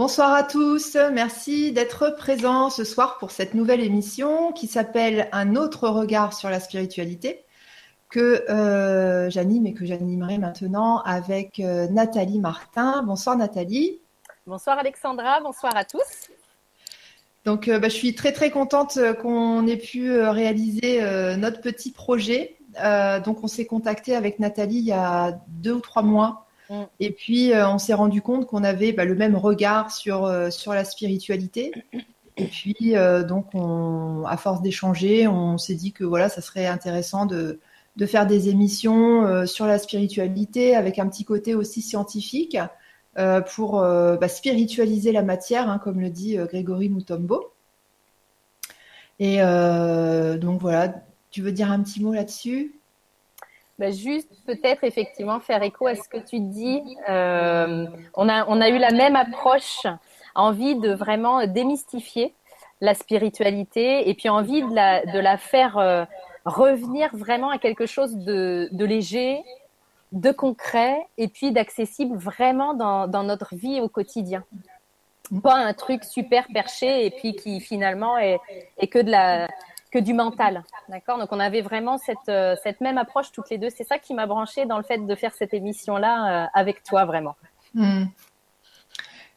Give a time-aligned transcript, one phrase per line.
[0.00, 5.56] Bonsoir à tous, merci d'être présents ce soir pour cette nouvelle émission qui s'appelle Un
[5.56, 7.44] autre regard sur la spiritualité
[8.08, 13.02] que euh, j'anime et que j'animerai maintenant avec euh, Nathalie Martin.
[13.02, 14.00] Bonsoir Nathalie.
[14.46, 16.30] Bonsoir Alexandra, bonsoir à tous.
[17.44, 21.02] Donc euh, bah, je suis très très contente qu'on ait pu réaliser
[21.36, 22.56] notre petit projet.
[23.26, 26.84] donc on s'est contacté avec Nathalie il y a deux ou trois mois Mm.
[27.00, 30.50] Et puis, euh, on s'est rendu compte qu'on avait bah, le même regard sur, euh,
[30.50, 31.72] sur la spiritualité.
[32.36, 36.66] Et puis, euh, donc, on, à force d'échanger, on s'est dit que voilà, ça serait
[36.66, 37.58] intéressant de,
[37.96, 42.56] de faire des émissions sur la spiritualité avec un petit côté aussi scientifique
[43.52, 47.52] pour bah, spiritualiser la matière, hein, comme le dit Grégory Mutombo.
[49.18, 49.38] Et
[50.38, 50.94] donc voilà,
[51.30, 52.79] tu veux dire un petit mot là-dessus?
[53.80, 56.82] Bah, juste peut-être effectivement faire écho à ce que tu dis.
[57.08, 59.86] Euh, on, a, on a eu la même approche,
[60.34, 62.34] envie de vraiment démystifier
[62.82, 66.04] la spiritualité et puis envie de la, de la faire euh,
[66.44, 69.42] revenir vraiment à quelque chose de, de, léger,
[70.12, 74.44] de concret et puis d'accessible vraiment dans, dans notre vie au quotidien.
[75.42, 78.40] Pas un truc super perché et puis qui finalement est,
[78.76, 79.48] est que de la
[79.90, 80.62] que du mental.
[80.88, 81.18] D'accord?
[81.18, 83.70] Donc, on avait vraiment cette, euh, cette même approche toutes les deux.
[83.70, 87.04] C'est ça qui m'a branché dans le fait de faire cette émission-là euh, avec toi,
[87.04, 87.36] vraiment.
[87.74, 88.04] Hmm.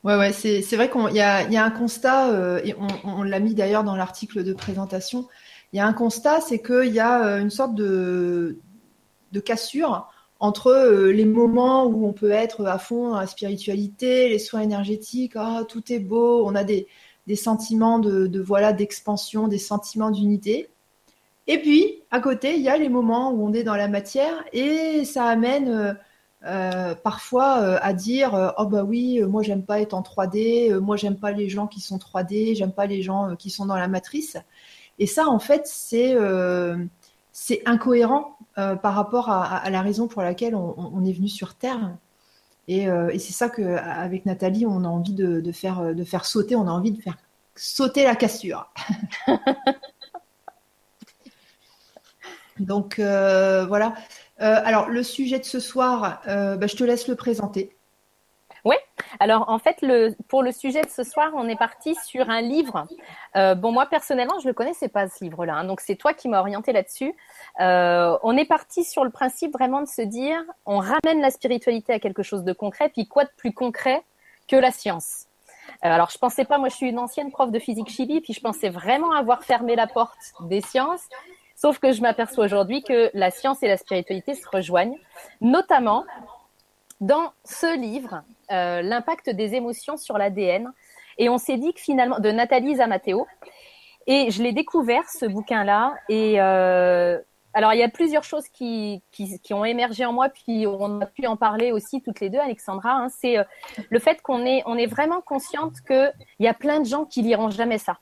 [0.03, 2.87] Ouais, ouais, c'est, vrai qu'il y a, y a un constat, euh, et on,
[3.19, 5.27] on l'a mis d'ailleurs dans l'article de présentation.
[5.71, 8.59] Il y a un constat, c'est qu'il y a une sorte de,
[9.31, 10.09] de cassure
[10.39, 10.73] entre
[11.09, 15.61] les moments où on peut être à fond dans la spiritualité, les soins énergétiques, ah,
[15.69, 16.85] tout est beau, on a des,
[17.27, 20.69] des sentiments de, voilà d'expansion, des sentiments d'unité.
[21.47, 24.43] Et puis, à côté, il y a les moments où on est dans la matière
[24.53, 25.93] et ça amène euh,
[26.45, 30.95] euh, parfois euh, à dire oh bah oui, moi j'aime pas être en 3D, moi
[30.97, 33.87] j'aime pas les gens qui sont 3D, j'aime pas les gens qui sont dans la
[33.87, 34.37] matrice.
[34.99, 36.15] Et ça, en fait, c'est
[37.31, 41.97] c'est incohérent par rapport à, la raison pour laquelle on, est venu sur Terre.
[42.67, 42.87] Et,
[43.19, 46.91] c'est ça qu'avec Nathalie, on a envie de, faire, de faire sauter, on a envie
[46.91, 47.17] de faire
[47.55, 48.71] sauter la cassure.
[52.59, 53.93] Donc euh, voilà.
[54.41, 57.75] Euh, alors le sujet de ce soir, euh, bah, je te laisse le présenter.
[58.65, 58.75] Oui.
[59.19, 62.41] Alors en fait, le, pour le sujet de ce soir, on est parti sur un
[62.41, 62.87] livre.
[63.35, 66.29] bon, moi personnellement, je ne le connaissais pas ce livre-là, hein, donc c'est toi qui
[66.29, 67.13] m'as orienté là-dessus.
[67.59, 71.99] On est parti sur le principe vraiment de se dire, on ramène la spiritualité à
[71.99, 74.01] quelque chose de concret, puis quoi de plus concret
[74.47, 75.27] que la science?
[75.85, 78.33] Euh, alors, je pensais pas, moi, je suis une ancienne prof de physique chimie, puis
[78.33, 81.03] je pensais vraiment avoir fermé la porte des sciences.
[81.55, 84.97] Sauf que je m'aperçois aujourd'hui que la science et la spiritualité se rejoignent,
[85.41, 86.05] notamment
[87.01, 90.71] dans ce livre, euh, L'impact des émotions sur l'ADN.
[91.17, 93.27] Et on s'est dit que finalement, de Nathalie Zamateo.
[94.07, 95.95] Et je l'ai découvert, ce bouquin-là.
[96.09, 97.19] Et euh,
[97.53, 101.01] alors, il y a plusieurs choses qui, qui, qui, ont émergé en moi, puis on
[101.01, 102.93] a pu en parler aussi toutes les deux, Alexandra.
[102.93, 103.43] Hein, c'est euh,
[103.89, 107.21] le fait qu'on est, on est vraiment consciente qu'il y a plein de gens qui
[107.21, 107.99] liront jamais ça.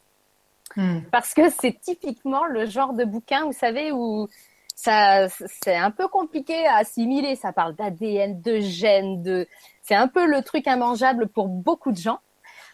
[0.77, 0.99] Hmm.
[1.11, 4.29] Parce que c'est typiquement le genre de bouquin, vous savez, où
[4.73, 7.35] ça, c'est un peu compliqué à assimiler.
[7.35, 9.47] Ça parle d'ADN, de gènes, de,
[9.81, 12.19] c'est un peu le truc immangeable pour beaucoup de gens.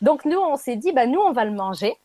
[0.02, 1.96] Donc nous, on s'est dit, bah nous, on va le manger.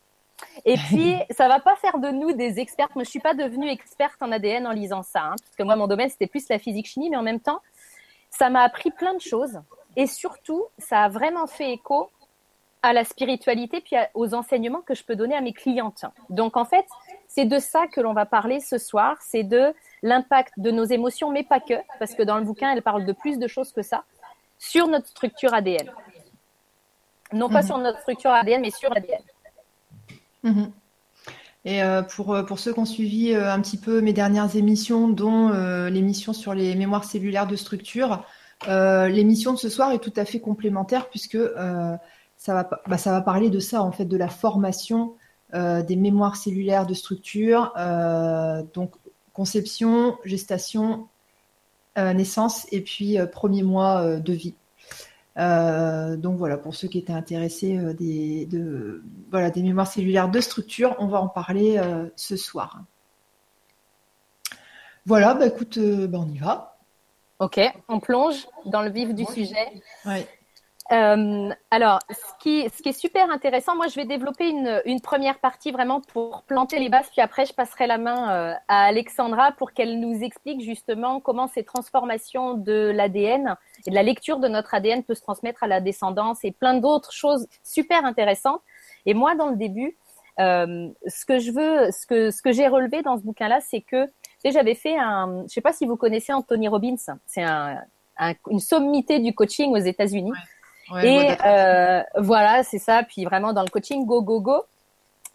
[0.65, 2.95] Et puis, ça va pas faire de nous des expertes.
[2.95, 5.77] Moi, je suis pas devenue experte en ADN en lisant ça, hein, parce que moi,
[5.77, 7.61] mon domaine, c'était plus la physique-chimie, mais en même temps,
[8.31, 9.61] ça m'a appris plein de choses.
[9.97, 12.11] Et surtout, ça a vraiment fait écho
[12.83, 16.05] à la spiritualité, puis aux enseignements que je peux donner à mes clientes.
[16.31, 16.87] Donc, en fait,
[17.29, 19.17] c'est de ça que l'on va parler ce soir.
[19.21, 22.83] C'est de l'impact de nos émotions, mais pas que, parce que dans le bouquin, elle
[22.83, 24.05] parle de plus de choses que ça,
[24.59, 25.91] sur notre structure ADN.
[27.33, 27.67] Non pas mhm.
[27.67, 29.23] sur notre structure ADN, mais sur ADN.
[30.43, 30.73] Mhm.
[31.65, 34.57] Et euh, pour, euh, pour ceux qui ont suivi euh, un petit peu mes dernières
[34.57, 35.51] émissions, dont
[35.89, 38.25] l'émission sur les mémoires cellulaires de structure,
[38.67, 41.39] l'émission de ce soir est tout à fait complémentaire puisque
[42.37, 45.15] ça, va, bah, ça va parler de ça, en fait, de la formation
[45.53, 47.73] des mémoires cellulaires de structure,
[48.73, 48.93] donc
[49.33, 51.09] conception, gestation,
[51.97, 54.55] naissance et puis premier mois de vie.
[55.39, 60.31] Euh, donc voilà, pour ceux qui étaient intéressés euh, des, de, voilà, des mémoires cellulaires
[60.31, 62.83] de structure, on va en parler euh, ce soir.
[65.07, 66.79] Voilà, bah écoute, bah on y va.
[67.41, 69.83] Ok, on plonge dans le vif du sujet.
[70.93, 75.01] Euh, alors, ce qui, ce qui est super intéressant, moi je vais développer une, une,
[75.01, 78.85] première partie vraiment pour planter les bases, puis après je passerai la main euh, à
[78.85, 83.57] Alexandra pour qu'elle nous explique justement comment ces transformations de l'ADN
[83.87, 86.75] et de la lecture de notre ADN peut se transmettre à la descendance et plein
[86.75, 88.61] d'autres choses super intéressantes.
[89.07, 89.97] Et moi, dans le début,
[90.41, 93.81] euh, ce que je veux, ce que, ce que j'ai relevé dans ce bouquin-là, c'est
[93.81, 94.07] que
[94.45, 97.79] j'avais fait un, je sais pas si vous connaissez Anthony Robbins, c'est un,
[98.51, 100.33] une sommité du coaching aux États-Unis.
[101.03, 103.03] Et euh, voilà, c'est ça.
[103.03, 104.65] Puis vraiment dans le coaching, go, go, go.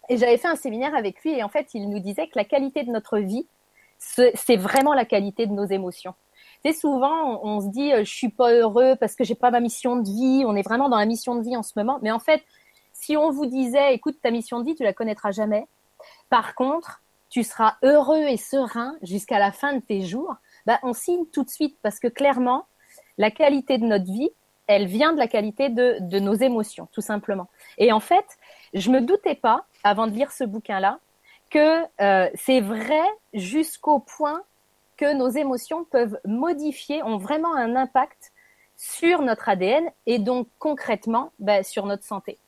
[0.08, 2.44] Et j'avais fait un séminaire avec lui et en fait, il nous disait que la
[2.44, 3.46] qualité de notre vie,
[3.98, 6.14] c'est vraiment la qualité de nos émotions.
[6.64, 9.50] Tu sais, souvent, on, se dit, euh, je suis pas heureux parce que j'ai pas
[9.50, 10.44] ma mission de vie.
[10.46, 11.98] On est vraiment dans la mission de vie en ce moment.
[12.02, 12.42] Mais en fait,
[12.92, 15.66] si on vous disait, écoute, ta mission de vie, tu la connaîtras jamais.
[16.30, 17.00] Par contre,
[17.30, 20.34] tu seras heureux et serein jusqu'à la fin de tes jours.
[20.66, 22.66] Bah, on signe tout de suite parce que clairement,
[23.18, 24.30] la qualité de notre vie,
[24.68, 27.48] elle vient de la qualité de, nos émotions, tout simplement.
[27.78, 28.26] Et en fait,
[28.74, 31.00] je me doutais pas, avant de lire ce bouquin-là,
[31.50, 34.42] que euh, c'est vrai jusqu'au point
[34.98, 38.32] que nos émotions peuvent modifier, ont vraiment un impact
[38.76, 42.38] sur notre ADN et donc concrètement bah, sur notre santé.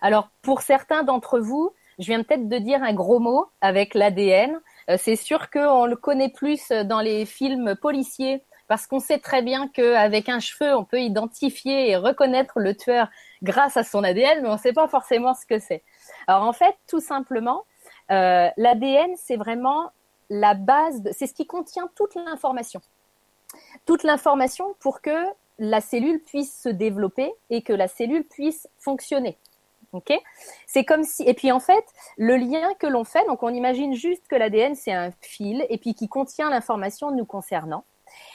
[0.00, 4.58] Alors pour certains d'entre vous, je viens peut-être de dire un gros mot avec l'ADN.
[4.88, 9.42] Euh, c'est sûr qu'on le connaît plus dans les films policiers parce qu'on sait très
[9.42, 13.08] bien qu'avec un cheveu, on peut identifier et reconnaître le tueur
[13.42, 15.82] grâce à son ADN, mais on ne sait pas forcément ce que c'est.
[16.28, 17.64] Alors en fait, tout simplement,
[18.12, 19.90] euh, l'ADN, c'est vraiment
[20.28, 22.80] la base, c'est ce qui contient toute l'information.
[23.86, 25.26] Toute l'information pour que
[25.58, 29.36] la cellule puisse se développer et que la cellule puisse fonctionner.
[30.68, 31.84] C'est comme si et puis en fait
[32.16, 35.78] le lien que l'on fait donc on imagine juste que l'ADN c'est un fil et
[35.78, 37.84] puis qui contient l'information nous concernant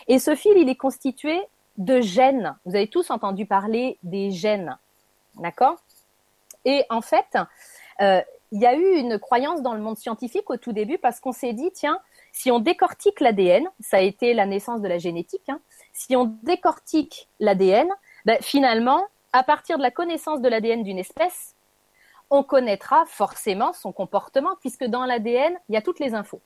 [0.07, 1.41] et ce fil, il est constitué
[1.77, 2.55] de gènes.
[2.65, 4.77] Vous avez tous entendu parler des gènes.
[5.35, 5.75] D'accord?
[6.63, 7.37] Et en fait,
[8.01, 11.19] euh, il y a eu une croyance dans le monde scientifique au tout début parce
[11.19, 11.99] qu'on s'est dit, tiens,
[12.31, 15.59] si on décortique l'ADN, ça a été la naissance de la génétique, hein,
[15.93, 17.87] si on décortique l'ADN,
[18.25, 21.55] ben, finalement, à partir de la connaissance de l'ADN d'une espèce,
[22.29, 26.41] on connaîtra forcément son comportement puisque dans l'ADN, il y a toutes les infos.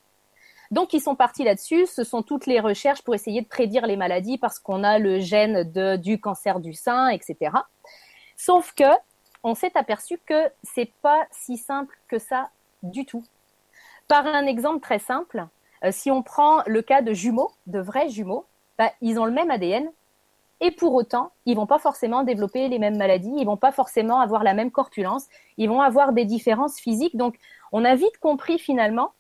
[0.71, 1.87] Donc, ils sont partis là-dessus.
[1.87, 5.19] Ce sont toutes les recherches pour essayer de prédire les maladies parce qu'on a le
[5.19, 5.63] gène
[5.97, 7.51] du cancer du sein, etc.
[8.37, 8.91] Sauf que,
[9.43, 12.49] on s'est aperçu que c'est pas si simple que ça
[12.83, 13.23] du tout.
[14.07, 15.47] Par un exemple très simple,
[15.83, 18.45] euh, si on prend le cas de jumeaux, de vrais jumeaux,
[18.77, 19.89] bah, ils ont le même ADN,
[20.61, 24.19] et pour autant, ils vont pas forcément développer les mêmes maladies, ils vont pas forcément
[24.19, 25.27] avoir la même corpulence,
[25.57, 27.15] ils vont avoir des différences physiques.
[27.15, 27.35] Donc,
[27.71, 29.13] on a vite compris finalement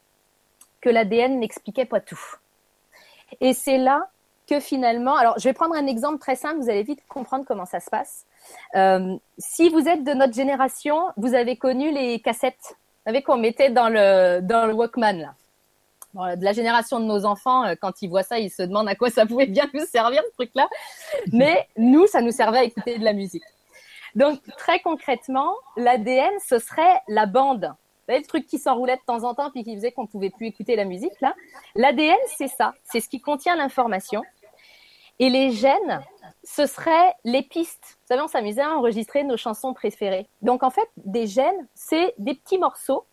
[0.81, 2.19] que l'ADN n'expliquait pas tout.
[3.41, 4.09] Et c'est là
[4.47, 7.65] que finalement, alors je vais prendre un exemple très simple, vous allez vite comprendre comment
[7.65, 8.25] ça se passe.
[8.75, 13.37] Euh, si vous êtes de notre génération, vous avez connu les cassettes, vous savez qu'on
[13.37, 15.33] mettait dans le dans le Walkman
[16.15, 16.35] là.
[16.35, 18.95] de la génération de nos enfants, euh, quand ils voient ça, ils se demandent à
[18.95, 20.67] quoi ça pouvait bien nous servir ce truc-là.
[21.31, 23.43] Mais nous, ça nous servait à écouter de la musique.
[24.15, 27.71] Donc très concrètement, l'ADN, ce serait la bande
[28.11, 30.47] savez, le truc qui s'enroulait de temps en temps puis qui faisait qu'on pouvait plus
[30.47, 31.33] écouter la musique là.
[31.75, 34.23] L'ADN, c'est ça, c'est ce qui contient l'information.
[35.19, 36.01] Et les gènes,
[36.43, 37.97] ce serait les pistes.
[38.01, 40.27] Vous savez, on s'amusait à enregistrer nos chansons préférées.
[40.41, 43.05] Donc en fait, des gènes, c'est des petits morceaux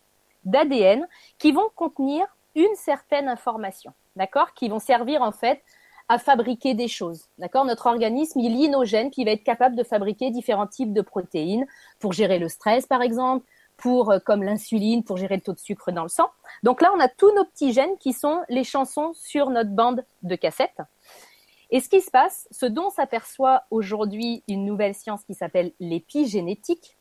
[0.45, 1.05] d'ADN
[1.37, 5.61] qui vont contenir une certaine information, d'accord, qui vont servir en fait
[6.09, 7.25] à fabriquer des choses.
[7.37, 10.67] D'accord Notre organisme, il lit nos gènes, puis il va être capable de fabriquer différents
[10.67, 11.65] types de protéines
[11.99, 13.45] pour gérer le stress, par exemple,
[13.77, 16.29] pour euh, comme l'insuline pour gérer le taux de sucre dans le sang.
[16.63, 20.03] Donc là, on a tous nos petits gènes qui sont les chansons sur notre bande
[20.23, 20.81] de cassette.
[21.69, 26.97] Et ce qui se passe, ce dont s'aperçoit aujourd'hui une nouvelle science qui s'appelle l'épigénétique,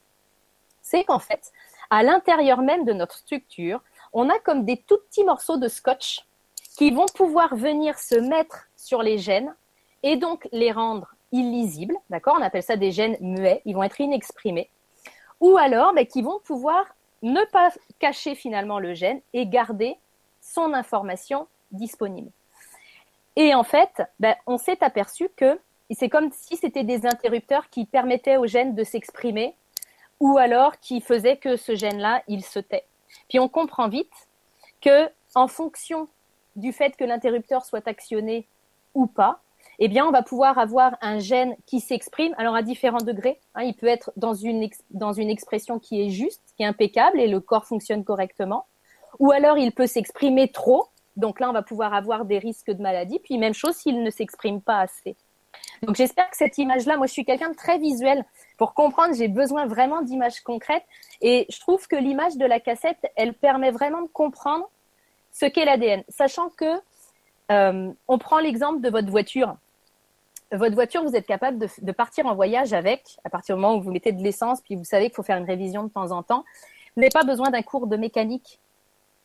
[0.83, 1.52] c'est qu'en fait,
[1.90, 6.26] à l'intérieur même de notre structure, on a comme des tout petits morceaux de scotch
[6.76, 9.54] qui vont pouvoir venir se mettre sur les gènes
[10.02, 12.37] et donc les rendre illisibles, d'accord?
[12.38, 14.71] On appelle ça des gènes muets, ils vont être inexprimés
[15.40, 16.87] ou alors ben, qui vont pouvoir
[17.23, 19.97] ne pas cacher finalement le gène et garder
[20.40, 22.31] son information disponible.
[23.37, 25.59] Et en fait, ben, on s'est aperçu que
[25.90, 29.55] c'est comme si c'était des interrupteurs qui permettaient au gène de s'exprimer
[30.21, 32.87] ou alors qui faisaient que ce gène-là, il se tait.
[33.28, 34.28] Puis on comprend vite
[34.81, 36.09] que en fonction
[36.57, 38.47] du fait que l'interrupteur soit actionné
[38.95, 39.40] ou pas,
[39.78, 43.40] eh bien, on va pouvoir avoir un gène qui s'exprime, alors à différents degrés.
[43.54, 47.40] Hein, il peut être dans une, expression qui est juste, qui est impeccable et le
[47.40, 48.66] corps fonctionne correctement.
[49.18, 50.88] Ou alors, il peut s'exprimer trop.
[51.16, 53.18] Donc là, on va pouvoir avoir des risques de maladie.
[53.18, 55.16] Puis même chose s'il ne s'exprime pas assez.
[55.83, 58.25] Donc j'espère que cette image-là, moi je suis quelqu'un de très visuel.
[58.59, 60.85] Pour comprendre, j'ai besoin vraiment d'images concrètes.
[61.21, 64.68] Et je trouve que l'image de la cassette, elle permet vraiment de comprendre
[65.33, 66.02] ce qu'est l'ADN.
[66.09, 66.80] Sachant que
[67.50, 69.56] euh, on prend l'exemple de votre voiture.
[70.53, 73.83] Votre voiture, vous êtes capable de, partir en voyage avec, à partir du moment où
[73.83, 76.23] vous mettez de l'essence, puis vous savez qu'il faut faire une révision de temps en
[76.23, 76.45] temps.
[76.95, 78.61] Vous n'avez pas besoin d'un cours de mécanique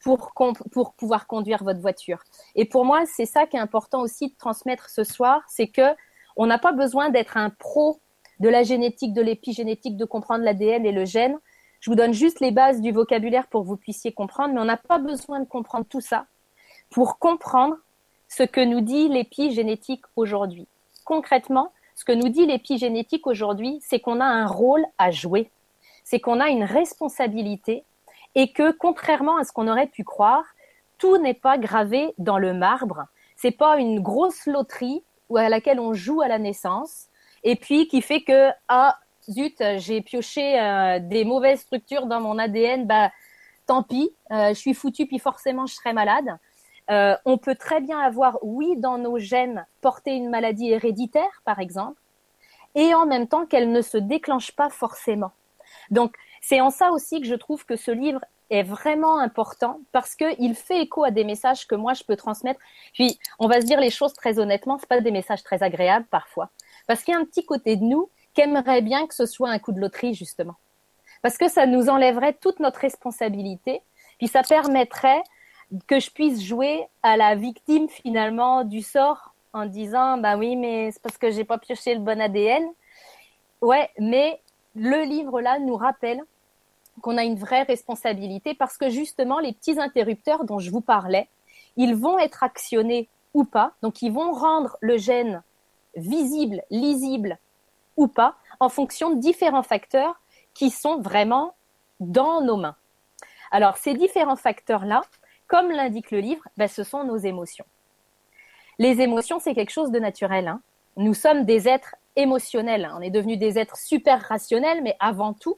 [0.04, 0.32] pour,
[0.72, 2.24] pour pouvoir conduire votre voiture.
[2.56, 5.94] Et pour moi, c'est ça qui est important aussi de transmettre ce soir, c'est que
[6.38, 8.00] on n'a pas besoin d'être un pro
[8.40, 11.38] de la génétique, de l'épigénétique, de comprendre l'ADN et le gène.
[11.82, 14.66] Je vous donne juste les bases du vocabulaire pour que vous puissiez comprendre, mais on
[14.66, 16.26] n'a pas besoin de comprendre tout ça
[16.90, 17.76] pour comprendre
[18.28, 20.68] ce que nous dit l'épigénétique aujourd'hui.
[21.06, 25.52] Concrètement, ce que nous dit l'épigénétique aujourd'hui, c'est qu'on a un rôle à jouer,
[26.04, 27.84] c'est qu'on a une responsabilité
[28.36, 30.46] et que contrairement à ce qu'on aurait pu croire,
[30.98, 33.06] tout n'est pas gravé dans le marbre.
[33.36, 35.04] C'est pas une grosse loterie
[35.36, 37.08] à laquelle on joue à la naissance
[37.44, 38.98] et puis qui fait que ah
[39.30, 43.12] zut j'ai pioché euh, des mauvaises structures dans mon ADN bah
[43.66, 46.38] tant pis euh, je suis foutu puis forcément je serai malade
[46.92, 51.60] euh, on peut très bien avoir oui dans nos gènes porter une maladie héréditaire par
[51.60, 52.00] exemple
[52.76, 55.32] et en même temps qu'elle ne se déclenche pas forcément.
[55.90, 60.16] Donc c'est en ça aussi que je trouve que ce livre est vraiment important parce
[60.16, 62.60] qu'il fait écho à des messages que moi je peux transmettre.
[62.94, 66.06] Puis on va se dire les choses très honnêtement, c'est pas des messages très agréables
[66.12, 66.50] parfois,
[66.88, 69.50] parce qu'il y a un petit côté de nous qui aimerait bien que ce soit
[69.50, 70.56] un coup de loterie justement,
[71.22, 73.82] parce que ça nous enlèverait toute notre responsabilité,
[74.18, 75.24] puis ça permettrait
[75.88, 80.92] que je puisse jouer à la victime finalement du sort en disant bah oui mais
[80.92, 82.66] c'est parce que j'ai pas pioché le bon ADN.
[83.62, 84.42] Ouais, mais
[84.76, 86.22] le livre là nous rappelle
[87.02, 91.28] qu'on a une vraie responsabilité parce que justement, les petits interrupteurs dont je vous parlais,
[91.78, 93.74] ils vont être actionnés ou pas.
[93.82, 95.42] Donc, ils vont rendre le gène
[95.96, 97.38] visible, lisible
[97.98, 100.20] ou pas en fonction de différents facteurs
[100.54, 101.56] qui sont vraiment
[102.00, 102.76] dans nos mains.
[103.52, 105.02] Alors, ces différents facteurs-là,
[105.52, 107.66] comme l'indique le livre, ben, ce sont nos émotions.
[108.80, 110.48] Les émotions, c'est quelque chose de naturel.
[110.48, 110.62] Hein.
[110.96, 112.90] Nous sommes des êtres émotionnels.
[112.96, 115.58] On est devenus des êtres super rationnels, mais avant tout,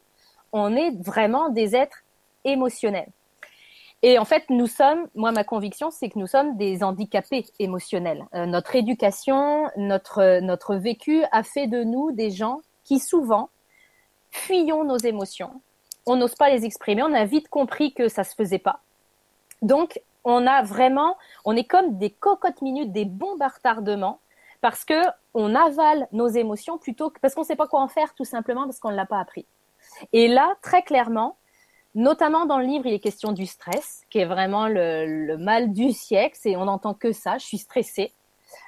[0.52, 2.04] on est vraiment des êtres
[2.44, 3.12] émotionnels.
[4.02, 8.26] Et en fait, nous sommes, moi, ma conviction, c'est que nous sommes des handicapés émotionnels.
[8.34, 13.52] Euh, notre éducation, notre, notre vécu a fait de nous des gens qui souvent
[14.32, 15.62] fuyons nos émotions.
[16.08, 17.04] On n'ose pas les exprimer.
[17.04, 18.80] On a vite compris que ça se faisait pas.
[19.64, 24.20] Donc, on a vraiment, on est comme des cocottes minutes, des bombes à retardement,
[24.62, 25.02] parce que
[25.34, 28.26] on avale nos émotions plutôt que parce qu'on ne sait pas quoi en faire, tout
[28.26, 29.46] simplement parce qu'on ne l'a pas appris.
[30.14, 31.38] Et là, très clairement,
[31.96, 35.92] notamment dans le livre, il est question du stress, qui est vraiment le, mal du
[35.92, 36.38] siècle.
[36.46, 37.38] Et on n'entend que ça.
[37.38, 38.14] Je suis stressée.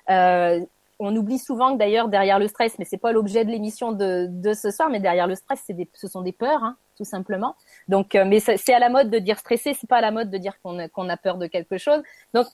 [0.09, 0.59] Euh,
[0.99, 4.53] on oublie souvent que d'ailleurs derrière le stress, mais c'est pas l'objet de l'émission de,
[4.53, 7.55] ce soir, mais derrière le stress, ce sont des peurs, hein, tout simplement.
[7.87, 10.29] Donc, euh, mais c'est à la mode de dire stressé, c'est pas à la mode
[10.29, 12.01] de dire qu'on a peur de quelque chose.
[12.33, 12.47] Donc,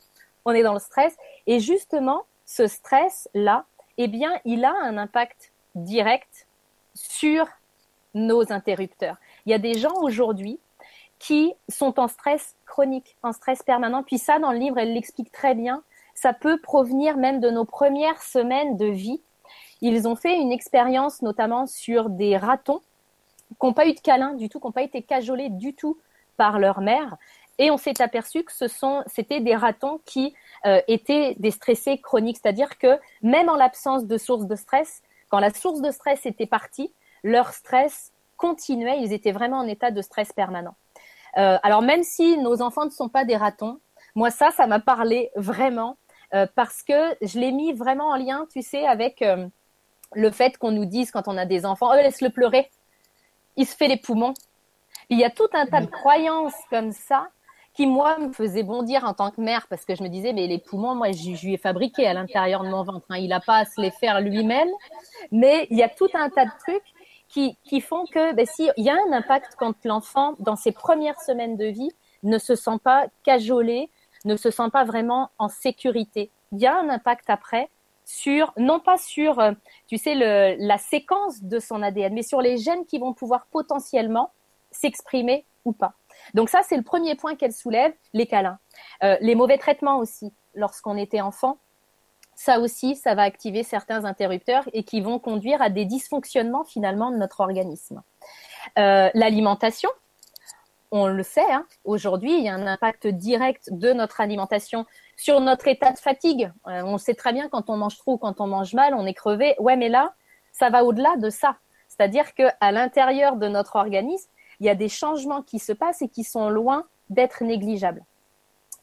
[0.45, 1.15] on est dans le stress.
[1.47, 3.65] Et justement, ce stress là,
[3.97, 6.47] eh bien, il a un impact direct
[6.93, 7.47] sur
[8.13, 9.17] nos interrupteurs.
[9.45, 10.59] Il y a des gens aujourd'hui
[11.19, 14.03] qui sont en stress chronique, en stress permanent.
[14.03, 15.83] Puis ça, dans le livre, elle l'explique très bien.
[16.15, 19.21] Ça peut provenir même de nos premières semaines de vie.
[19.81, 22.81] Ils ont fait une expérience notamment sur des ratons
[23.61, 25.97] qui n'ont pas eu de câlin du tout, qui n'ont pas été cajolés du tout
[26.35, 27.15] par leur mère.
[27.59, 30.33] Et on s'est aperçu que ce sont, c'était des ratons qui
[30.65, 35.39] euh, étaient des stressés chroniques, c'est-à-dire que même en l'absence de source de stress, quand
[35.39, 36.91] la source de stress était partie,
[37.23, 40.75] leur stress continuait, ils étaient vraiment en état de stress permanent.
[41.37, 43.79] Euh, alors même si nos enfants ne sont pas des ratons,
[44.15, 45.97] moi ça, ça m'a parlé vraiment
[46.33, 49.23] euh, parce que je l'ai mis vraiment en lien, tu sais, avec
[50.13, 52.69] le fait qu'on nous dise quand on a des enfants, oh laisse-le pleurer,
[53.57, 54.33] il se fait les poumons.
[55.09, 57.27] Il y a tout un tas de croyances comme ça
[57.73, 60.47] qui moi me faisaient bondir en tant que mère parce que je me disais mais
[60.47, 63.17] les poumons moi je, lui ai fabriqué à l'intérieur de mon ventre hein.
[63.17, 64.67] il n'a pas à se les faire lui-même
[65.31, 66.93] mais il y a tout un tas de trucs
[67.31, 70.71] qui, qui font que ben, si, il y a un impact quand l'enfant, dans ses
[70.71, 71.91] premières semaines de vie,
[72.23, 73.89] ne se sent pas cajolé,
[74.25, 76.29] ne se sent pas vraiment en sécurité.
[76.51, 77.69] Il y a un impact après
[78.11, 79.53] sur, non pas sur, euh,
[79.87, 83.47] tu sais, le, la séquence de son ADN, mais sur les gènes qui vont pouvoir
[83.47, 84.31] potentiellement
[84.71, 85.93] s'exprimer ou pas.
[86.33, 88.59] Donc ça, c'est le premier point qu'elle soulève, les câlins.
[89.03, 91.57] Euh, les mauvais traitements aussi, lorsqu'on était enfant,
[92.35, 97.11] ça aussi, ça va activer certains interrupteurs et qui vont conduire à des dysfonctionnements finalement
[97.11, 98.01] de notre organisme.
[98.77, 99.89] Euh, l'alimentation,
[100.91, 104.85] on le sait, hein, aujourd'hui, il y a un impact direct de notre alimentation
[105.21, 106.51] sur notre état de fatigue.
[106.67, 109.13] Euh, on sait très bien quand on mange trop, quand on mange mal, on est
[109.13, 109.53] crevé.
[109.59, 110.15] Ouais, mais là,
[110.51, 111.57] ça va au-delà de ça.
[111.87, 116.01] C'est-à-dire que à l'intérieur de notre organisme, il y a des changements qui se passent
[116.01, 118.03] et qui sont loin d'être négligeables.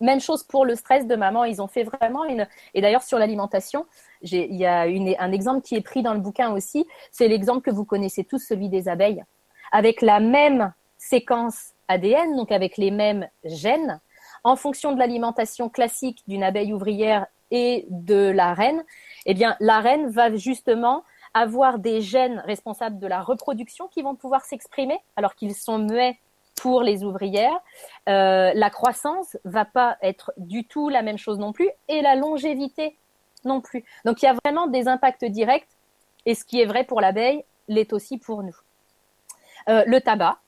[0.01, 1.43] Même chose pour le stress de maman.
[1.43, 2.47] Ils ont fait vraiment une.
[2.73, 3.87] Et d'ailleurs, sur l'alimentation,
[4.23, 6.87] il y a un exemple qui est pris dans le bouquin aussi.
[7.11, 9.25] C'est l'exemple que vous connaissez tous, celui des abeilles.
[9.73, 14.01] Avec la même séquence ADN, donc avec les mêmes gènes,
[14.45, 18.85] en fonction de l'alimentation classique d'une abeille ouvrière et de la reine,
[19.27, 21.05] eh bien, la reine va justement
[21.35, 26.19] avoir des gènes responsables de la reproduction qui vont pouvoir s'exprimer alors qu'ils sont muets
[26.57, 27.59] pour les ouvrières.
[28.09, 32.17] Euh, la croissance va pas être du tout la même chose non plus et la
[32.17, 32.97] longévité
[33.45, 33.85] non plus.
[34.05, 35.69] Donc il y a vraiment des impacts directs
[36.27, 38.57] et ce qui est vrai pour l'abeille l'est aussi pour nous.
[39.69, 40.39] Euh, le tabac,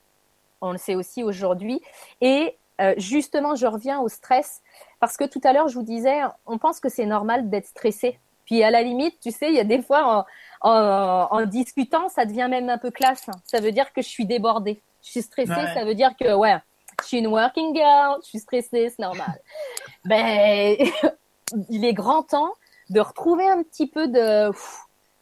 [0.61, 1.81] on le sait aussi aujourd'hui,
[2.21, 4.61] et euh, justement je reviens au stress
[4.99, 8.19] parce que tout à l'heure je vous disais, on pense que c'est normal d'être stressé.
[8.45, 10.25] Puis à la limite, tu sais, il y a des fois
[10.61, 13.25] en, discutant, ça devient même un peu classe.
[13.45, 14.81] Ça veut dire que je suis débordée.
[15.03, 16.57] Je suis stressée, ça veut dire que ouais,
[17.01, 19.39] je suis une working girl, je suis stressée, c'est normal.
[20.05, 20.75] ben,
[21.69, 22.53] il est grand temps
[22.89, 24.51] de retrouver un petit peu de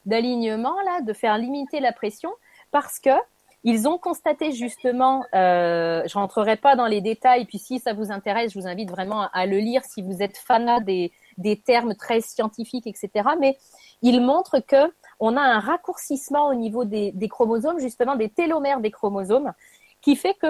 [0.06, 2.32] d'alignement là, de faire limiter la pression
[2.72, 3.12] parce que
[3.64, 8.12] ils ont constaté justement, euh, je rentrerai pas dans les détails, puis si ça vous
[8.12, 11.12] intéresse, je vous invite vraiment à, le lire si vous êtes fanat des,
[11.66, 13.30] termes très scientifiques, etc.
[13.40, 13.58] Mais
[14.02, 18.92] ils montrent que on a un raccourcissement au niveau des, chromosomes, justement des télomères des
[18.92, 19.52] chromosomes,
[20.02, 20.48] qui fait que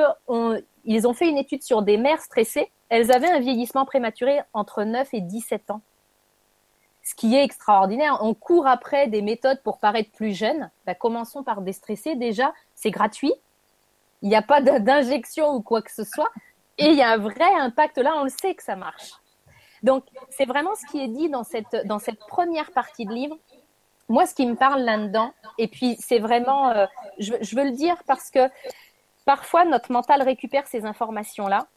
[0.86, 2.72] ils ont fait une étude sur des mères stressées.
[2.90, 5.82] Elles avaient un vieillissement prématuré entre 9 et 17 ans
[7.10, 8.20] ce qui est extraordinaire.
[8.22, 10.70] On court après des méthodes pour paraître plus jeune.
[10.86, 12.54] Bah, commençons par déstresser déjà.
[12.76, 13.34] C'est gratuit.
[14.22, 16.30] Il n'y a pas d'injection ou quoi que ce soit.
[16.78, 18.14] Et il y a un vrai impact là.
[18.18, 19.14] On le sait que ça marche.
[19.82, 23.38] Donc, c'est vraiment ce qui est dit dans cette, première partie de livre.
[24.08, 26.86] Moi, ce qui me parle là-dedans, et puis c'est vraiment, euh,
[27.18, 28.50] je veux le dire parce que
[29.26, 31.68] parfois notre mental récupère ces informations-là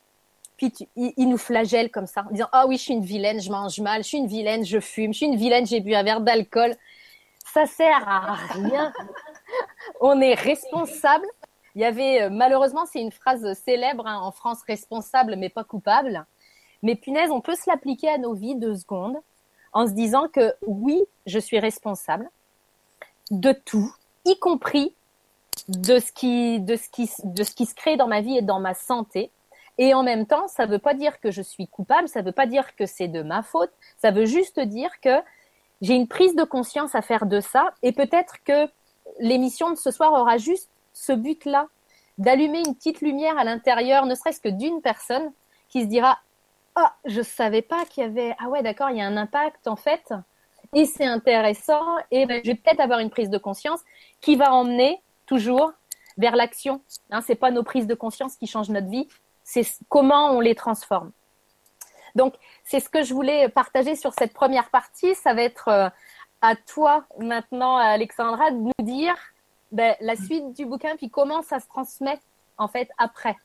[0.57, 3.51] puis il, nous flagelle comme ça, en disant Ah oui, je suis une vilaine, je
[3.51, 6.03] mange mal, je suis une vilaine, je fume, je suis une vilaine, j'ai bu un
[6.03, 6.75] verre d'alcool.
[7.53, 8.93] Ça sert à rien.
[10.01, 11.27] On est responsable.
[11.75, 15.65] Il y avait, euh, malheureusement, c'est une phrase célèbre hein, en France, responsable mais pas
[15.65, 16.27] coupable.
[16.83, 19.17] Mais punaise, on peut se l'appliquer à nos vies deux secondes
[19.73, 22.29] en se disant que oui, je suis responsable
[23.31, 23.91] de tout,
[24.25, 24.95] y compris
[25.69, 28.43] de ce qui, de ce qui, de ce qui se crée dans ma vie et
[28.43, 29.31] dans ma santé.
[29.79, 32.27] Et en même temps, ça ne veut pas dire que je suis coupable, ça ne
[32.27, 35.17] veut pas dire que c'est de ma faute, ça veut juste dire que
[35.81, 37.73] j'ai une prise de conscience à faire de ça.
[37.83, 38.69] Et peut-être que
[39.19, 41.69] l'émission de ce soir aura juste ce but-là,
[42.19, 45.33] d'allumer une petite lumière à l'intérieur, ne serait-ce que d'une personne
[45.69, 46.19] qui se dira
[46.75, 49.67] ah je savais pas qu'il y avait ah ouais d'accord il y a un impact
[49.69, 50.13] en fait.
[50.75, 51.83] Et c'est intéressant.
[52.11, 53.81] Et ben, je vais peut-être avoir une prise de conscience
[54.21, 55.73] qui va emmener toujours
[56.17, 56.81] vers l'action.
[57.11, 59.07] Hein, c'est pas nos prises de conscience qui changent notre vie,
[59.53, 61.13] c'est comment on les transforme.
[62.15, 62.35] Donc,
[62.65, 65.15] c'est ce que je voulais partager sur cette première partie.
[65.15, 65.89] Ça va être euh,
[66.41, 69.15] à toi maintenant, Alexandra, de nous dire
[69.71, 72.19] ben, la suite du bouquin, puis comment ça se transmet
[72.57, 73.37] en fait après.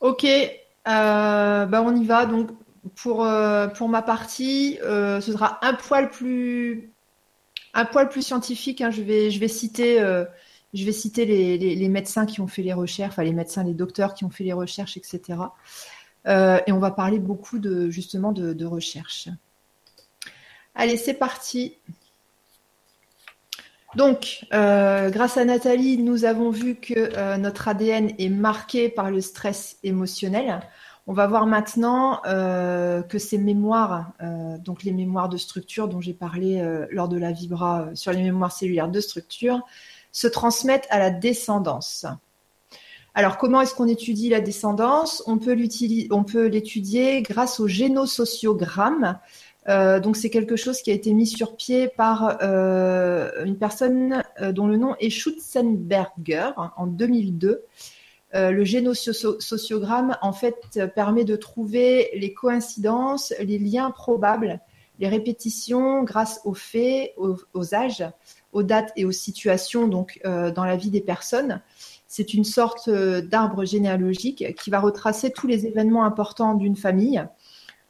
[0.00, 2.26] Ok, euh, ben, on y va.
[2.26, 2.50] Donc,
[2.96, 6.92] pour, euh, pour ma partie, ce sera un poil plus,
[7.72, 8.80] un poil plus scientifique.
[8.80, 8.90] Hein.
[8.90, 10.00] Je, vais, je vais citer
[10.74, 14.12] je vais citer les, médecins qui ont fait les recherches, enfin les médecins, les docteurs
[14.12, 15.38] qui ont fait les recherches, etc.
[16.26, 19.28] Euh, et on va parler beaucoup de justement de, recherche.
[20.74, 21.74] Allez, c'est parti.
[23.94, 29.12] Donc, euh, grâce à Nathalie, nous avons vu que euh, notre ADN est marqué par
[29.12, 30.60] le stress émotionnel.
[31.06, 34.14] On va voir maintenant que ces mémoires,
[34.60, 38.52] donc les mémoires de structure dont j'ai parlé lors de la vibra sur les mémoires
[38.52, 39.60] cellulaires de structure,
[40.14, 42.06] se transmettent à la descendance.
[43.16, 45.22] Alors, comment est-ce qu'on étudie la descendance?
[45.26, 49.18] On peut l'étudier grâce au génosociogramme.
[49.68, 54.22] Euh, donc, c'est quelque chose qui a été mis sur pied par euh, une personne
[54.40, 57.64] euh, dont le nom est Schutzenberger en 2002.
[58.34, 64.60] le génosociogramme, en fait, permet de trouver les coïncidences, les liens probables,
[65.00, 68.04] les répétitions grâce aux faits, aux âges,
[68.54, 71.60] aux dates et aux situations donc euh, dans la vie des personnes.
[72.06, 77.22] C'est une sorte euh, d'arbre généalogique qui va retracer tous les événements importants d'une famille,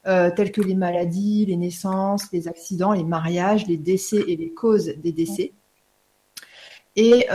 [0.06, 4.50] euh, tels que les maladies, les naissances, les accidents, les mariages, les décès et les
[4.50, 5.52] causes des décès.
[6.96, 7.26] Et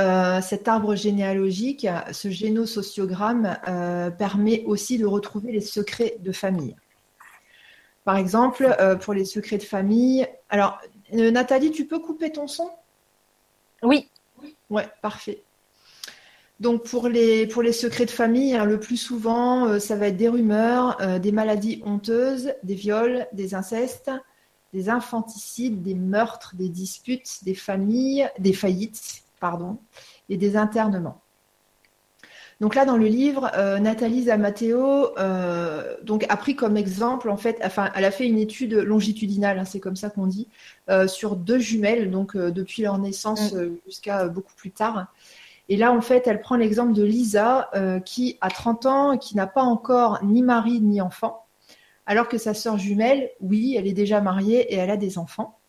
[0.42, 3.58] cet arbre généalogique, ce génosociogramme,
[4.18, 6.78] permet aussi de retrouver les secrets de famille.
[8.06, 10.26] Par exemple, pour les secrets de famille.
[10.48, 10.80] Alors,
[11.12, 12.70] Nathalie, tu peux couper ton son?
[13.84, 14.10] Oui.
[14.70, 15.44] Ouais, parfait.
[16.60, 20.08] Donc pour les, pour les secrets de famille, hein, le plus souvent, euh, ça va
[20.08, 24.12] être des rumeurs, euh, des maladies honteuses, des viols, des incestes,
[24.74, 29.80] des infanticides, des meurtres, des disputes, des familles, des faillites, pardon,
[30.28, 31.22] et des internements.
[32.60, 35.16] Donc là, dans le livre, euh, Nathalie Zamateo
[36.04, 39.66] donc a pris comme exemple, en fait, enfin, elle a fait une étude longitudinale, hein,
[39.66, 40.48] c'est comme ça qu'on dit,
[41.08, 43.78] sur deux jumelles, donc depuis leur naissance mm.
[43.86, 45.08] jusqu'à beaucoup plus tard.
[45.70, 49.20] Et là, en fait, elle prend l'exemple de Lisa, euh, qui a 30 ans et
[49.20, 51.46] qui n'a pas encore ni mari ni enfant,
[52.08, 55.60] alors que sa sœur jumelle, oui, elle est déjà mariée et elle a des enfants.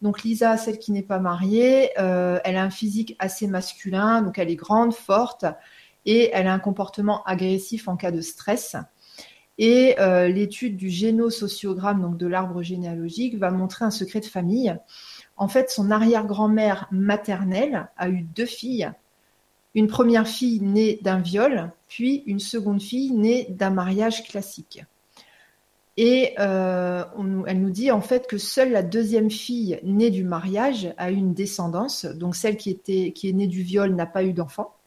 [0.00, 4.38] Donc Lisa, celle qui n'est pas mariée, euh, elle a un physique assez masculin, donc
[4.38, 5.44] elle est grande, forte,
[6.08, 8.76] et elle a un comportement agressif en cas de stress.
[9.58, 14.74] Et euh, l'étude du génosociogramme, donc de l'arbre généalogique, va montrer un secret de famille.
[15.36, 18.90] En fait, son arrière-grand-mère maternelle a eu deux filles
[19.74, 24.82] une première fille née d'un viol, puis une seconde fille née d'un mariage classique.
[25.98, 27.04] Et euh,
[27.46, 31.16] elle nous dit en fait que seule la deuxième fille née du mariage a eu
[31.16, 34.77] une descendance, donc celle qui, est née du viol n'a pas eu d'enfant.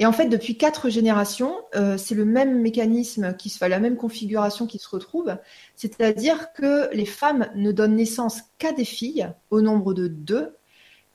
[0.00, 3.80] Et en fait, depuis quatre générations, euh, c'est le même mécanisme, qui se fait, la
[3.80, 5.36] même configuration qui se retrouve,
[5.76, 10.56] c'est-à-dire que les femmes ne donnent naissance qu'à des filles, au nombre de deux,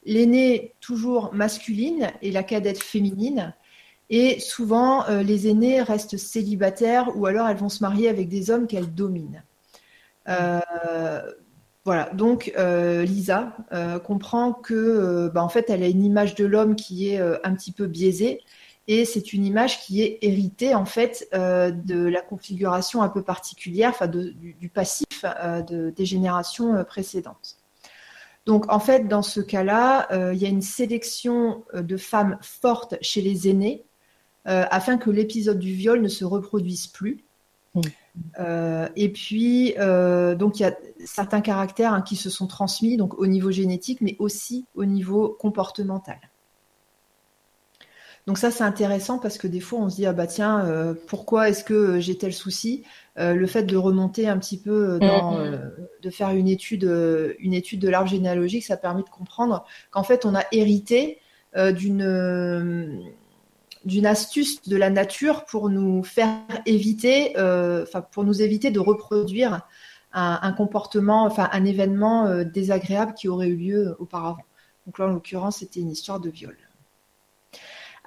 [0.06, 3.56] l'aînée toujours masculine et la cadette féminine.
[4.12, 8.52] Et souvent, euh, les aînées restent célibataires ou alors elles vont se marier avec des
[8.52, 9.42] hommes qu'elles dominent.
[10.30, 10.60] Euh,
[11.86, 13.58] voilà, donc Lisa
[14.04, 17.72] comprend que, bah, en fait, elle a une image de l'homme qui est un petit
[17.72, 18.42] peu biaisée,
[18.88, 23.90] et c'est une image qui est héritée en fait de la configuration un peu particulière,
[23.90, 27.58] enfin du, du, passif de, des générations précédentes.
[28.46, 32.38] Donc en fait, dans ce cas-là, euh, il y a une sélection euh, de femmes
[32.42, 33.86] fortes chez les aînés
[34.48, 37.24] euh, afin que l'épisode du viol ne se reproduise plus.
[37.74, 37.82] Mmh.
[38.96, 43.28] et puis, donc il y a certains caractères hein, qui se sont transmis donc au
[43.28, 46.18] niveau génétique, mais aussi au niveau comportemental.
[48.28, 50.96] Donc ça, c'est intéressant parce que des fois, on se dit, ah bah tiens, euh,
[51.08, 52.84] pourquoi est-ce que j'ai tel souci?
[53.20, 55.54] Euh, Le fait de remonter un petit peu, dans, mm-hmm.
[55.54, 55.70] euh,
[56.02, 56.84] de faire une étude,
[57.40, 61.20] une étude de l'arbre généalogique, ça permet de comprendre qu'en fait, on a hérité
[61.56, 63.02] d'une
[63.86, 69.62] d'une astuce de la nature pour nous faire éviter, enfin pour nous éviter de reproduire
[70.12, 74.44] un, un comportement, enfin un événement désagréable qui aurait eu lieu auparavant.
[74.86, 76.58] Donc là, en l'occurrence, c'était une histoire de viol.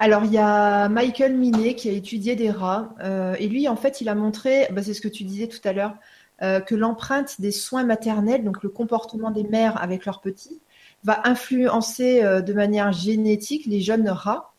[0.01, 2.95] Alors, il y a Michael Minet qui a étudié des rats.
[3.01, 5.59] Euh, et lui, en fait, il a montré, bah, c'est ce que tu disais tout
[5.65, 5.93] à l'heure,
[6.41, 10.61] euh, que l'empreinte des soins maternels, donc le comportement des mères avec leurs petits,
[11.03, 14.53] va influencer euh, de manière génétique les jeunes rats.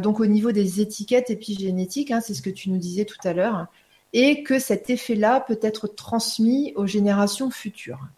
[0.00, 3.32] donc, au niveau des étiquettes épigénétiques, hein, c'est ce que tu nous disais tout à
[3.32, 3.66] l'heure,
[4.12, 8.08] et que cet effet-là peut être transmis aux générations futures.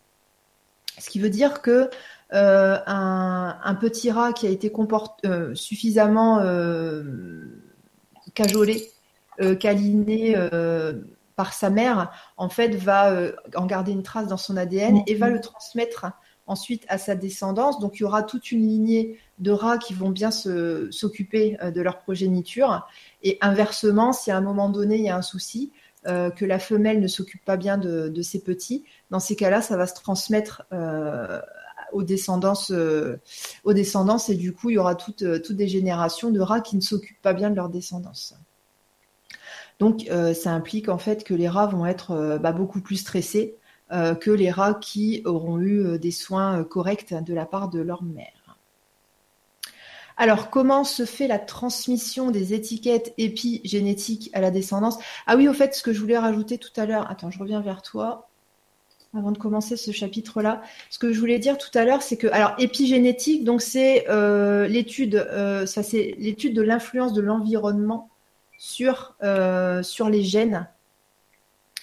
[0.98, 1.88] Ce qui veut dire que
[2.32, 4.72] euh, un, petit rat qui a été
[5.24, 7.02] euh, suffisamment euh,
[8.34, 8.90] cajolé,
[9.60, 10.36] câliné
[11.36, 13.12] par sa mère, en fait, va
[13.56, 16.06] en garder une trace dans son ADN et va le transmettre
[16.46, 17.80] ensuite à sa descendance.
[17.80, 21.98] Donc, il y aura toute une lignée de rats qui vont bien s'occuper de leur
[21.98, 22.86] progéniture.
[23.22, 25.72] Et inversement, si à un moment donné, il y a un souci,
[26.04, 29.88] que la femelle ne s'occupe pas bien de, ses petits, dans ces cas-là, ça va
[29.88, 30.62] se transmettre
[31.94, 33.20] aux descendances, euh,
[33.62, 36.60] aux descendances et du coup, il y aura toutes, euh, toutes des générations de rats
[36.60, 38.34] qui ne s'occupent pas bien de leur descendance.
[39.78, 43.56] Donc, euh, ça implique en fait que les rats vont être bah, beaucoup plus stressés
[43.90, 48.58] que les rats qui auront eu des soins corrects de la part de leur mère.
[50.16, 54.98] Alors, comment se fait la transmission des étiquettes épigénétiques à la descendance?
[55.26, 57.60] Ah oui, au fait, ce que je voulais rajouter tout à l'heure, attends, je reviens
[57.60, 58.28] vers toi
[59.16, 60.62] avant de commencer ce chapitre-là.
[60.90, 64.66] Ce que je voulais dire tout à l'heure, c'est que, alors, épigénétique, donc c'est euh,
[64.66, 68.10] l'étude, euh, ça c'est l'étude de l'influence de l'environnement
[68.58, 69.14] sur
[69.82, 70.68] sur euh, les gènes.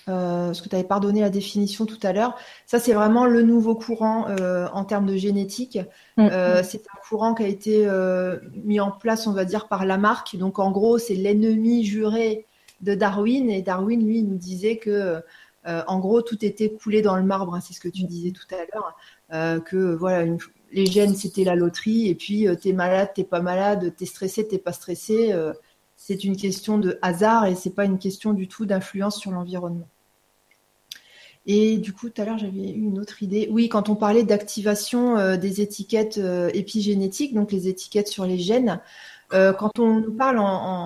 [0.08, 3.76] ce que tu avais pardonné la définition tout à l'heure, ça c'est vraiment le nouveau
[3.76, 4.28] courant
[4.74, 5.80] en termes de génétique.
[6.18, 6.28] Mm.
[6.64, 7.88] c'est un courant qui a été
[8.64, 10.36] mis en place, on va dire, par Lamarck.
[10.38, 12.46] Donc en gros, c'est l'ennemi juré
[12.82, 13.50] de Darwin.
[13.50, 15.22] Et Darwin, lui, nous disait que
[15.68, 18.32] euh, en gros, tout était coulé dans le marbre, hein, c'est ce que tu disais
[18.32, 18.96] tout à l'heure,
[19.34, 20.26] euh, que voilà,
[20.72, 24.48] les gènes c'était la loterie, et puis euh, t'es malade, t'es pas malade, t'es stressé,
[24.48, 25.34] t'es pas stressé.
[25.96, 29.88] c'est une question de hasard et c'est pas une question du tout d'influence sur l'environnement.
[31.48, 33.48] Et du coup, tout à l'heure, j'avais eu une autre idée.
[33.52, 36.20] Oui, quand on parlait d'activation des étiquettes
[36.54, 38.80] épigénétiques, donc les étiquettes sur les gènes,
[39.32, 40.38] quand on nous parle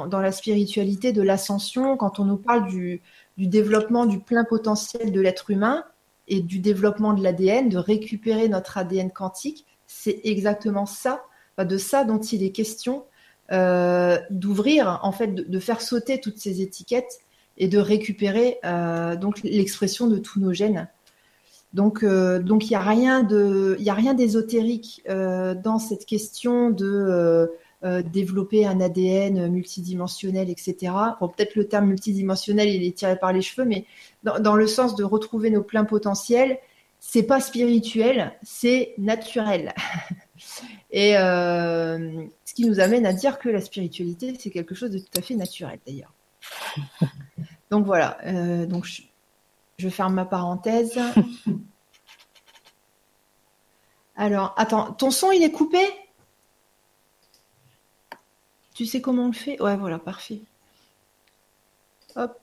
[0.09, 3.01] dans la spiritualité de l'ascension, quand on nous parle du,
[3.37, 5.83] développement du plein potentiel de l'être humain
[6.27, 11.23] et du développement de l'ADN, de récupérer notre ADN quantique, c'est exactement ça,
[11.59, 13.05] de ça dont il est question,
[13.51, 17.19] d'ouvrir, en fait, de, faire sauter toutes ces étiquettes
[17.57, 20.87] et de récupérer euh, donc l'expression de tous nos gènes.
[21.73, 26.69] Donc, euh, il n'y a rien de, il a rien d'ésotérique euh, dans cette question
[26.69, 27.51] de
[28.03, 30.93] développer un ADN multidimensionnel, etc.
[31.19, 33.85] Bon, peut-être le terme multidimensionnel il est tiré par les cheveux, mais
[34.23, 36.59] dans, dans le sens de retrouver nos pleins potentiels,
[36.99, 39.73] c'est pas spirituel, c'est naturel.
[40.91, 45.17] Et ce qui nous amène à dire que la spiritualité, c'est quelque chose de tout
[45.17, 46.13] à fait naturel d'ailleurs.
[47.71, 48.85] Donc voilà, euh, donc
[49.77, 50.97] je, ferme ma parenthèse.
[54.15, 55.79] Alors, attends, ton son il est coupé?
[58.75, 59.59] Tu sais comment on le fait?
[59.61, 60.41] Ouais, voilà, parfait.
[62.15, 62.39] Hop.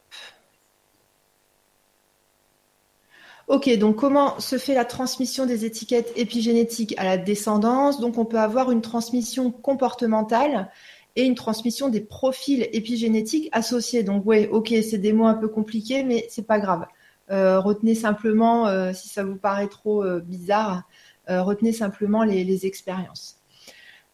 [3.48, 8.00] Ok, donc comment se fait la transmission des étiquettes épigénétiques à la descendance?
[8.00, 10.70] Donc on peut avoir une transmission comportementale
[11.16, 14.04] et une transmission des profils épigénétiques associés.
[14.04, 16.86] Donc ouais, ok, c'est des mots un peu compliqués, mais c'est pas grave.
[17.30, 20.84] Euh, retenez simplement, euh, si ça vous paraît trop euh, bizarre,
[21.28, 23.41] retenez simplement les, expériences.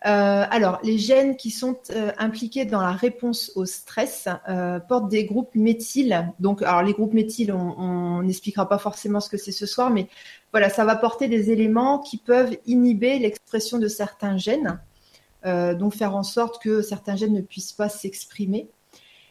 [0.00, 1.76] Alors, les gènes qui sont
[2.18, 4.28] impliqués dans la réponse au stress
[4.88, 6.32] portent des groupes méthyl.
[6.38, 10.06] Donc, alors les groupes méthyl, on n'expliquera pas forcément ce que c'est ce soir, mais
[10.52, 14.80] voilà, ça va porter des éléments qui peuvent inhiber l'expression de certains gènes.
[15.46, 18.68] Euh, donc faire en sorte que certains gènes ne puissent pas s'exprimer.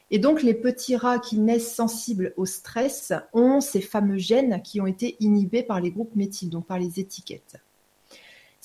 [0.10, 4.80] Et donc les petits rats qui naissent sensibles au stress ont ces fameux gènes qui
[4.80, 7.58] ont été inhibés par les groupes méthyl, donc par les étiquettes.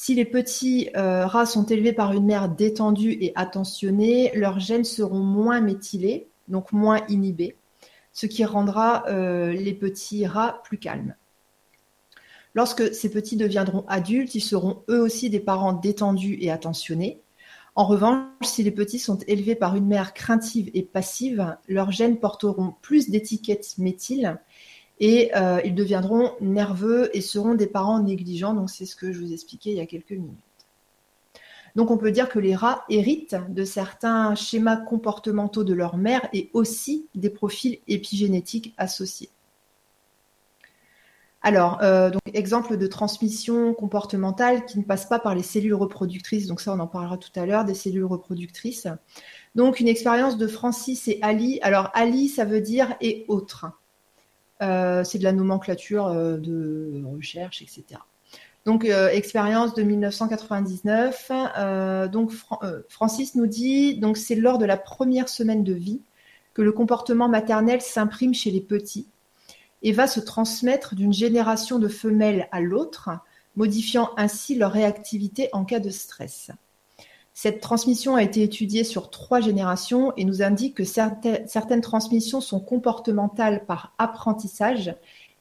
[0.02, 4.82] Si les petits euh, rats sont élevés par une mère détendue et attentionnée, leurs gènes
[4.82, 7.54] seront moins méthylés, donc moins inhibés,
[8.12, 11.14] ce qui rendra euh, les petits rats plus calmes.
[12.56, 17.22] Lorsque ces petits deviendront adultes, ils seront eux aussi des parents détendus et attentionnés,
[17.74, 22.18] en revanche, si les petits sont élevés par une mère craintive et passive, leurs gènes
[22.18, 24.38] porteront plus d'étiquettes méthyl
[25.02, 28.54] et euh, ils deviendront nerveux et seront des parents négligents.
[28.54, 30.38] Donc c'est ce que je vous expliquais il y a quelques minutes.
[31.74, 36.28] Donc on peut dire que les rats héritent de certains schémas comportementaux de leur mère
[36.32, 39.30] et aussi des profils épigénétiques associés.
[41.44, 46.46] Alors, euh, donc exemple de transmission comportementale qui ne passe pas par les cellules reproductrices.
[46.46, 48.86] Donc ça, on en parlera tout à l'heure des cellules reproductrices.
[49.56, 51.58] Donc une expérience de Francis et Ali.
[51.62, 53.66] Alors Ali, ça veut dire et autre.
[54.62, 58.00] Euh, c'est de la nomenclature euh, de recherche, etc.
[58.64, 61.32] Donc expérience de 1999.
[62.12, 62.30] donc
[62.88, 66.00] Francis nous dit donc c'est lors de la première semaine de vie
[66.54, 69.08] que le comportement maternel s'imprime chez les petits
[69.82, 73.10] et va se transmettre d'une génération de femelles à l'autre,
[73.56, 76.52] modifiant ainsi leur réactivité en cas de stress.
[77.34, 82.60] Cette transmission a été étudiée sur trois générations et nous indique que certaines transmissions sont
[82.60, 84.94] comportementales par apprentissage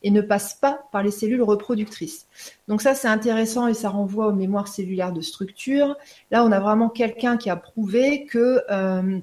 [0.04, 2.27] et ne passent pas par les cellules reproductrices.
[2.67, 5.95] Donc ça, c'est intéressant et ça renvoie aux mémoires cellulaires de structure.
[6.32, 9.19] Là, on a vraiment quelqu'un qui a prouvé que euh,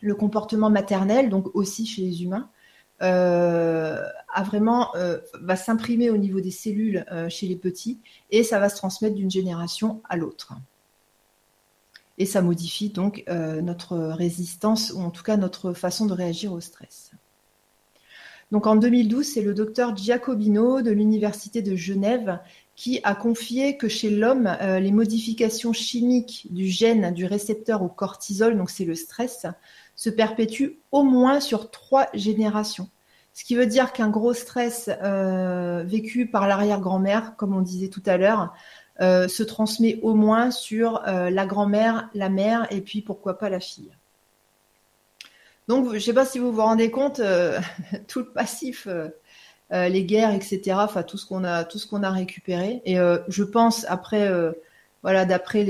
[0.00, 2.50] le comportement maternel, donc aussi chez les humains,
[3.02, 4.02] euh,
[4.34, 7.98] a vraiment euh, va s'imprimer au niveau des cellules chez les petits
[8.30, 10.52] et ça va se transmettre d'une génération à l'autre.
[12.20, 16.60] Et ça modifie donc notre résistance ou en tout cas notre façon de réagir au
[16.60, 17.12] stress.
[18.52, 22.38] Donc en 2012, c'est le docteur Giacobino de l'Université de Genève
[22.76, 28.58] qui a confié que chez l'homme, les modifications chimiques du gène du récepteur au cortisol,
[28.58, 29.46] donc c'est le stress,
[29.96, 32.90] se perpétue au moins sur trois générations.
[33.32, 38.02] Ce qui veut dire qu'un gros stress euh, vécu par l'arrière-grand-mère, comme on disait tout
[38.04, 38.52] à l'heure,
[39.00, 43.48] euh, se transmet au moins sur euh, la grand-mère, la mère et puis pourquoi pas
[43.48, 43.90] la fille.
[45.68, 47.20] Donc, je ne sais pas si vous vous rendez compte,
[48.08, 48.88] tout le passif,
[49.70, 50.72] les guerres, etc.
[50.80, 52.82] Enfin, tout ce qu'on a, récupéré.
[52.84, 52.96] Et
[53.28, 54.28] je pense après,
[55.04, 55.64] d'après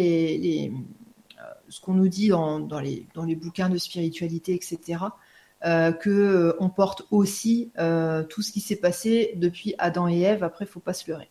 [1.68, 5.00] ce qu'on nous dit dans, les, bouquins de spiritualité, etc.,
[5.64, 10.42] euh, euh, porte aussi euh, tout ce qui s'est passé depuis Adam et Ève.
[10.42, 11.28] Après, il faut pas se leurrer.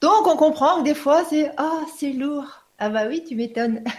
[0.00, 2.66] Donc, on comprend que des fois, c'est ah, c'est lourd.
[2.78, 3.84] Ah bah oui, tu m'étonnes.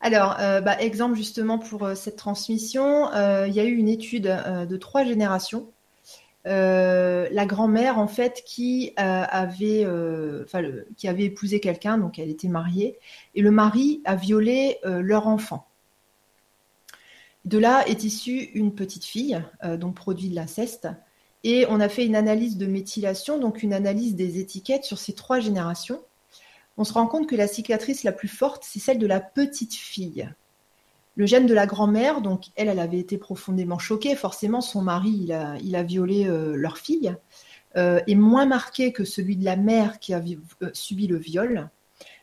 [0.00, 3.10] Alors, bah, exemple justement pour cette transmission,
[3.46, 5.68] il y a eu une étude de trois générations
[6.46, 10.44] euh, la grand-mère en fait qui euh, avait, euh,
[10.96, 12.98] qui avait épousé quelqu'un, donc elle était mariée,
[13.34, 15.66] et le mari a violé leur enfant.
[17.44, 19.40] De là est issue une petite fille,
[19.78, 20.88] donc produit de l'inceste,
[21.44, 25.12] et on a fait une analyse de méthylation, donc une analyse des étiquettes sur ces
[25.12, 26.02] trois générations.
[26.76, 29.74] On se rend compte que la cicatrice la plus forte, c'est celle de la petite
[29.74, 30.28] fille.
[31.14, 34.14] Le gène de la grand-mère, donc elle, elle avait été profondément choquée.
[34.14, 35.30] Forcément, son mari,
[35.62, 37.14] il a, violé euh, leur fille,
[37.76, 40.22] euh, est moins marqué que celui de la mère qui a
[40.62, 41.70] euh, subi le viol.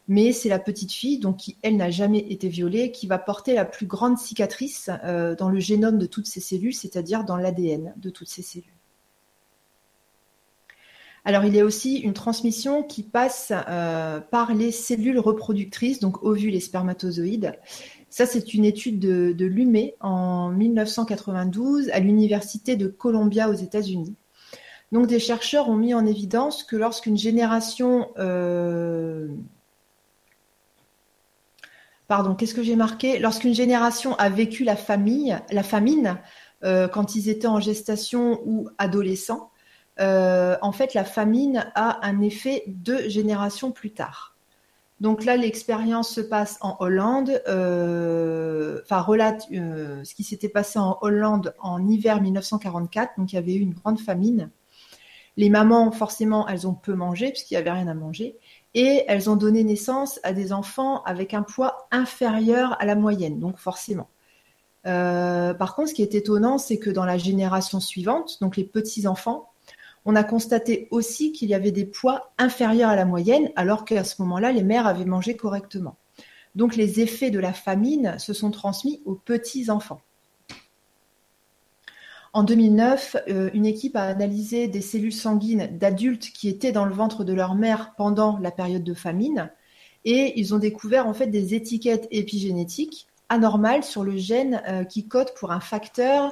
[0.08, 3.56] Mais c'est la petite fille, donc qui, elle, n'a jamais été violée, qui va porter
[3.56, 4.89] la plus grande cicatrice
[5.39, 8.73] dans le génome de toutes ces cellules, c'est-à-dire dans l'ADN de toutes ces cellules.
[11.25, 13.53] Alors, il y a aussi une transmission qui passe
[14.29, 17.53] par les cellules reproductrices, donc ovules et spermatozoïdes.
[18.09, 24.15] Ça, c'est une étude de, de Lumé en 1992 à l'Université de Columbia aux États-Unis.
[24.93, 28.09] Donc, des chercheurs ont mis en évidence que lorsqu'une génération.
[28.19, 29.27] Euh,
[32.07, 33.17] pardon, qu'est-ce que j'ai marqué?
[33.17, 35.41] Lorsqu'une génération a vécu la famine,
[36.63, 39.49] euh, quand ils étaient en gestation ou adolescents,
[39.99, 44.36] euh, en fait, la famine a un effet deux générations plus tard.
[44.99, 47.41] Donc là, l'expérience se passe en Hollande.
[47.47, 53.13] Euh, enfin, relate euh, ce qui s'était passé en Hollande en hiver 1944.
[53.17, 54.49] Donc il y avait eu une grande famine.
[55.36, 58.38] Les mamans, forcément, elles ont peu mangé puisqu'il n'y avait rien à manger.
[58.75, 63.39] Et elles ont donné naissance à des enfants avec un poids inférieur à la moyenne.
[63.39, 64.10] Donc forcément.
[64.84, 69.53] Par contre, ce qui est étonnant, c'est que dans la génération suivante, donc les petits-enfants,
[70.06, 74.04] on a constaté aussi qu'il y avait des poids inférieurs à la moyenne, alors qu'à
[74.04, 75.98] ce moment-là, les mères avaient mangé correctement.
[76.56, 80.02] Donc les effets de la famine se sont transmis aux petits-enfants.
[82.34, 86.94] En 2009, euh, une équipe a analysé des cellules sanguines d'adultes qui étaient dans le
[86.94, 89.52] ventre de leur mère pendant la période de famine
[90.04, 95.08] et ils ont découvert en fait des étiquettes épigénétiques anormales sur le gène euh, qui
[95.08, 96.32] code pour un facteur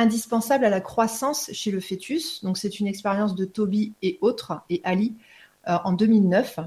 [0.00, 2.42] indispensable à la croissance chez le fœtus.
[2.42, 5.14] Donc c'est une expérience de Toby et autres, et Ali,
[5.68, 6.60] euh, en 2009.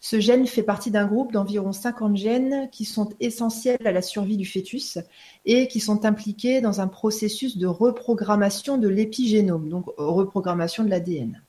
[0.00, 4.36] Ce gène fait partie d'un groupe d'environ 50 gènes qui sont essentiels à la survie
[4.36, 4.98] du fœtus
[5.46, 11.40] et qui sont impliqués dans un processus de reprogrammation de l'épigénome, donc reprogrammation de l'ADN.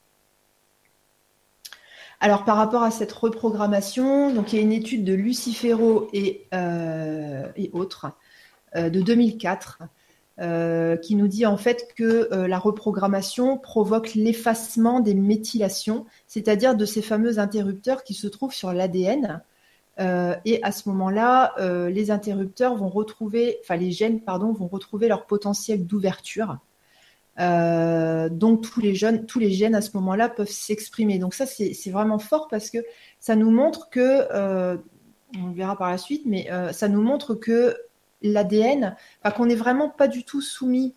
[2.22, 6.48] Alors par rapport à cette reprogrammation, donc il y a une étude de Lucifero et,
[6.54, 8.08] euh, autres
[8.78, 9.80] euh, de 2004
[10.42, 16.76] euh, qui nous dit en fait que euh, la reprogrammation provoque l'effacement des méthylations, c'est-à-dire
[16.76, 19.42] de ces fameux interrupteurs qui se trouvent sur l'ADN.
[20.02, 21.56] Euh, et à ce moment-là,
[21.90, 26.58] les interrupteurs vont retrouver, enfin les gènes, pardon, vont retrouver leur potentiel d'ouverture.
[27.38, 31.18] donc tous les, jeunes, tous les gènes à ce moment-là peuvent s'exprimer.
[31.18, 32.80] Donc ça, c'est vraiment fort parce que
[33.22, 34.78] ça nous montre que,
[35.38, 37.78] on verra par la suite, mais ça nous montre que
[38.22, 38.96] l'ADN,
[39.36, 40.96] qu'on n'est vraiment pas du tout soumis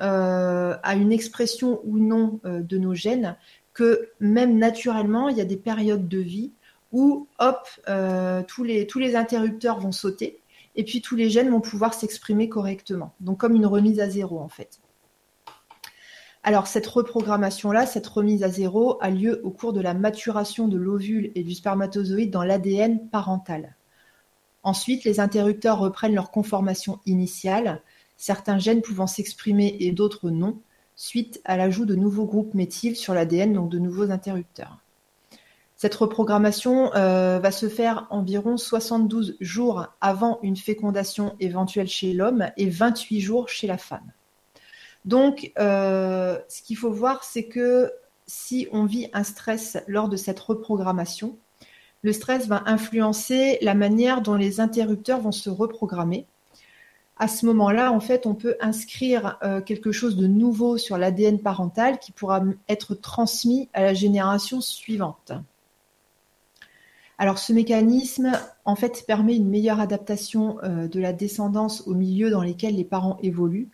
[0.00, 3.36] euh, à une expression ou non euh, de nos gènes,
[3.72, 6.52] que même naturellement, il y a des périodes de vie
[6.92, 10.40] où, hop, euh, tous, les, tous les interrupteurs vont sauter
[10.76, 13.14] et puis tous les gènes vont pouvoir s'exprimer correctement.
[13.20, 14.80] Donc comme une remise à zéro en fait.
[16.42, 20.76] Alors cette reprogrammation-là, cette remise à zéro a lieu au cours de la maturation de
[20.76, 23.75] l'ovule et du spermatozoïde dans l'ADN parental.
[24.66, 27.82] Ensuite, les interrupteurs reprennent leur conformation initiale,
[28.16, 30.58] certains gènes pouvant s'exprimer et d'autres non,
[30.96, 34.78] suite à l'ajout de nouveaux groupes méthyl sur l'ADN, donc de nouveaux interrupteurs.
[35.76, 42.50] Cette reprogrammation euh, va se faire environ 72 jours avant une fécondation éventuelle chez l'homme
[42.56, 44.10] et 28 jours chez la femme.
[45.04, 47.92] Donc, euh, ce qu'il faut voir, c'est que
[48.26, 51.38] si on vit un stress lors de cette reprogrammation,
[52.06, 56.24] le stress va influencer la manière dont les interrupteurs vont se reprogrammer.
[57.18, 61.40] À ce moment-là, en fait, on peut inscrire euh, quelque chose de nouveau sur l'ADN
[61.40, 65.32] parental qui pourra être transmis à la génération suivante.
[67.18, 68.30] Alors, ce mécanisme,
[68.64, 72.84] en fait, permet une meilleure adaptation euh, de la descendance au milieu dans lesquels les
[72.84, 73.70] parents évoluent.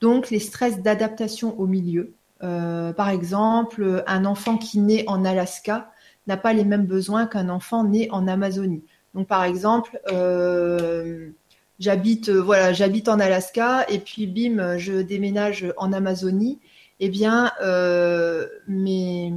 [0.00, 2.14] Donc, les stress d'adaptation au milieu.
[2.42, 5.92] Euh, par exemple, un enfant qui naît en Alaska
[6.26, 8.84] n'a pas les mêmes besoins qu'un enfant né en Amazonie.
[9.14, 11.30] Donc par exemple, euh,
[11.78, 16.60] j'habite euh, voilà, j'habite en Alaska et puis bim, je déménage en Amazonie.
[17.00, 19.32] Eh bien, euh, mes,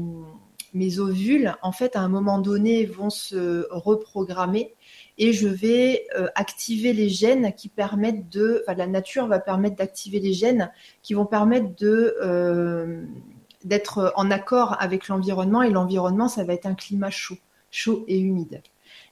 [0.99, 4.75] ovules, en fait, à un moment donné, vont se reprogrammer
[5.17, 6.05] et je vais
[6.35, 10.71] activer les gènes qui permettent de, la nature va permettre d'activer les gènes
[11.01, 12.17] qui vont permettre de
[13.65, 17.37] d'être en accord avec l'environnement et l'environnement, ça va être un climat chaud,
[17.71, 18.61] chaud et humide.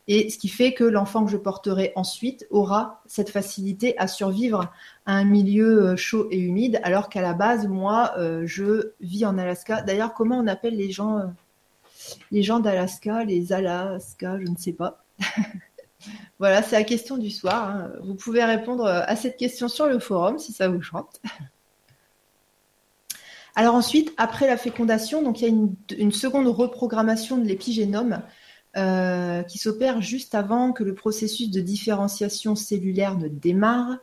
[0.08, 4.72] Et ce qui fait que l'enfant que je porterai ensuite aura cette facilité à survivre
[5.06, 9.38] à un milieu euh, chaud et humide, alors qu'à la base, moi, je vis en
[9.38, 9.82] Alaska.
[9.82, 11.22] D'ailleurs, comment on appelle les gens,
[12.32, 15.04] les gens d'Alaska, les Alaska, je ne sais pas.
[16.40, 17.70] Voilà, c'est la question du soir.
[17.70, 17.92] Hein.
[18.02, 21.22] Vous pouvez répondre à cette question sur le forum si ça vous chante.
[23.56, 28.22] Alors ensuite, après la fécondation, donc il y a une, seconde reprogrammation de l'épigénome
[28.78, 33.98] euh, qui s'opère juste avant que le processus de différenciation cellulaire ne démarre.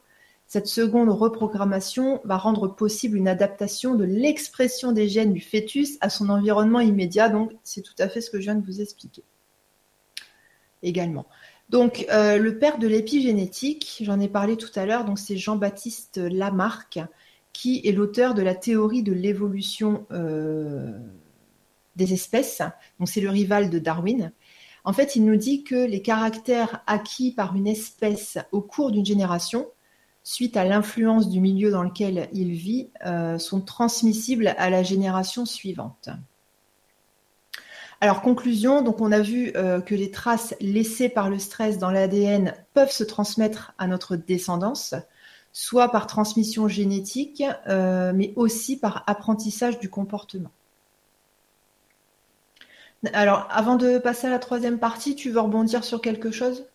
[0.47, 6.11] Cette seconde reprogrammation va rendre possible une adaptation de l'expression des gènes du fœtus à
[6.11, 7.29] son environnement immédiat.
[7.29, 9.25] Donc c'est tout à fait ce que je viens de vous expliquer
[10.83, 11.27] également.
[11.69, 16.17] Donc, euh, le père de l'épigénétique, j'en ai parlé tout à l'heure, donc c'est Jean-Baptiste
[16.17, 16.99] Lamarck,
[17.53, 20.99] qui est l'auteur de la théorie de l'évolution euh,
[21.97, 22.63] des espèces.
[22.99, 24.33] Donc, c'est le rival de Darwin.
[24.85, 29.05] En fait, il nous dit que les caractères acquis par une espèce au cours d'une
[29.05, 29.67] génération,
[30.23, 35.45] suite à l'influence du milieu dans lequel il vit, euh, sont transmissibles à la génération
[35.45, 36.11] suivante.
[38.01, 42.55] Alors conclusion, on a vu euh, que les traces laissées par le stress dans l'ADN
[42.73, 44.95] peuvent se transmettre à notre descendance,
[45.53, 50.51] soit par transmission génétique, euh, mais aussi par apprentissage du comportement.
[53.13, 56.67] Alors avant de passer à la troisième partie, tu veux rebondir sur quelque chose?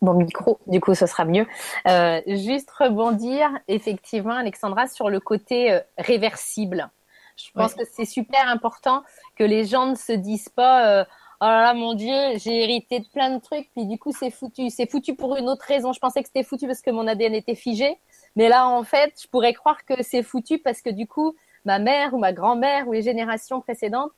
[0.00, 1.46] Bon micro, du coup, ce sera mieux.
[1.88, 6.90] Euh, juste rebondir, effectivement, Alexandra, sur le côté réversible.
[7.38, 9.04] Je pense que c'est super important
[9.36, 11.04] que les gens ne se disent pas euh,
[11.40, 14.30] oh là là mon dieu j'ai hérité de plein de trucs puis du coup c'est
[14.30, 14.70] foutu.
[14.70, 15.92] C'est foutu pour une autre raison.
[15.92, 17.98] Je pensais que c'était foutu parce que mon ADN était figé.
[18.36, 21.34] Mais là en fait je pourrais croire que c'est foutu parce que du coup
[21.64, 24.12] ma mère ou ma grand-mère ou les générations précédentes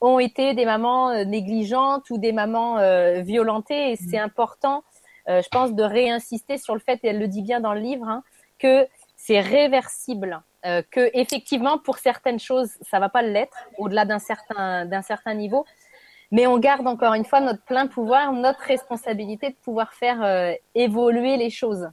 [0.00, 3.92] ont été des mamans euh, négligentes ou des mamans euh, violentées.
[3.92, 4.24] Et c'est mm.
[4.24, 4.84] important
[5.28, 8.08] je pense de réinsister sur le fait et elle le dit bien dans le livre
[8.08, 8.24] hein,
[8.58, 14.20] que c'est réversible euh, que effectivement pour certaines choses ça va pas l'être au-delà d'un
[14.20, 15.64] certain d'un certain niveau
[16.32, 20.52] mais on garde encore une fois notre plein pouvoir notre responsabilité de pouvoir faire euh,
[20.74, 21.88] évoluer les choses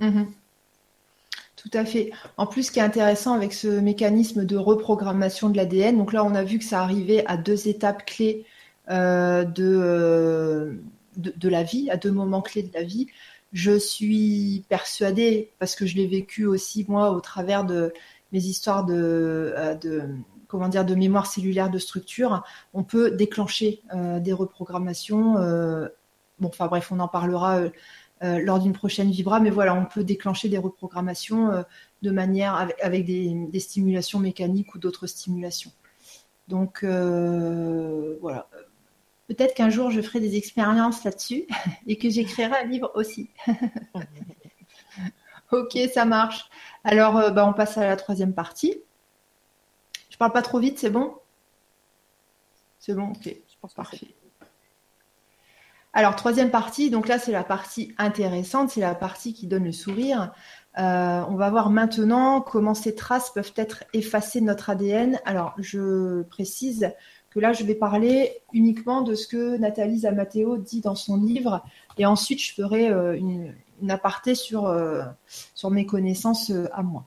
[0.00, 0.26] mhm.
[1.56, 2.12] Tout à fait.
[2.36, 6.22] En plus, ce qui est intéressant avec ce mécanisme de reprogrammation de l'ADN, donc là,
[6.22, 8.44] on a vu que ça arrivait à deux étapes clés
[8.88, 10.78] euh, de,
[11.16, 13.08] de, la vie, à deux moments clés de la vie.
[13.52, 17.92] Je suis persuadée, parce que je l'ai vécu aussi moi au travers de
[18.32, 20.06] mes histoires de, euh,
[20.48, 22.44] comment dire de mémoire cellulaire de structure,
[22.74, 25.38] on peut déclencher euh, des reprogrammations.
[25.38, 25.88] Euh,
[26.38, 27.60] bon, enfin bref, on en parlera
[28.22, 31.64] lors d'une prochaine vibra, mais voilà, on peut déclencher des reprogrammations
[32.00, 35.70] de manière avec, des, stimulations mécaniques ou d'autres stimulations.
[36.48, 38.48] Donc voilà,
[39.28, 41.46] Peut-être qu'un jour je ferai des expériences là-dessus
[41.86, 43.28] et que j'écrirai un livre aussi.
[45.52, 46.48] ok, ça marche.
[46.84, 48.82] Alors, euh, bah, on passe à la troisième partie.
[50.16, 51.14] Je parle pas trop vite, c'est bon?
[52.78, 53.24] C'est bon, ok.
[53.24, 54.14] Je pense parfait.
[55.92, 59.72] Alors, troisième partie, donc là, c'est la partie intéressante, c'est la partie qui donne le
[59.72, 60.32] sourire.
[60.78, 65.20] Euh, on va voir maintenant comment ces traces peuvent être effacées de notre ADN.
[65.24, 66.90] Alors, je précise
[67.40, 71.62] là, je vais parler uniquement de ce que Nathalie Zamateo dit dans son livre,
[71.98, 73.54] et ensuite je ferai euh, une,
[73.90, 75.02] aparté sur, euh,
[75.54, 77.06] sur mes connaissances à moi.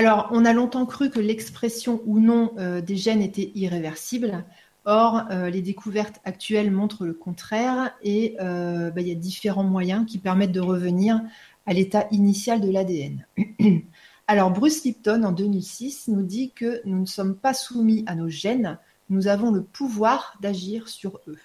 [0.00, 4.46] Alors, on a longtemps cru que l'expression ou non des gènes était irréversible.
[4.86, 10.16] Or, les découvertes actuelles montrent le contraire et bah, il y a différents moyens qui
[10.16, 11.20] permettent de revenir
[11.66, 13.26] à l'état initial de l'ADN.
[14.26, 18.30] Alors Bruce Lipton, en 2006, nous dit que nous ne sommes pas soumis à nos
[18.30, 18.78] gènes,
[19.10, 21.36] nous avons le pouvoir d'agir sur eux.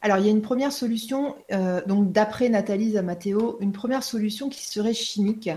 [0.00, 4.48] Alors il y a une première solution, euh, donc d'après Nathalie Zamateo, une première solution
[4.48, 5.50] qui serait chimique.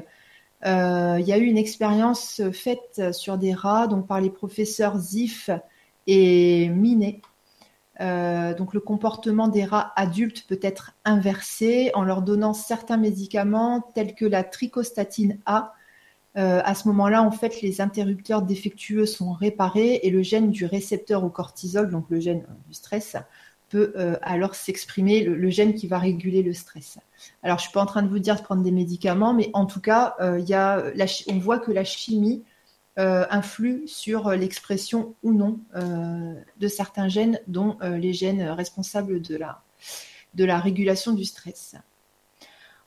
[0.66, 5.49] Euh, il y a eu une expérience faite sur des rats, par les professeurs Ziff
[6.08, 7.22] et Minet,
[7.99, 13.82] euh, donc le comportement des rats adultes peut être inversé en leur donnant certains médicaments
[13.95, 15.74] tels que la trichostatine A.
[16.38, 20.66] Euh, à ce moment-là, en fait, les interrupteurs défectueux sont réparés et le gène du
[20.66, 23.18] récepteur au cortisol, donc le gène du stress,
[23.70, 26.97] peut euh, alors s'exprimer, le, gène qui va réguler le stress.
[27.43, 29.65] Alors, je suis pas en train de vous dire de prendre des médicaments, mais en
[29.65, 30.84] tout cas, y a
[31.28, 32.43] on voit que la chimie
[32.97, 39.61] influe sur l'expression ou non de certains gènes, dont les gènes responsables de la,
[40.36, 41.76] de la régulation du stress.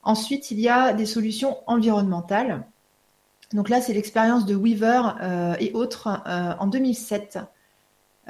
[0.03, 2.67] Ensuite, il y a des solutions environnementales.
[3.53, 7.39] Donc là, c'est l'expérience de Weaver et autres en 2007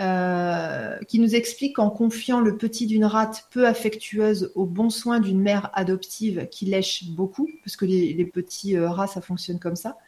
[0.01, 5.20] euh, qui nous explique qu'en confiant le petit d'une rate peu affectueuse au bon soin
[5.20, 9.76] d'une mère adoptive qui lèche beaucoup, parce que les, petits euh, rats, ça fonctionne comme
[9.76, 9.98] ça,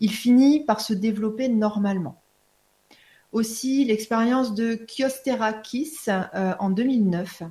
[0.00, 2.22] il finit par se développer normalement.
[3.32, 7.42] Aussi, l'expérience de Kiosterakis euh, en 2009.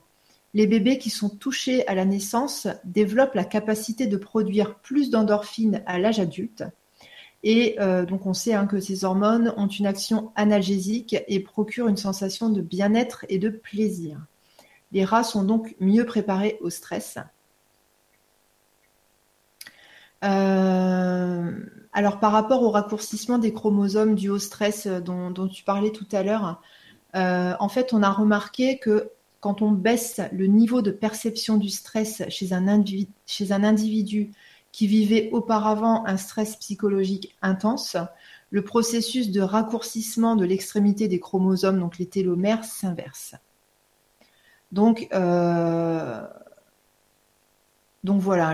[0.55, 5.83] Les bébés qui sont touchés à la naissance développent la capacité de produire plus d'endorphines
[5.85, 6.63] à l'âge adulte,
[7.45, 11.87] et euh, donc on sait hein, que ces hormones ont une action analgésique et procurent
[11.87, 14.19] une sensation de bien-être et de plaisir.
[14.91, 17.19] Les rats sont donc mieux préparés au stress.
[20.23, 21.51] Euh,
[21.93, 26.23] alors par rapport au raccourcissement des chromosomes dû au stress dont, tu parlais tout à
[26.23, 26.63] l'heure,
[27.15, 31.69] euh, en fait on a remarqué que quand on baisse le niveau de perception du
[31.69, 34.31] stress chez un individu
[34.75, 37.95] qui vivait auparavant un stress psychologique intense,
[38.49, 43.35] le processus de raccourcissement de l'extrémité des chromosomes, donc les télomères, s'inverse.
[44.73, 46.27] Donc, euh,
[48.03, 48.53] voilà,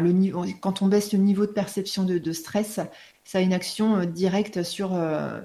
[0.59, 2.79] quand on baisse le niveau de perception de, stress,
[3.23, 5.41] ça a une action euh, directe sur, euh,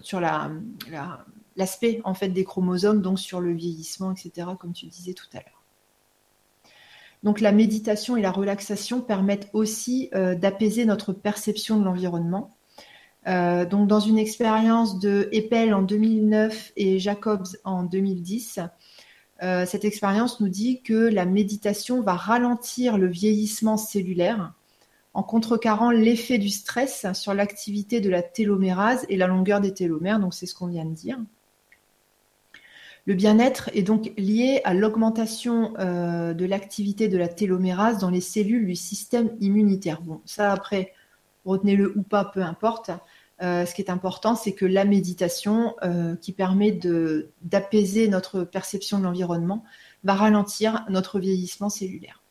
[1.56, 5.36] l'aspect en fait des chromosomes, donc sur le vieillissement, etc., comme tu disais tout à
[5.36, 5.55] l'heure.
[7.22, 12.56] Donc la méditation et la relaxation permettent aussi euh, d'apaiser notre perception de l'environnement.
[13.26, 18.60] Euh, donc dans une expérience de Eppel en 2009 et Jacobs en 2010,
[19.42, 24.54] euh, cette expérience nous dit que la méditation va ralentir le vieillissement cellulaire
[25.12, 30.20] en contrecarrant l'effet du stress sur l'activité de la télomérase et la longueur des télomères.
[30.20, 31.18] Donc c'est ce qu'on vient de dire.
[33.06, 38.20] Le bien-être est donc lié à l'augmentation euh, de l'activité de la télomérase dans les
[38.20, 40.02] cellules du système immunitaire.
[40.02, 40.92] Bon, ça après,
[41.44, 42.90] retenez-le ou pas, peu importe.
[43.42, 46.72] Euh, ce qui est important, c'est que la méditation, euh, qui permet
[47.42, 49.62] d'apaiser notre perception de l'environnement,
[50.02, 52.24] va ralentir notre vieillissement cellulaire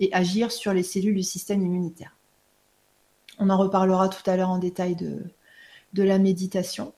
[0.00, 2.16] et agir sur les cellules du système immunitaire.
[3.38, 6.92] On en reparlera tout à l'heure en détail de la méditation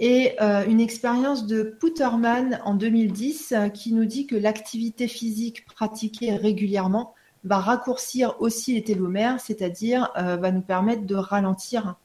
[0.00, 5.66] et euh, une expérience de Putterman en 2010 euh, qui nous dit que l'activité physique
[5.66, 11.96] pratiquée régulièrement va raccourcir aussi les télomères, c'est-à-dire euh, va nous permettre de ralentir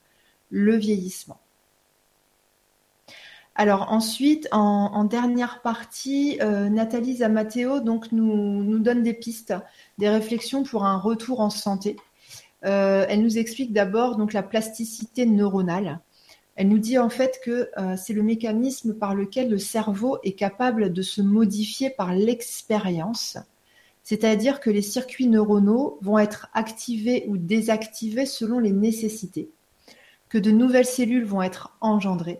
[0.49, 1.39] le vieillissement.
[3.55, 9.53] Alors ensuite, en, dernière partie, Nathalie Zamateo donc nous, donne des pistes,
[9.97, 11.95] des réflexions pour un retour en santé.
[12.61, 16.01] elle nous explique d'abord la plasticité neuronale.
[16.55, 20.33] Elle nous dit en fait que euh, c'est le mécanisme par lequel le cerveau est
[20.33, 23.37] capable de se modifier par l'expérience,
[24.03, 29.49] c'est-à-dire que les circuits neuronaux vont être activés ou désactivés selon les nécessités,
[30.29, 32.39] que de nouvelles cellules vont être engendrées.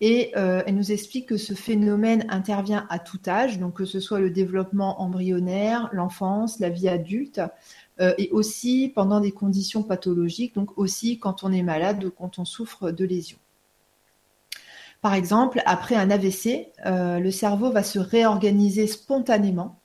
[0.00, 4.00] Et euh, elle nous explique que ce phénomène intervient à tout âge, donc que ce
[4.00, 7.40] soit le développement embryonnaire, l'enfance, la vie adulte,
[7.98, 12.44] et aussi pendant des conditions pathologiques, donc aussi quand on est malade ou quand on
[12.44, 13.38] souffre de lésions.
[15.04, 19.78] Par exemple, après un AVC, euh, le cerveau va se réorganiser spontanément.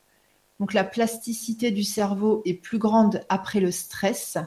[0.61, 4.37] Donc la plasticité du cerveau est plus grande après le stress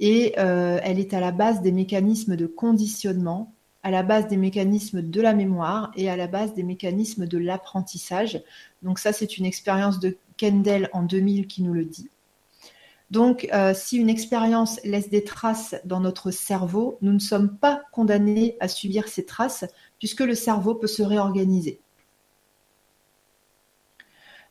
[0.00, 4.36] et euh, elle est à la base des mécanismes de conditionnement, à la base des
[4.36, 8.42] mécanismes de la mémoire et à la base des mécanismes de l'apprentissage.
[8.82, 12.10] Donc ça, c'est une expérience de Kendall en 2000 qui nous le dit.
[13.12, 17.82] Donc, euh, si une expérience laisse des traces dans notre cerveau, nous ne sommes pas
[17.92, 19.66] condamnés à subir ces traces
[19.98, 21.78] puisque le cerveau peut se réorganiser.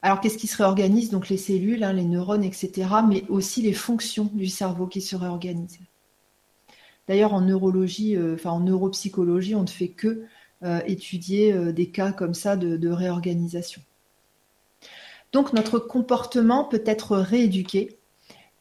[0.03, 1.09] Alors, qu'est-ce qui se réorganise?
[1.09, 5.15] Donc, les cellules, hein, les neurones, etc., mais aussi les fonctions du cerveau qui se
[5.15, 5.79] réorganisent.
[7.07, 10.25] D'ailleurs, en neurologie, euh, en neuropsychologie, on ne fait que
[10.61, 13.81] euh, étudier des cas comme ça de réorganisation.
[15.33, 17.97] Donc, notre comportement peut être rééduqué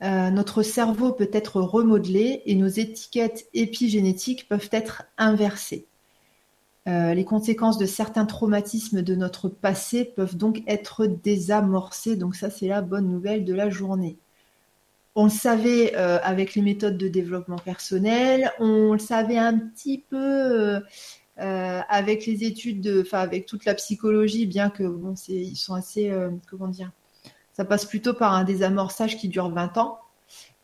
[0.02, 5.86] euh, notre cerveau peut être remodelé et nos étiquettes épigénétiques peuvent être inversées.
[6.88, 12.16] Euh, les conséquences de certains traumatismes de notre passé peuvent donc être désamorcées.
[12.16, 14.16] Donc ça, c'est la bonne nouvelle de la journée.
[15.14, 19.98] On le savait euh, avec les méthodes de développement personnel, on le savait un petit
[19.98, 20.80] peu
[21.36, 24.84] avec les études, de, enfin avec toute la psychologie, bien que
[25.28, 26.12] ils sont assez,
[26.50, 26.92] comment dire,
[27.60, 29.98] ça passe plutôt par un désamorçage qui dure 20 ans.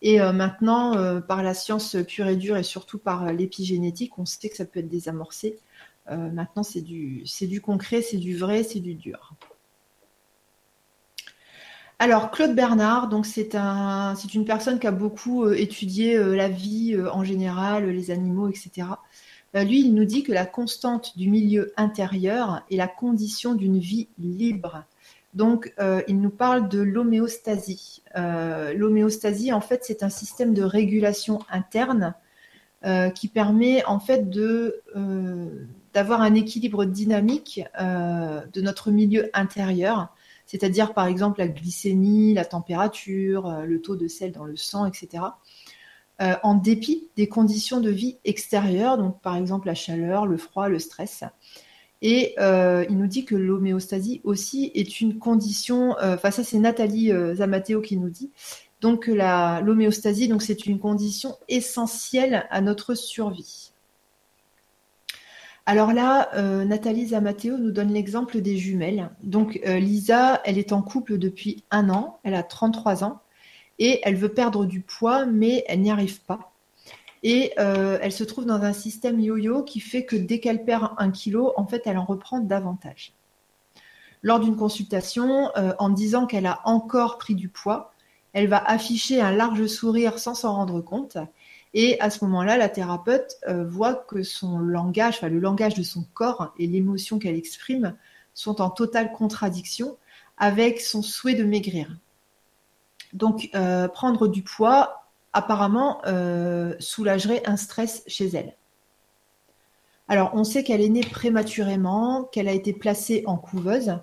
[0.00, 4.56] Et maintenant, par la science pure et dure et surtout par l'épigénétique, on sait que
[4.56, 5.58] ça peut être désamorcé.
[6.08, 9.34] maintenant, c'est du, du concret, c'est du vrai, c'est du dur.
[11.98, 16.98] Alors Claude Bernard, donc c'est un, c'est une personne qui a beaucoup étudié la vie
[17.12, 18.88] en général, les animaux, etc.
[19.52, 24.08] lui, il nous dit que la constante du milieu intérieur est la condition d'une vie
[24.18, 24.86] libre.
[25.36, 28.02] Donc, euh, il nous parle de l'homéostasie.
[28.16, 32.14] Euh, l'homéostasie, en fait, c'est un système de régulation interne
[32.86, 34.30] euh, qui permet, en fait,
[35.92, 40.08] d'avoir un équilibre dynamique de notre milieu intérieur,
[40.46, 45.22] c'est-à-dire, par exemple, la glycémie, la température, le taux de sel dans le sang, etc.
[46.18, 50.78] en dépit des conditions de vie extérieures, donc par exemple la chaleur, le froid, le
[50.78, 51.24] stress.
[52.02, 56.58] Et euh, il nous dit que l'homéostasie aussi est une condition, euh, enfin ça c'est
[56.58, 58.30] Nathalie euh, Zamateo qui nous dit,
[58.82, 63.72] donc l'homéostasie, c'est une condition essentielle à notre survie.
[65.64, 66.30] Alors là,
[66.64, 69.10] Nathalie Zamateo nous donne l'exemple des jumelles.
[69.22, 73.22] Donc Lisa, elle est en couple depuis un an, elle a 33 ans,
[73.78, 76.52] et elle veut perdre du poids, mais elle n'y arrive pas.
[77.28, 80.90] Et euh, elle se trouve dans un système yo-yo qui fait que dès qu'elle perd
[80.96, 83.14] un kilo, en fait, elle en reprend davantage.
[84.22, 87.92] Lors d'une consultation, euh, en disant qu'elle a encore pris du poids,
[88.32, 91.18] elle va afficher un large sourire sans s'en rendre compte.
[91.74, 95.82] Et à ce moment-là, la thérapeute euh, voit que son langage, enfin le langage de
[95.82, 97.96] son corps et l'émotion qu'elle exprime
[98.34, 99.96] sont en totale contradiction
[100.38, 101.88] avec son souhait de maigrir.
[103.12, 103.50] Donc,
[103.94, 105.05] prendre du poids
[105.36, 108.56] apparemment euh, soulagerait un stress chez elle.
[110.08, 113.98] Alors, on sait qu'elle est née prématurément, qu'elle a été placée en couveuse,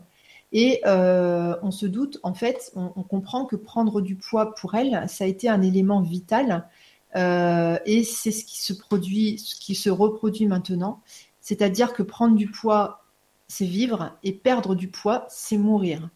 [0.51, 5.09] et euh, on se doute, en fait, on, comprend que prendre du poids pour elle,
[5.09, 6.67] ça a été un élément vital,
[7.15, 11.01] euh, et c'est ce qui se produit, ce qui se reproduit maintenant,
[11.41, 13.05] c'est-à-dire que prendre du poids,
[13.47, 16.09] c'est vivre, et perdre du poids, c'est mourir.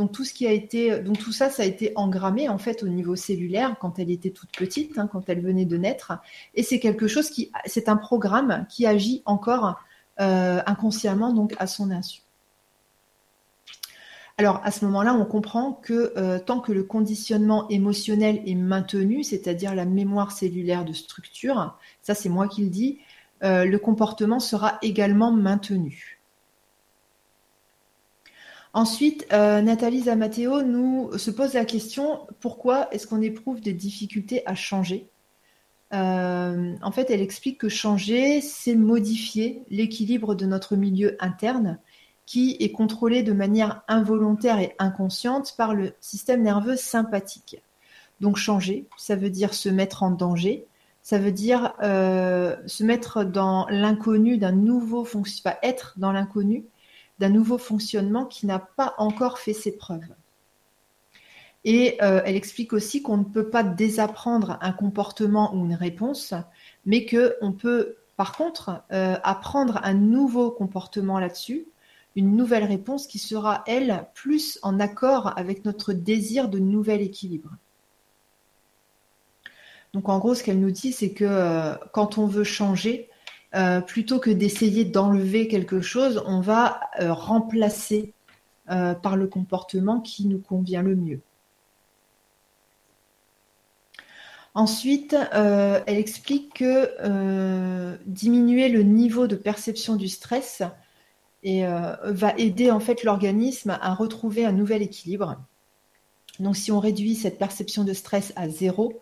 [0.00, 2.88] Donc tout ce qui a été, tout ça, ça a été engrammé en fait au
[2.88, 6.14] niveau cellulaire quand elle était toute petite, hein, quand elle venait de naître,
[6.54, 9.78] et c'est quelque chose qui, c'est un programme qui agit encore
[10.18, 12.22] euh, inconsciemment à son insu.
[14.38, 19.22] Alors à ce moment-là, on comprend que euh, tant que le conditionnement émotionnel est maintenu,
[19.22, 23.00] c'est-à-dire la mémoire cellulaire de structure, ça c'est moi qui le dis,
[23.44, 26.19] euh, le comportement sera également maintenu.
[28.72, 34.46] Ensuite, euh, Nathalie Zamateo nous se pose la question pourquoi est-ce qu'on éprouve des difficultés
[34.46, 35.08] à changer?
[35.92, 41.78] Euh, En fait, elle explique que changer, c'est modifier l'équilibre de notre milieu interne
[42.26, 47.60] qui est contrôlé de manière involontaire et inconsciente par le système nerveux sympathique.
[48.20, 50.64] Donc changer, ça veut dire se mettre en danger,
[51.02, 56.66] ça veut dire euh, se mettre dans l'inconnu d'un nouveau fonctionnement, être dans l'inconnu
[57.20, 60.08] d'un nouveau fonctionnement qui n'a pas encore fait ses preuves.
[61.64, 66.32] Et euh, elle explique aussi qu'on ne peut pas désapprendre un comportement ou une réponse,
[66.86, 71.66] mais qu'on peut par contre euh, apprendre un nouveau comportement là-dessus,
[72.16, 77.50] une nouvelle réponse qui sera, elle, plus en accord avec notre désir de nouvel équilibre.
[79.92, 83.09] Donc en gros, ce qu'elle nous dit, c'est que euh, quand on veut changer,
[83.54, 88.14] euh, plutôt que d'essayer d'enlever quelque chose, on va euh, remplacer
[88.70, 91.20] euh, par le comportement qui nous convient le mieux.
[94.54, 100.64] Ensuite, elle explique que diminuer le niveau de perception du stress
[101.44, 105.36] va aider en fait l'organisme à retrouver un nouvel équilibre.
[106.40, 109.00] Donc, si on réduit cette perception de stress à zéro,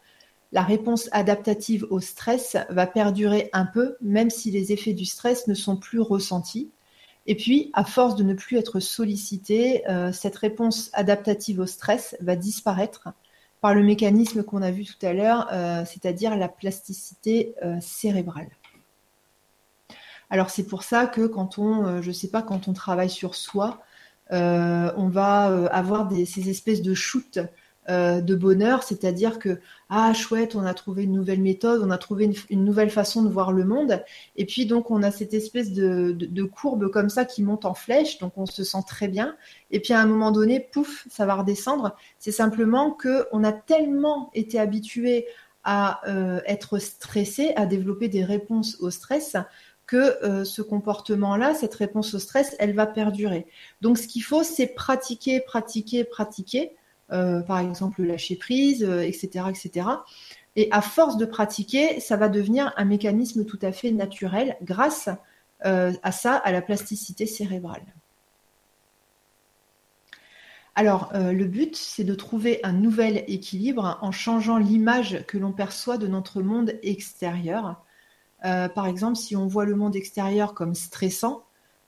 [0.53, 5.47] la réponse adaptative au stress va perdurer un peu, même si les effets du stress
[5.47, 6.71] ne sont plus ressentis.
[7.27, 12.17] Et puis, à force de ne plus être sollicité, euh, cette réponse adaptative au stress
[12.21, 13.09] va disparaître
[13.61, 18.49] par le mécanisme qu'on a vu tout à l'heure, euh, c'est-à-dire la plasticité euh, cérébrale.
[20.31, 23.83] Alors c'est pour ça que quand on, sais pas, quand on travaille sur soi,
[24.31, 27.39] on va avoir ces espèces de shoots
[27.91, 31.97] euh, de bonheur, c'est-à-dire que ah chouette, on a trouvé une nouvelle méthode, on a
[31.97, 34.05] trouvé une, nouvelle façon de voir le monde,
[34.37, 38.19] et puis donc on a cette espèce de, courbe comme ça qui monte en flèche,
[38.19, 39.37] donc on se sent très bien,
[39.71, 41.97] et puis à un moment donné, pouf, ça va redescendre.
[42.19, 45.27] C'est simplement que on a tellement été habitué
[45.65, 49.37] à euh, être stressé, à développer des réponses au stress,
[49.87, 53.47] que euh, ce comportement-là, cette réponse au stress, elle va perdurer.
[53.81, 56.73] Donc ce qu'il faut, c'est pratiquer, pratiquer, pratiquer
[57.09, 59.89] par exemple le lâcher prise, etc., etc.
[60.57, 65.09] Et à force de pratiquer, ça va devenir un mécanisme tout à fait naturel grâce
[65.63, 67.85] à ça, à la plasticité cérébrale.
[70.75, 75.99] Alors, le but, c'est de trouver un nouvel équilibre en changeant l'image que l'on perçoit
[75.99, 77.85] de notre monde extérieur.
[78.43, 81.45] par exemple, si on voit le monde extérieur comme stressant,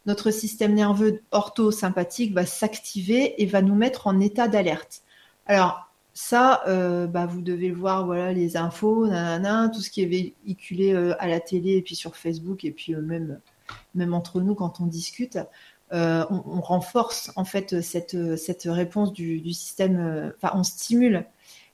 [0.06, 5.02] notre système nerveux orthosympathique va s'activer et va nous mettre en état d'alerte.
[5.46, 10.92] Alors, ça, euh, bah, vous devez voir voilà, les infos, tout ce qui est véhiculé
[10.92, 13.00] euh, à la télé et puis sur Facebook et puis euh,
[13.94, 15.38] même, entre nous quand on discute.
[15.92, 18.16] On, renforce en fait cette,
[18.66, 21.26] réponse du, système, enfin on stimule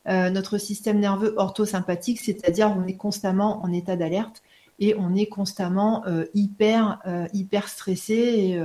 [0.07, 4.43] notre système nerveux orthosympathique, c'est-à-dire on est constamment en état d'alerte
[4.79, 6.03] et on est constamment
[6.33, 6.99] hyper
[7.35, 8.62] hyper stressé et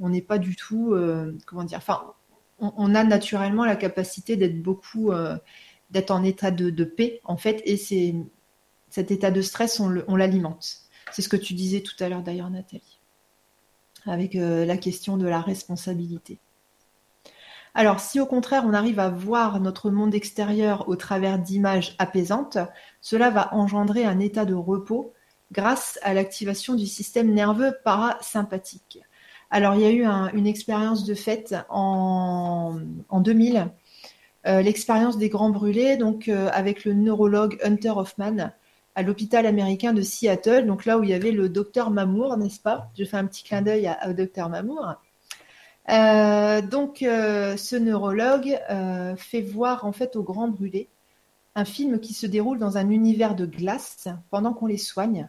[0.00, 0.94] on n'est pas du tout
[1.44, 1.82] comment dire
[2.58, 5.36] on, a naturellement la capacité d'être beaucoup, euh,
[5.90, 8.14] d'être en état de, paix, en fait, et c'est
[8.90, 10.88] cet état de stress, on l'alimente.
[11.12, 13.00] C'est ce que tu disais tout à l'heure d'ailleurs, Nathalie,
[14.06, 16.38] avec euh, la question de la responsabilité.
[17.74, 22.58] Alors, si au contraire on arrive à voir notre monde extérieur au travers d'images apaisantes,
[23.00, 25.12] cela va engendrer un état de repos
[25.52, 29.00] grâce à l'activation du système nerveux parasympathique.
[29.50, 30.04] Alors, il y a eu
[30.36, 32.76] une expérience de fête en,
[33.12, 33.70] 2000,
[34.46, 38.50] euh, l'expérience des grands brûlés, donc euh, avec le neurologue Hunter Hoffman
[38.94, 42.60] à l'hôpital américain de Seattle, donc là où il y avait le docteur Mamour, n'est-ce
[42.60, 42.90] pas?
[42.98, 44.94] Je fais un petit clin d'œil au docteur Mamour.
[45.88, 48.58] Euh, donc, ce neurologue
[49.16, 50.88] fait voir en fait aux grands brûlés
[51.54, 55.28] un film qui se déroule dans un univers de glace pendant qu'on les soigne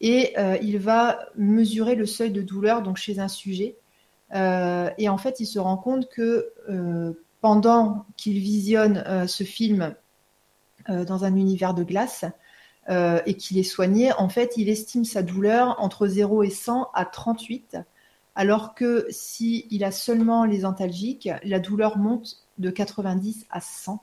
[0.00, 3.76] et euh, il va mesurer le seuil de douleur donc chez un sujet.
[4.34, 9.94] Euh, et en fait, il se rend compte que euh, pendant qu'il visionne ce film
[10.88, 12.24] dans un univers de glace
[12.88, 17.04] et qu'il est soigné, en fait, il estime sa douleur entre 0 et 100 à
[17.04, 17.76] 38,
[18.34, 24.02] alors que s'il a seulement les antalgiques, la douleur monte de 90 à 100.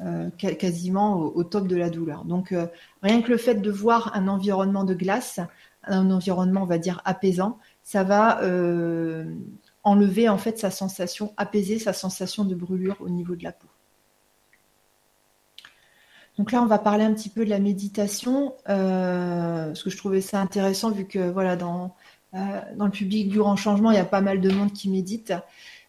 [0.00, 2.24] Euh, quasiment au, top de la douleur.
[2.24, 2.66] Donc euh,
[3.00, 5.38] rien que le fait de voir un environnement de glace,
[5.84, 9.24] un environnement on va dire apaisant, ça va euh,
[9.84, 13.68] enlever en fait sa sensation, apaiser sa sensation de brûlure au niveau de la peau.
[16.38, 20.20] Donc là, on va parler un petit peu de la méditation, parce que je trouvais
[20.20, 21.94] ça intéressant vu que voilà dans
[22.32, 25.32] dans le public du grand changement, il y a pas mal de monde qui médite.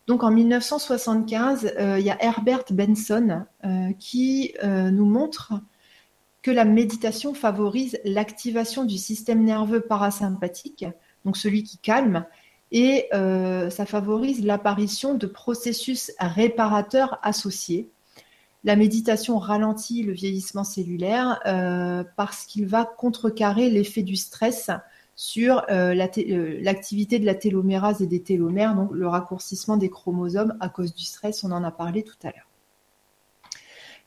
[0.07, 5.53] Donc en 1975, euh, il y a Herbert Benson euh, qui euh, nous montre
[6.43, 10.85] que la méditation favorise l'activation du système nerveux parasympathique,
[11.23, 12.25] donc celui qui calme,
[12.71, 17.89] et ça favorise l'apparition de processus réparateurs associés.
[18.63, 21.39] La méditation ralentit le vieillissement cellulaire
[22.17, 24.69] parce qu'il va contrecarrer l'effet du stress
[25.15, 30.57] sur euh, euh, l'activité de la télomérase et des télomères, donc le raccourcissement des chromosomes
[30.59, 32.49] à cause du stress, on en a parlé tout à l'heure.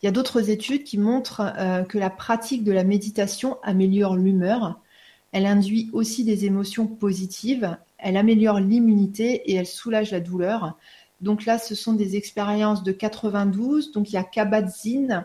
[0.03, 4.17] Il y a d'autres études qui montrent euh, que la pratique de la méditation améliore
[4.17, 4.81] l'humeur,
[5.33, 10.79] elle induit aussi des émotions positives, elle améliore l'immunité et elle soulage la douleur.
[11.21, 15.25] Donc là, ce sont des expériences de 92, donc il y a Kabat-Zinn,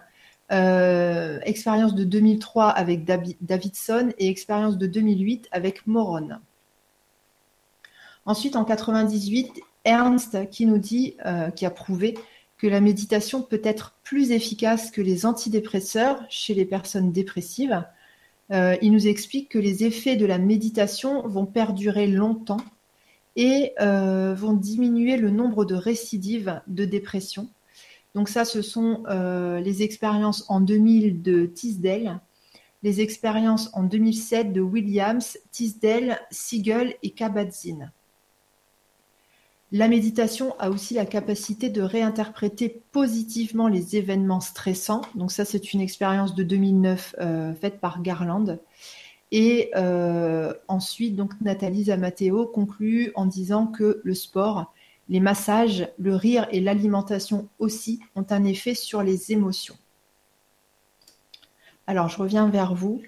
[0.51, 6.29] euh, expérience de 2003 avec Davidson et expérience de 2008 avec Moron.
[8.25, 12.17] Ensuite, en 98, Ernst qui nous dit, euh, qui a prouvé
[12.57, 17.83] que la méditation peut être plus efficace que les antidépresseurs chez les personnes dépressives.
[18.51, 22.61] Euh, il nous explique que les effets de la méditation vont perdurer longtemps
[23.35, 27.49] et vont diminuer le nombre de récidives de dépression
[28.15, 32.19] donc ça, ce sont euh, les expériences en 2000 de Tisdale,
[32.83, 37.91] les expériences en 2007 de Williams, Tisdale, Siegel et Kabat-Zinn.
[39.71, 45.01] La méditation a aussi la capacité de réinterpréter positivement les événements stressants.
[45.15, 48.59] Donc ça, c'est une expérience de 2009 euh, faite par Garland.
[49.31, 54.71] Et euh, ensuite, donc Nathalie Zamateo conclut en disant que le sport
[55.09, 59.75] les massages, le rire et l'alimentation aussi ont un effet sur les émotions.
[61.87, 63.01] Alors, je reviens vers vous.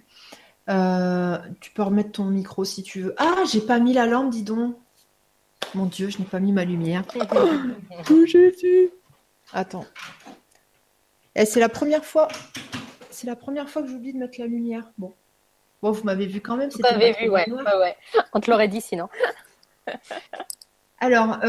[0.70, 3.16] Euh, tu peux remettre ton micro si tu veux.
[3.18, 4.76] Ah, j'ai pas mis la lampe, dis donc.
[5.74, 7.04] Mon Dieu, je n'ai pas mis ma lumière.
[7.16, 8.90] oh, Jésus?
[9.54, 9.86] Attends.
[11.36, 12.28] Et eh, c'est la première fois.
[13.10, 14.90] C'est la première fois que j'oublie de mettre la lumière.
[14.98, 15.14] Bon.
[15.82, 16.70] Bon, vous m'avez vu quand même.
[16.70, 17.96] Vous m'avez vu, ouais, ouais, ouais.
[18.34, 19.08] On te l'aurait dit sinon.
[21.06, 21.40] Alors,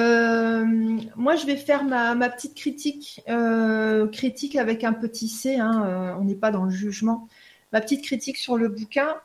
[1.16, 3.22] moi, je vais faire ma, petite critique,
[4.12, 7.28] critique avec un petit C, hein, on n'est pas dans le jugement.
[7.72, 9.16] Ma petite critique sur le bouquin.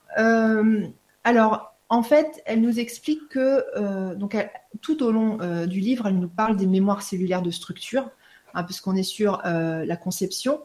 [1.23, 4.37] alors, en fait, elle nous explique que, donc,
[4.81, 8.09] tout au long du livre, elle nous parle des mémoires cellulaires de structure,
[8.53, 10.61] hein, puisqu'on est sur la conception,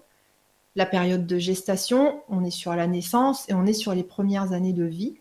[0.76, 4.52] la période de gestation, on est sur la naissance et on est sur les premières
[4.52, 5.16] années de vie.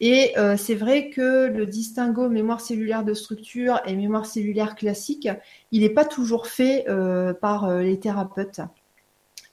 [0.00, 5.28] Et euh, c'est vrai que le distinguo mémoire cellulaire de structure et mémoire cellulaire classique,
[5.72, 8.60] il n'est pas toujours fait euh, par euh, les thérapeutes.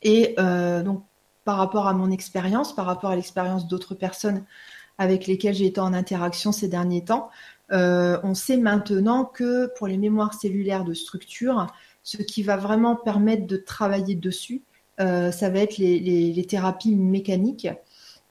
[0.01, 1.01] Et donc,
[1.45, 4.43] par rapport à mon expérience, par rapport à l'expérience d'autres personnes
[4.97, 7.29] avec lesquelles j'ai été en interaction ces derniers temps,
[7.71, 11.67] on sait maintenant que pour les mémoires cellulaires de structure,
[12.03, 14.61] ce qui va vraiment permettre de travailler dessus,
[14.97, 17.69] ça va être les thérapies mécaniques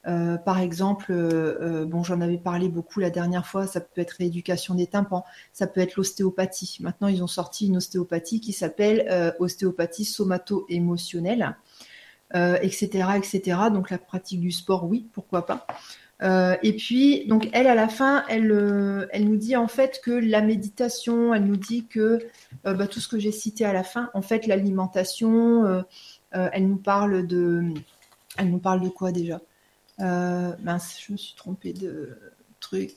[0.07, 4.01] euh, par exemple, euh, euh, bon, j'en avais parlé beaucoup la dernière fois, ça peut
[4.01, 6.79] être rééducation des tympans, ça peut être l'ostéopathie.
[6.81, 11.57] Maintenant, ils ont sorti une ostéopathie qui s'appelle ostéopathie somato-émotionnelle,
[12.35, 13.59] etc., etc.
[13.73, 15.67] Donc la pratique du sport, oui, pourquoi pas.
[16.63, 20.41] et puis, donc elle, à la fin, elle, elle nous dit en fait que la
[20.41, 22.19] méditation, elle nous dit que
[22.65, 25.85] bah, tout ce que j'ai cité à la fin, en fait, l'alimentation,
[26.33, 27.63] elle nous parle de,
[28.37, 29.41] elle nous parle de quoi déjà?
[30.03, 32.19] Euh, mince, je me suis trompée de
[32.61, 32.97] truc.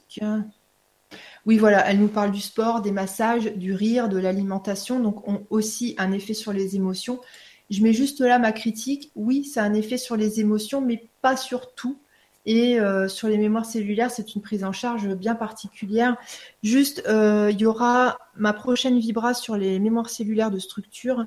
[1.46, 5.46] Oui, voilà, elle nous parle du sport, des massages, du rire, de l'alimentation, donc ont
[5.50, 7.22] aussi un effet sur les émotions.
[7.70, 9.12] Je mets juste là ma critique.
[9.16, 12.00] Oui, ça a un effet sur les émotions, mais pas sur tout.
[12.48, 16.16] Et euh, sur les mémoires cellulaires, c'est une prise en charge bien particulière.
[16.62, 21.26] Juste, euh, il y aura ma prochaine vibra sur les mémoires cellulaires de structure.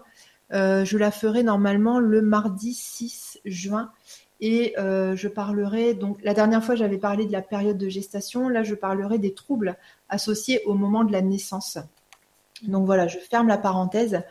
[0.50, 3.90] je la ferai normalement le mardi 6 juin.
[4.40, 8.48] Et euh, je parlerai, donc la dernière fois j'avais parlé de la période de gestation,
[8.48, 9.76] là je parlerai des troubles
[10.08, 11.78] associés au moment de la naissance.
[12.62, 14.22] Donc voilà, je ferme la parenthèse.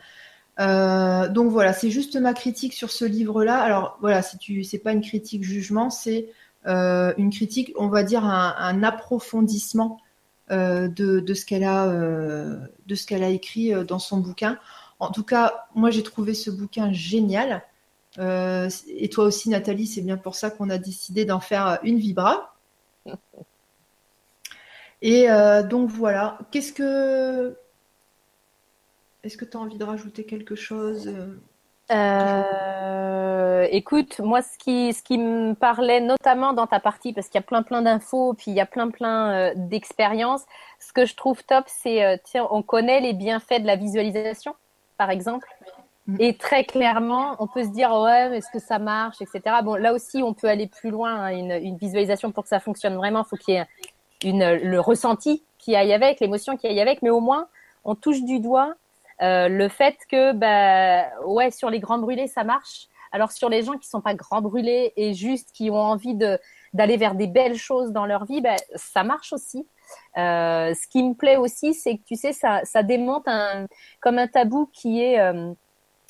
[0.60, 3.60] Euh, donc voilà, c'est juste ma critique sur ce livre-là.
[3.60, 6.30] Alors voilà, si tu, c'est pas une critique jugement, c'est
[6.66, 9.98] euh, une critique, on va dire un, approfondissement
[10.50, 11.44] de, ce
[13.04, 14.58] qu'elle a écrit dans son bouquin.
[15.00, 17.62] En tout cas, moi j'ai trouvé ce bouquin génial.
[18.18, 21.98] Euh, et toi aussi, Nathalie, c'est bien pour ça qu'on a décidé d'en faire une
[21.98, 22.54] vibra.
[25.02, 26.38] Et euh, donc voilà.
[26.50, 27.56] Qu'est-ce que.
[29.22, 31.12] Est-ce que tu as envie de rajouter quelque chose
[31.90, 37.38] euh, écoute, moi, ce qui, ce qui me parlait notamment dans ta partie, parce qu'il
[37.38, 40.44] y a plein plein d'infos, puis il y a plein plein d'expériences,
[40.80, 44.54] ce que je trouve top, c'est, tiens, on connaît les bienfaits de la visualisation,
[44.98, 45.48] par exemple.
[46.08, 46.16] Mm.
[46.18, 49.56] Et très clairement, on peut se dire ouais, est-ce que ça marche, etc.
[49.62, 51.14] Bon, là aussi, on peut aller plus loin.
[51.14, 53.66] Hein, une, une, visualisation pour que ça fonctionne vraiment, faut qu'il y ait
[54.24, 57.02] une, le ressenti qui aille avec, l'émotion qui aille avec.
[57.02, 57.46] Mais au moins,
[57.84, 58.74] on touche du doigt
[59.20, 62.88] euh, le fait que bah ouais, sur les grands brûlés, ça marche.
[63.12, 66.38] Alors sur les gens qui sont pas grands brûlés et juste qui ont envie de
[66.74, 69.66] d'aller vers des belles choses dans leur vie, bah, ça marche aussi.
[70.18, 73.66] Euh, ce qui me plaît aussi, c'est que tu sais, ça, ça démonte un,
[74.00, 75.52] comme un tabou qui est euh,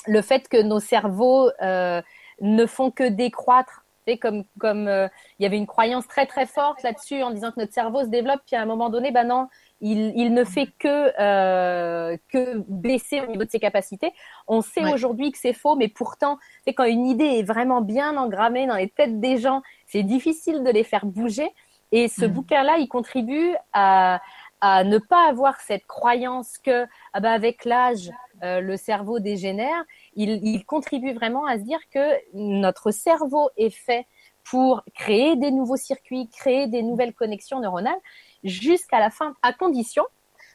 [0.07, 2.03] le fait que nos cerveaux euh,
[2.41, 3.85] ne font que décroître.
[4.23, 5.07] Comme comme euh,
[5.39, 8.09] il y avait une croyance très très forte là-dessus en disant que notre cerveau se
[8.09, 9.49] développe, puis à un moment donné, ben non,
[9.83, 14.15] il, il ne fait que euh, que baisser au niveau de ses capacités.
[14.47, 18.17] On sait aujourd'hui que c'est faux, mais pourtant, c'est quand une idée est vraiment bien
[18.17, 21.53] engrammée dans les têtes des gens, c'est difficile de les faire bouger.
[21.93, 22.29] Et ce mm.
[22.29, 24.21] bouquin-là, il contribue à,
[24.61, 28.11] à ne pas avoir cette croyance que ah ben avec l'âge
[28.43, 29.85] euh, le cerveau dégénère,
[30.15, 34.07] il, contribue vraiment à se dire que notre cerveau est fait
[34.45, 37.99] pour créer des nouveaux circuits, créer des nouvelles connexions neuronales,
[38.45, 40.05] jusqu'à la fin, à condition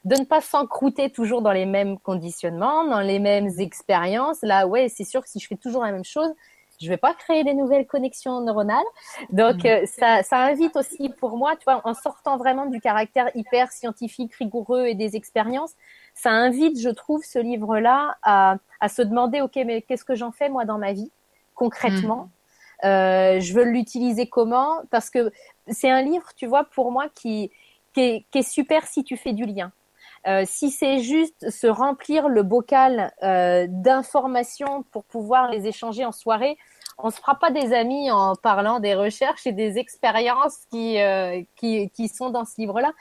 [0.06, 4.42] de ne pas s'encrouter toujours dans les mêmes conditionnements, dans les mêmes expériences.
[4.42, 6.30] Là, ouais, c'est sûr que si je fais toujours la même chose,
[6.82, 8.84] je vais pas créer des nouvelles connexions neuronales.
[9.30, 9.68] Donc, mm.
[9.68, 13.72] euh, ça, ça invite aussi pour moi, tu vois, en sortant vraiment du caractère hyper
[13.72, 15.74] scientifique, rigoureux et des expériences,
[16.14, 20.32] ça invite, je trouve, ce livre-là à, à, se demander, ok, mais qu'est-ce que j'en
[20.32, 21.12] fais moi dans ma vie
[21.56, 22.30] concrètement?
[22.84, 22.86] Mm.
[22.88, 24.82] euh, Je veux l'utiliser comment?
[24.90, 25.32] Parce que
[25.68, 27.52] c'est un livre, tu vois, pour moi qui,
[27.94, 29.72] qui, est, qui est super si tu fais du lien.
[30.26, 36.14] Euh, si c'est juste se remplir le bocal euh, d'informations pour pouvoir les échanger en
[36.14, 36.58] soirée,
[36.98, 41.42] on se fera pas des amis en parlant des recherches et des expériences qui, euh,
[41.56, 42.94] qui, qui sont dans ce livre-là.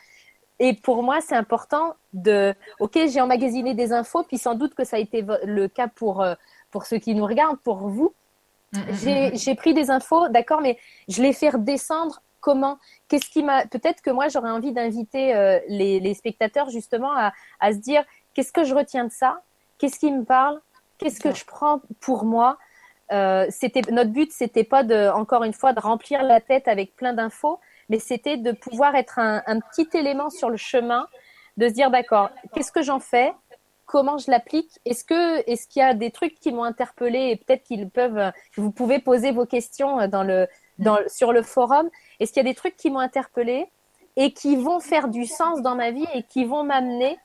[0.59, 4.85] Et pour moi, c'est important de, ok, j'ai emmagasiné des infos, puis sans doute que
[4.85, 6.25] ça a été le cas pour,
[6.70, 8.14] pour ceux qui nous regardent, pour vous.
[8.73, 12.78] Mm, mm, mm, j'ai pris des infos, d'accord, mais je les fais redescendre comment,
[13.09, 17.72] qu'est-ce qui m'a, peut-être que moi j'aurais envie d'inviter euh, les, spectateurs justement à, à
[17.72, 19.40] se dire qu'est-ce que je retiens de ça,
[19.78, 20.61] qu'est-ce qui me parle,
[20.99, 22.59] qu'est-ce que je prends pour moi?
[23.12, 26.97] Euh, c'était notre but, c'était pas de, encore une fois, de remplir la tête avec
[26.97, 31.07] plein d'infos, mais c'était de pouvoir être un, un, petit élément sur le chemin,
[31.57, 33.32] de se dire d'accord, qu'est-ce que j'en fais,
[33.84, 34.80] comment je l'applique?
[34.86, 38.32] Est-ce que est-ce qu'il y a des trucs qui m'ont interpellé et peut-être qu'ils peuvent
[38.57, 41.90] vous pouvez poser vos questions dans le dans sur le forum?
[42.23, 43.66] Est-ce qu'il y a des trucs qui m'ont interpellé
[44.16, 47.18] et qui vont faire du sens dans ma vie et qui vont m'amener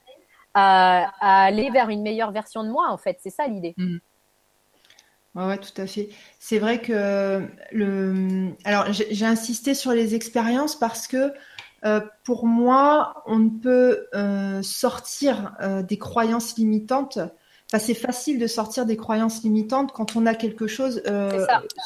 [0.54, 3.76] à, aller vers une meilleure version de moi en fait, c'est ça l'idée.
[3.78, 3.98] Mmh.
[5.36, 6.10] Ouais, tout à fait.
[6.40, 11.32] C'est vrai que le alors j'ai insisté sur les expériences parce que
[11.86, 17.20] euh, pour moi, on ne peut euh, sortir euh, des croyances limitantes.
[17.72, 21.04] Enfin, c'est facile de sortir des croyances limitantes quand on a quelque chose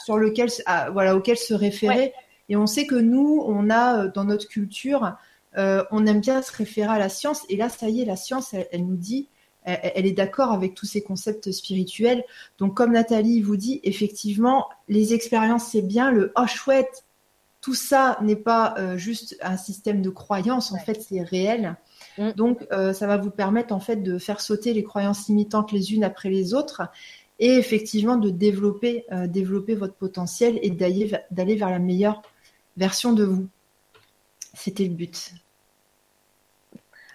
[0.06, 2.14] sur lequel, ah, voilà, auquel se référer.
[2.50, 5.16] Et on sait que nous, on a dans notre culture,
[5.56, 7.44] on aime bien se référer à la science.
[7.50, 9.28] Et là, ça y est, la science, elle, nous dit,
[9.64, 12.24] elle, est d'accord avec tous ces concepts spirituels.
[12.58, 16.12] Donc, comme Nathalie vous dit, effectivement, les expériences, c'est bien.
[16.12, 17.06] Le oh chouette,
[17.62, 21.78] tout ça n'est pas euh, juste un système de croyance, en fait, c'est réel.
[22.18, 22.32] Mm.
[22.32, 25.94] Donc, euh, ça va vous permettre en fait de faire sauter les croyances limitantes les
[25.94, 26.82] unes après les autres
[27.40, 32.22] et effectivement de développer, euh, développer votre potentiel et d'aller vers la meilleure
[32.82, 33.48] version de vous.
[34.56, 35.34] C'était le but.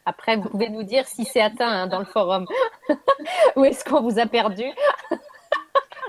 [0.04, 2.46] Après, vous pouvez nous dire si c'est atteint hein, dans le forum.
[3.56, 4.64] Ou est-ce qu'on vous a perdu?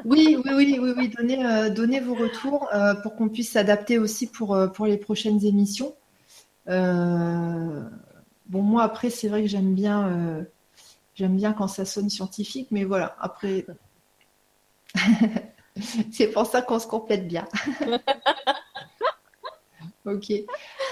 [0.06, 1.10] Oui, oui, oui, oui, oui.
[1.10, 4.96] Donnez, euh, donnez vos retours euh, pour qu'on puisse s'adapter aussi pour, euh, pour les
[4.96, 5.96] prochaines émissions.
[6.68, 10.46] bon, moi, après, c'est vrai que j'aime bien,
[11.16, 13.66] j'aime bien quand ça sonne scientifique, mais voilà, après,
[16.12, 17.48] c'est pour ça qu'on se complète bien.
[20.08, 20.34] Ok.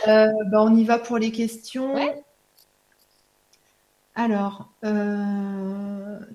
[0.05, 1.95] Ben, on y va pour les questions.
[4.15, 4.69] Alors,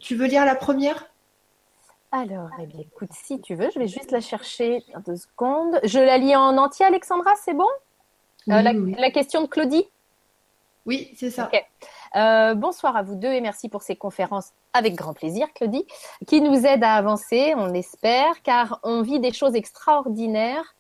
[0.01, 1.11] tu veux lire la première?
[2.13, 5.79] Alors, eh bien, écoute, si tu veux, je vais juste la chercher deux secondes.
[5.85, 7.69] Je la lis en entier, Alexandra, c'est bon?
[8.49, 9.87] Euh, la, question de Claudie?
[10.87, 11.49] Oui, c'est ça.
[12.17, 15.87] Euh, bonsoir à vous deux et merci pour ces conférences avec grand plaisir, Claudie,
[16.27, 20.75] qui nous aident à avancer, on l'espère, car on vit des choses extraordinaires,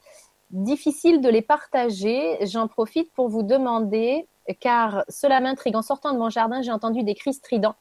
[0.50, 2.38] difficiles de les partager.
[2.46, 4.28] J'en profite pour vous demander,
[4.60, 5.76] car cela m'intrigue.
[5.76, 7.76] En sortant de mon jardin, j'ai entendu des cris stridents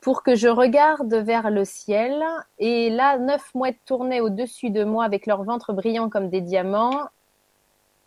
[0.00, 2.22] pour que je regarde vers le ciel.
[2.58, 7.08] Et là, neuf mouettes tournaient au-dessus de moi avec leur ventre brillant comme des diamants.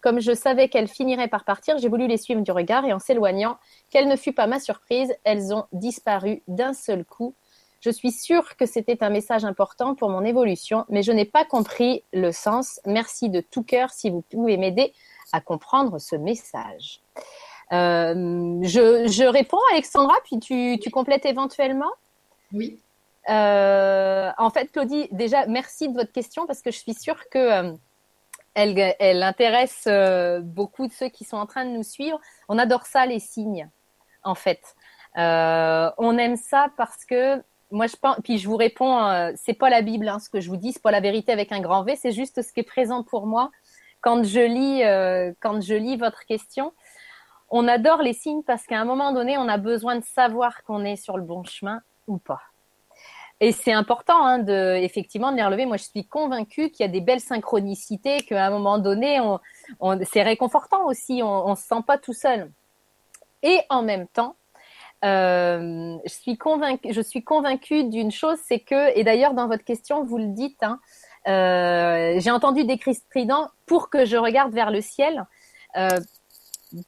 [0.02, 3.00] Comme je savais qu'elles finiraient par partir, j'ai voulu les suivre du regard et en
[3.00, 3.58] s'éloignant,
[3.90, 7.34] quelle ne fut pas ma surprise, elles ont disparu d'un seul coup.
[7.82, 11.46] Je suis sûre que c'était un message important pour mon évolution, mais je n'ai pas
[11.46, 12.80] compris le sens.
[12.86, 14.94] Merci de tout cœur si vous pouvez m'aider
[15.32, 17.02] à comprendre ce message.
[17.72, 21.92] Euh, je, je, réponds, Alexandra, puis tu, tu complètes éventuellement?
[22.54, 22.80] Oui.
[23.30, 27.40] Euh, en fait, Claudie, déjà, merci de votre question parce que je suis sûre que
[27.40, 27.74] euh,
[28.54, 29.88] elle, elle, intéresse
[30.44, 32.20] beaucoup de ceux qui sont en train de nous suivre.
[32.48, 33.68] On adore ça, les signes,
[34.24, 34.76] en fait.
[35.16, 39.82] on aime ça parce que moi, je pense, puis je vous réponds, c'est pas la
[39.82, 41.96] Bible, hein, ce que je vous dis, c'est pas la vérité avec un grand V,
[41.96, 43.52] c'est juste ce qui est présent pour moi
[44.02, 44.82] quand je lis,
[45.40, 46.74] quand je lis votre question
[47.50, 50.84] on adore les signes parce qu'à un moment donné, on a besoin de savoir qu'on
[50.84, 52.42] est sur le bon chemin ou pas.
[53.42, 55.66] Et c'est important hein, de effectivement de les relever.
[55.66, 60.00] Moi, je suis convaincue qu'il y a des belles synchronicités, qu'à un moment donné, on,
[60.04, 61.22] c'est réconfortant aussi.
[61.22, 62.52] On, ne se sent pas tout seul.
[63.44, 64.36] Et en même temps,
[65.06, 67.24] euh, je suis convaincue, je suis
[67.90, 70.80] d'une chose, c'est que, et d'ailleurs dans votre question, vous le dites, hein,
[71.28, 75.26] euh, j'ai entendu des cris stridents pour que je regarde vers le ciel.
[75.78, 76.00] Euh,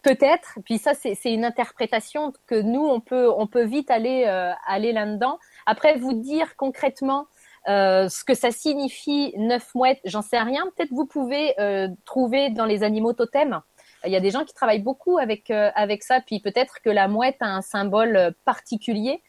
[0.01, 0.59] Peut-être.
[0.65, 4.26] Puis ça, c'est une interprétation que nous, on peut, on peut vite aller,
[4.65, 5.39] aller là-dedans.
[5.65, 7.28] Après, vous dire concrètement
[7.68, 10.65] ce que ça signifie neuf mouettes, j'en sais rien.
[10.76, 11.55] Peut-être vous pouvez
[12.03, 13.61] trouver dans les animaux totems.
[14.08, 16.22] Il y a des gens qui travaillent beaucoup avec avec ça.
[16.22, 19.22] Puis peut-être que la mouette a un symbole particulier.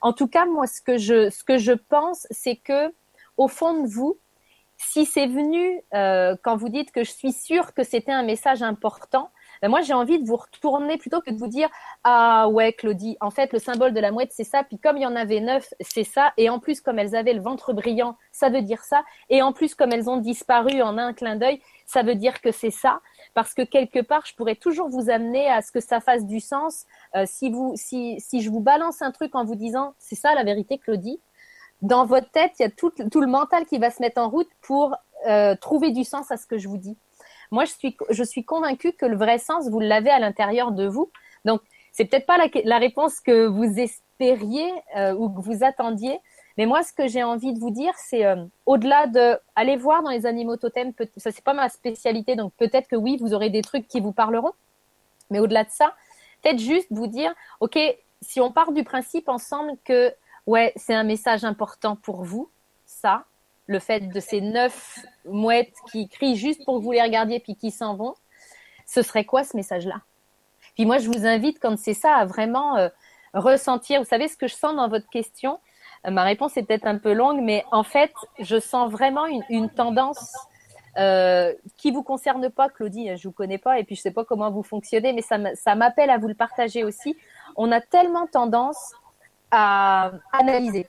[0.00, 2.94] En tout cas, moi, ce que je ce que je pense, c'est que
[3.36, 4.18] au fond de vous,
[4.76, 9.30] si c'est venu quand vous dites que je suis sûre que c'était un message important,
[9.60, 11.68] ben, moi j'ai envie de vous retourner plutôt que de vous dire
[12.04, 15.02] ah ouais Claudie, en fait le symbole de la mouette c'est ça, puis comme il
[15.02, 18.16] y en avait neuf c'est ça, et en plus comme elles avaient le ventre brillant
[18.30, 21.60] ça veut dire ça, et en plus comme elles ont disparu en un clin d'œil
[21.86, 23.00] ça veut dire que c'est ça,
[23.34, 26.40] parce que quelque part je pourrais toujours vous amener à ce que ça fasse du
[26.40, 30.16] sens euh, si vous si si je vous balance un truc en vous disant c'est
[30.16, 31.20] ça la vérité Claudie,
[31.82, 34.28] dans votre tête il y a tout, tout le mental qui va se mettre en
[34.28, 36.96] route pour euh, trouver du sens à ce que je vous dis.
[37.50, 40.86] Moi, je suis, je suis convaincue que le vrai sens, vous l'avez à l'intérieur de
[40.86, 41.10] vous.
[41.44, 41.60] Donc,
[41.92, 46.20] c'est peut-être pas la, la, réponse que vous espériez euh, ou que vous attendiez,
[46.58, 50.02] mais moi, ce que j'ai envie de vous dire, c'est euh, au-delà de aller voir
[50.02, 53.48] dans les animaux totems, ça c'est pas ma spécialité, donc peut-être que oui, vous aurez
[53.48, 54.52] des trucs qui vous parleront,
[55.30, 55.94] mais au-delà de ça,
[56.42, 57.78] peut-être juste vous dire, ok,
[58.20, 60.12] si on part du principe ensemble que
[60.46, 62.50] ouais, c'est un message important pour vous,
[62.86, 63.24] ça,
[63.66, 67.54] le fait de ces neuf mouettes qui crient juste pour que vous les regardiez puis
[67.54, 68.14] qui s'en vont,
[68.84, 70.00] ce serait quoi ce message-là?
[70.74, 72.88] Puis moi, je vous invite, quand c'est ça, à vraiment euh,
[73.34, 74.00] ressentir.
[74.00, 75.60] Vous savez ce que je sens dans votre question?
[76.06, 80.32] Ma réponse est peut-être un peu longue, mais en fait, je sens vraiment une, tendance
[80.96, 83.16] euh, qui vous concerne pas, Claudie.
[83.16, 86.10] Je vous connais pas et puis je sais pas comment vous fonctionnez, mais ça m'appelle
[86.10, 87.16] à vous le partager aussi.
[87.56, 88.92] On a tellement tendance
[89.50, 90.86] à analyser,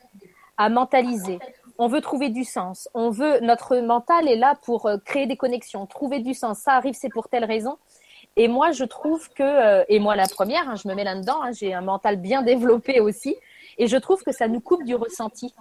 [0.57, 1.39] à mentaliser,
[1.79, 2.89] on veut trouver du sens.
[2.93, 6.59] On veut, notre mental est là pour euh, créer des connexions, trouver du sens.
[6.59, 7.77] Ça arrive, c'est pour telle raison.
[8.35, 11.41] Et moi, je trouve que, euh, et moi la première, hein, je me mets là-dedans,
[11.41, 13.37] hein, j'ai un mental bien développé aussi,
[13.79, 15.53] et je trouve que ça nous coupe du ressenti.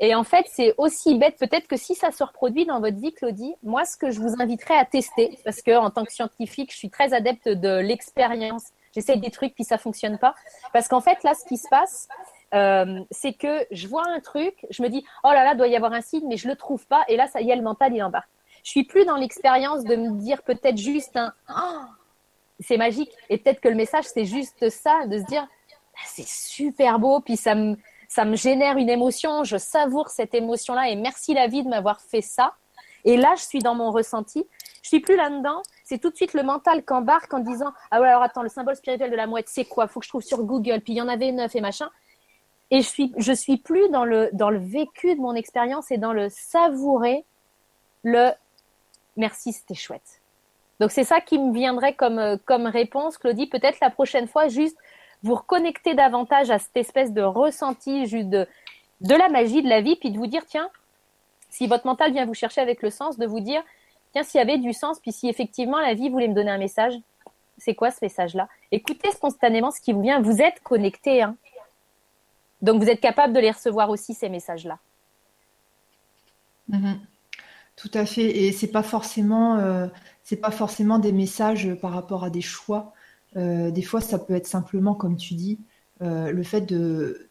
[0.00, 3.12] Et en fait, c'est aussi bête, peut-être que si ça se reproduit dans votre vie,
[3.12, 6.70] Claudie, moi, ce que je vous inviterais à tester, parce que en tant que scientifique,
[6.72, 8.64] je suis très adepte de l'expérience.
[8.94, 10.34] J'essaie des trucs puis ça fonctionne pas,
[10.72, 12.08] parce qu'en fait, là, ce qui se passe,
[12.54, 15.76] euh, c'est que je vois un truc, je me dis oh là là, doit y
[15.76, 17.94] avoir un signe, mais je le trouve pas, et là ça y est, le mental
[17.94, 18.30] il embarque.
[18.64, 21.80] Je suis plus dans l'expérience de me dire peut-être juste un oh,
[22.60, 25.46] c'est magique, et peut-être que le message c'est juste ça, de se dire
[26.06, 27.76] c'est super beau, puis ça me
[28.08, 31.68] ça me génère une émotion, je savoure cette émotion là, et merci la vie de
[31.68, 32.54] m'avoir fait ça.
[33.04, 34.46] Et là, je suis dans mon ressenti.
[34.82, 35.62] Je suis plus là-dedans.
[35.84, 38.48] C'est tout de suite le mental qui embarque en disant ah ouais alors attends le
[38.48, 39.86] symbole spirituel de la mouette c'est quoi?
[39.88, 40.80] Faut que je trouve sur Google.
[40.80, 41.90] Puis il y en avait neuf et machin.
[42.70, 45.98] Et je suis, je suis plus dans le, dans le vécu de mon expérience et
[45.98, 47.24] dans le savourer
[48.02, 48.30] le
[49.16, 50.20] merci, c'était chouette.
[50.80, 53.46] Donc c'est ça qui me viendrait comme, comme réponse, Claudie.
[53.46, 54.76] Peut-être la prochaine fois, juste
[55.22, 58.46] vous reconnecter davantage à cette espèce de ressenti de,
[59.00, 60.70] la magie de la vie, puis de vous dire, tiens,
[61.50, 63.62] si votre mental vient vous chercher avec le sens, de vous dire,
[64.12, 66.58] tiens, s'il y avait du sens, puis si effectivement la vie voulait me donner un
[66.58, 66.94] message,
[67.56, 68.48] c'est quoi ce message-là?
[68.70, 70.20] Écoutez spontanément ce qui vous vient.
[70.20, 71.22] Vous êtes connecté.
[71.22, 71.36] Hein.
[72.62, 74.78] Donc vous êtes capable de les recevoir aussi ces messages-là.
[76.68, 77.00] Mhm.
[77.76, 78.36] Tout à fait.
[78.36, 79.88] Et c'est pas euh,
[80.40, 82.92] pas forcément des messages par rapport à des choix.
[83.36, 85.58] Euh, des fois, ça peut être simplement, comme tu dis,
[86.02, 87.28] euh, le fait de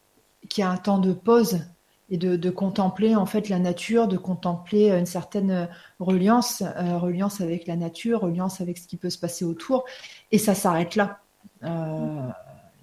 [0.48, 1.60] qu'il y a un temps de pause
[2.10, 5.68] et de, contempler en fait la nature, de contempler une certaine
[6.00, 9.84] reliance, reliance avec la nature, reliance avec ce qui peut se passer autour,
[10.32, 11.20] et ça s'arrête là.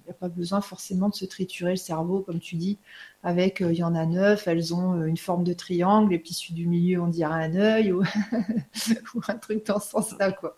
[0.06, 2.78] Il n'y a pas besoin forcément de se triturer le cerveau, comme tu dis,
[3.24, 6.20] avec euh, il y en a neuf, elles ont euh, une forme de triangle, et
[6.20, 8.04] puis celui du milieu, on dirait un œil, ou,
[9.28, 10.56] un truc dans ce sens-là, quoi.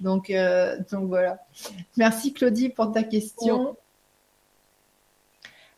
[0.00, 1.38] Donc, euh, donc voilà.
[1.96, 3.76] Merci Claudie pour ta question.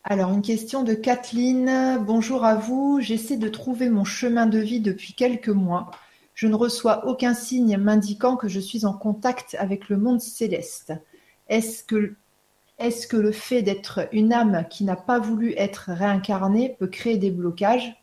[0.04, 1.98] Alors, une question de Kathleen.
[2.04, 2.98] Bonjour à vous.
[3.00, 5.90] J'essaie de trouver mon chemin de vie depuis quelques mois.
[6.34, 10.92] Je ne reçois aucun signe m'indiquant que je suis en contact avec le monde céleste.
[11.48, 17.18] Est-ce que le fait d'être une âme qui n'a pas voulu être réincarnée peut créer
[17.18, 17.94] des blocages?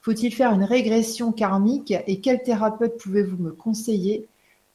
[0.00, 4.26] Faut-il faire une régression karmique et quel thérapeute pouvez-vous me conseiller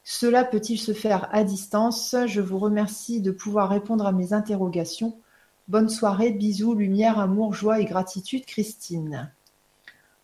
[0.04, 2.14] Cela peut-il se faire à distance?
[2.26, 5.18] Je vous remercie de pouvoir répondre à mes interrogations.
[5.66, 9.32] Bonne soirée, bisous, lumière, amour, joie et gratitude, Christine.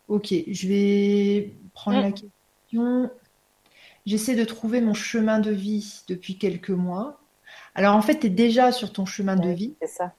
[0.07, 2.01] Ok, je vais prendre mm.
[2.01, 3.11] la question.
[4.05, 7.19] J'essaie de trouver mon chemin de vie depuis quelques mois.
[7.73, 9.75] Alors en fait, tu es déjà sur ton chemin de vie.
[9.81, 10.13] C'est ça.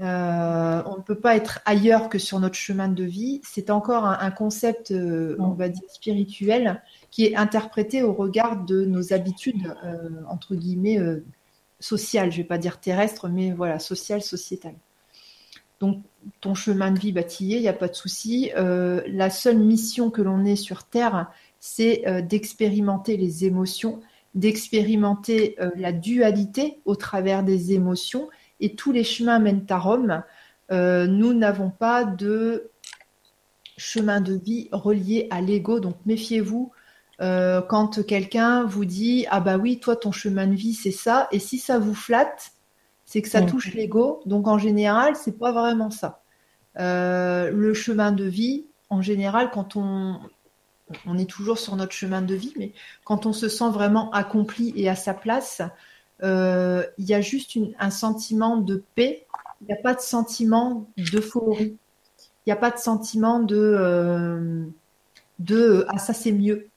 [0.00, 3.40] Euh, on ne peut pas être ailleurs que sur notre chemin de vie.
[3.44, 8.84] C'est encore un, concept, euh, on va dire, spirituel qui est interprété au regard de
[8.84, 10.98] nos habitudes, euh, entre guillemets,
[11.80, 12.30] sociales.
[12.30, 14.76] Je ne vais pas dire terrestres, mais voilà, sociales, sociétales.
[15.80, 16.02] Donc,
[16.40, 18.50] ton chemin de vie bâtillé, il n'y a pas de souci.
[18.54, 24.00] la seule mission que l'on ait sur Terre, c'est d'expérimenter les émotions
[24.36, 28.28] d'expérimenter la dualité au travers des émotions
[28.60, 30.22] et tous les chemins mènent à Rome.
[30.70, 32.70] Euh, nous n'avons pas de
[33.76, 36.72] chemin de vie relié à l'ego, donc méfiez-vous
[37.20, 41.28] euh, quand quelqu'un vous dit ah bah oui toi ton chemin de vie c'est ça
[41.32, 42.52] et si ça vous flatte
[43.04, 46.22] c'est que ça touche l'ego donc en général c'est pas vraiment ça.
[46.76, 50.20] le chemin de vie en général quand on
[51.06, 52.72] on est toujours sur notre chemin de vie, mais
[53.04, 55.66] quand on se sent vraiment accompli et à sa place, euh,
[56.22, 59.26] il y a juste un sentiment de paix.
[59.60, 61.76] Il n'y a pas de sentiment d'euphorie.
[62.46, 64.64] Il n'y a pas de sentiment de, euh,
[65.38, 66.68] de ah ça c'est mieux.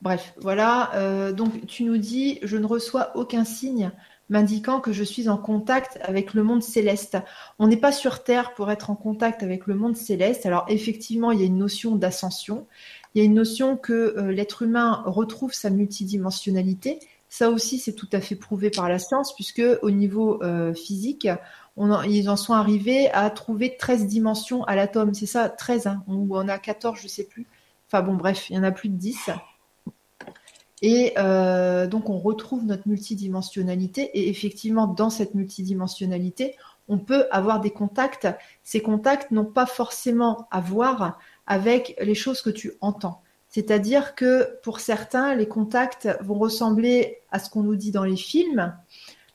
[0.00, 0.94] Bref, voilà.
[0.94, 3.90] Euh, donc, tu nous dis, je ne reçois aucun signe
[4.30, 7.18] m'indiquant que je suis en contact avec le monde céleste.
[7.58, 10.46] On n'est pas sur Terre pour être en contact avec le monde céleste.
[10.46, 12.66] Alors, effectivement, il y a une notion d'ascension.
[13.14, 16.98] Il y a une notion que euh, l'être humain retrouve sa multidimensionnalité.
[17.36, 21.26] Ça aussi, c'est tout à fait prouvé par la science, puisque au niveau euh, physique,
[21.76, 25.14] ils en sont arrivés à trouver 13 dimensions à l'atome.
[25.14, 27.48] C'est ça, 13, hein, ou on a 14, je sais plus.
[27.88, 29.30] Enfin bon, bref, il y en a plus de 10.
[30.80, 34.16] Et euh, donc, on retrouve notre multidimensionnalité.
[34.16, 36.54] Et effectivement, dans cette multidimensionnalité,
[36.86, 38.28] on peut avoir des contacts.
[38.62, 43.23] Ces contacts n'ont pas forcément à voir avec les choses que tu entends.
[43.54, 48.16] C'est-à-dire que pour certains, les contacts vont ressembler à ce qu'on nous dit dans les
[48.16, 48.76] films,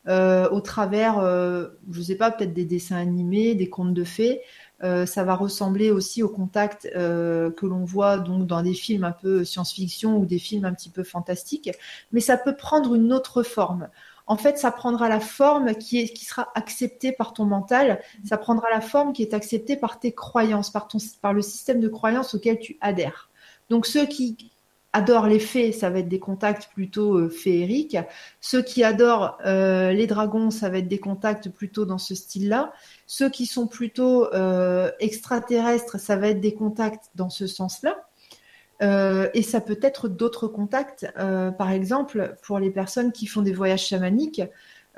[0.09, 4.03] euh, au travers, euh, je ne sais pas, peut-être des dessins animés, des contes de
[4.03, 4.41] fées.
[4.83, 9.13] Euh, ça va ressembler aussi au contact que l'on voit donc dans des films un
[9.13, 11.71] peu science-fiction ou des films un petit peu fantastiques,
[12.11, 13.87] mais ça peut prendre une autre forme.
[14.27, 18.37] En fait, ça prendra la forme qui, est, qui sera acceptée par ton mental, ça
[18.37, 21.87] prendra la forme qui est acceptée par tes croyances, par, ton, par le système de
[21.87, 23.28] croyances auquel tu adhères.
[23.69, 24.51] Donc ceux qui
[24.93, 27.97] adorent les fées, ça va être des contacts plutôt euh, féeriques.
[28.41, 32.73] Ceux qui adorent euh, les dragons, ça va être des contacts plutôt dans ce style-là.
[33.05, 37.97] Ceux qui sont plutôt euh, extraterrestres, ça va être des contacts dans ce sens-là.
[39.33, 41.05] et ça peut être d'autres contacts.
[41.57, 44.41] par exemple, pour les personnes qui font des voyages chamaniques,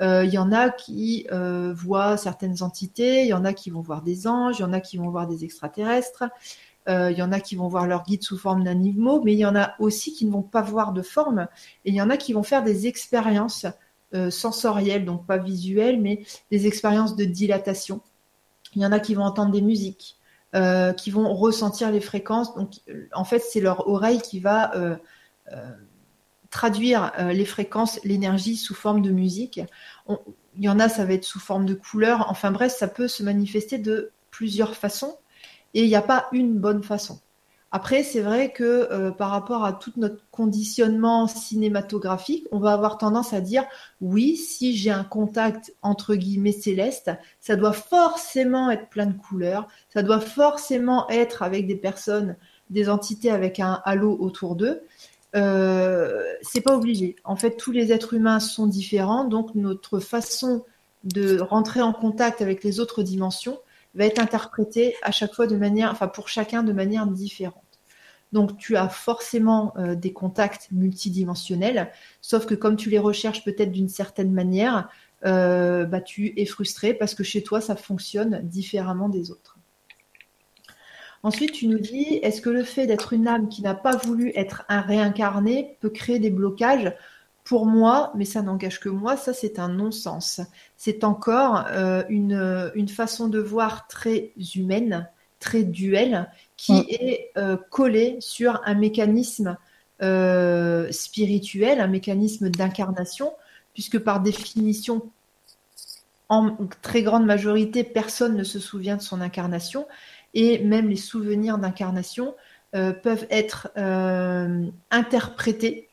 [0.00, 1.26] il y en a qui
[1.74, 4.72] voient certaines entités, il y en a qui vont voir des anges, il y en
[4.72, 6.22] a qui vont voir des extraterrestres.
[6.88, 9.38] Euh, il y en a qui vont voir leur guide sous forme d'animaux, mais il
[9.38, 11.46] y en a aussi qui ne vont pas voir de forme.
[11.84, 13.66] Et il y en a qui vont faire des expériences
[14.14, 18.00] euh, sensorielles, donc pas visuelles, mais des expériences de dilatation.
[18.74, 20.16] Il y en a qui vont entendre des musiques,
[20.54, 22.54] euh, qui vont ressentir les fréquences.
[22.54, 22.72] Donc,
[23.12, 24.72] en fait, c'est leur oreille qui va
[26.50, 29.60] traduire les fréquences, l'énergie sous forme de musique.
[30.08, 32.26] il y en a, ça va être sous forme de couleurs.
[32.28, 35.16] Enfin bref, ça peut se manifester de plusieurs façons
[35.74, 37.20] et il n'y a pas une bonne façon.
[37.74, 38.62] Après, c'est vrai que
[38.92, 43.64] euh, par rapport à tout notre conditionnement cinématographique, on va avoir tendance à dire
[44.02, 49.68] oui, si j'ai un contact entre guillemets céleste, ça doit forcément être plein de couleurs,
[49.88, 52.36] ça doit forcément être avec des personnes,
[52.68, 54.82] des entités avec un halo autour d'eux.
[55.34, 57.16] Euh, c'est pas obligé.
[57.24, 60.62] En fait, tous les êtres humains sont différents, donc notre façon
[61.04, 63.58] de rentrer en contact avec les autres dimensions
[63.94, 67.62] va être interprété à chaque fois de manière, enfin pour chacun de manière différente.
[68.32, 73.72] Donc tu as forcément euh, des contacts multidimensionnels, sauf que comme tu les recherches peut-être
[73.72, 74.88] d'une certaine manière,
[75.26, 79.58] euh, bah, tu es frustré parce que chez toi ça fonctionne différemment des autres.
[81.24, 84.32] Ensuite, tu nous dis, est-ce que le fait d'être une âme qui n'a pas voulu
[84.34, 86.92] être un réincarné peut créer des blocages
[87.44, 90.40] pour moi, mais ça n'engage que moi, ça c'est un non-sens.
[90.76, 95.08] C'est encore euh, une, une, façon de voir très humaine,
[95.40, 96.84] très duelle, qui mm.
[96.88, 99.56] est euh, collée sur un mécanisme
[100.02, 103.32] euh, spirituel, un mécanisme d'incarnation,
[103.74, 105.10] puisque par définition,
[106.28, 109.86] en très grande majorité, personne ne se souvient de son incarnation,
[110.32, 112.34] et même les souvenirs d'incarnation
[112.72, 113.68] peuvent être
[114.90, 115.90] interprétés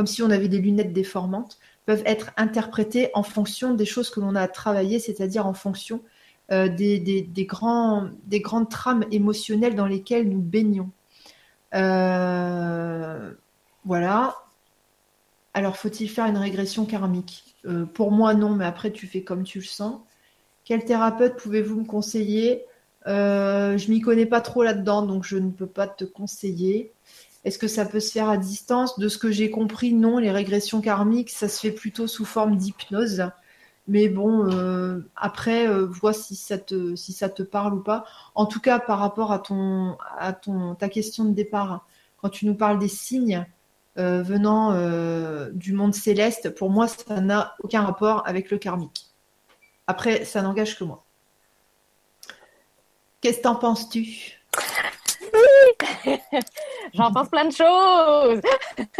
[0.00, 4.18] comme si on avait des lunettes déformantes, peuvent être interprétées en fonction des choses que
[4.18, 6.00] l'on a travaillées, c'est-à-dire en fonction
[6.52, 10.88] euh, des, grands, des grandes trames émotionnelles dans lesquelles nous baignons.
[11.74, 13.34] Euh,
[13.84, 14.38] voilà.
[15.52, 17.54] Alors, faut-il faire une régression karmique?
[17.66, 20.00] Euh, Pour moi, non, mais après, tu fais comme tu le sens.
[20.64, 22.64] Quel thérapeute pouvez-vous me conseiller?
[23.04, 26.90] Je m'y connais pas trop là-dedans, donc je ne peux pas te conseiller.
[27.44, 28.98] Est-ce que ça peut se faire à distance?
[28.98, 30.18] De ce que j'ai compris, non.
[30.18, 33.30] Les régressions karmiques, ça se fait plutôt sous forme d'hypnose.
[33.88, 38.04] Mais bon, euh, après, euh, vois si ça, te, parle ou pas.
[38.34, 41.86] En tout cas, par rapport à, ton, à ton, ta question de départ,
[42.18, 43.46] quand tu nous parles des signes
[43.98, 44.72] euh, venant
[45.52, 49.10] du monde céleste, pour moi, ça n'a aucun rapport avec le karmique.
[49.86, 51.04] Après, ça n'engage que moi.
[53.20, 54.40] Qu'est-ce que t'en penses-tu?
[56.94, 58.40] J'en pense plein de choses.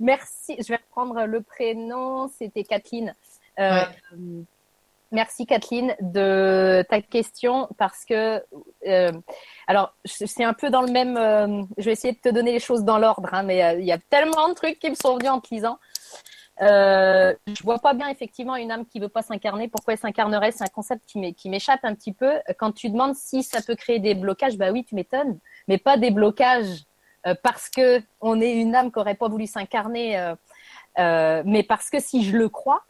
[0.00, 0.56] Merci.
[0.58, 2.28] Je vais reprendre le prénom.
[2.28, 3.14] C'était Kathleen.
[3.58, 3.82] Euh,
[5.10, 8.44] merci Kathleen de ta question parce que
[8.86, 9.12] euh,
[9.66, 11.16] alors c'est un peu dans le même.
[11.16, 13.92] Euh, je vais essayer de te donner les choses dans l'ordre, hein, mais il y
[13.92, 15.78] a tellement de trucs qui me sont venus en te lisant.
[16.60, 19.68] Euh, je vois pas bien effectivement une âme qui veut pas s'incarner.
[19.68, 20.50] Pourquoi elle s'incarnerait?
[20.50, 22.32] C'est un concept qui m'échappe un petit peu.
[22.58, 25.96] Quand tu demandes si ça peut créer des blocages, bah oui, tu m'étonnes, mais pas
[25.96, 26.84] des blocages
[27.26, 30.34] euh, parce que on est une âme qui n'aurait pas voulu s'incarner, euh,
[30.98, 32.82] euh, mais parce que si je le crois,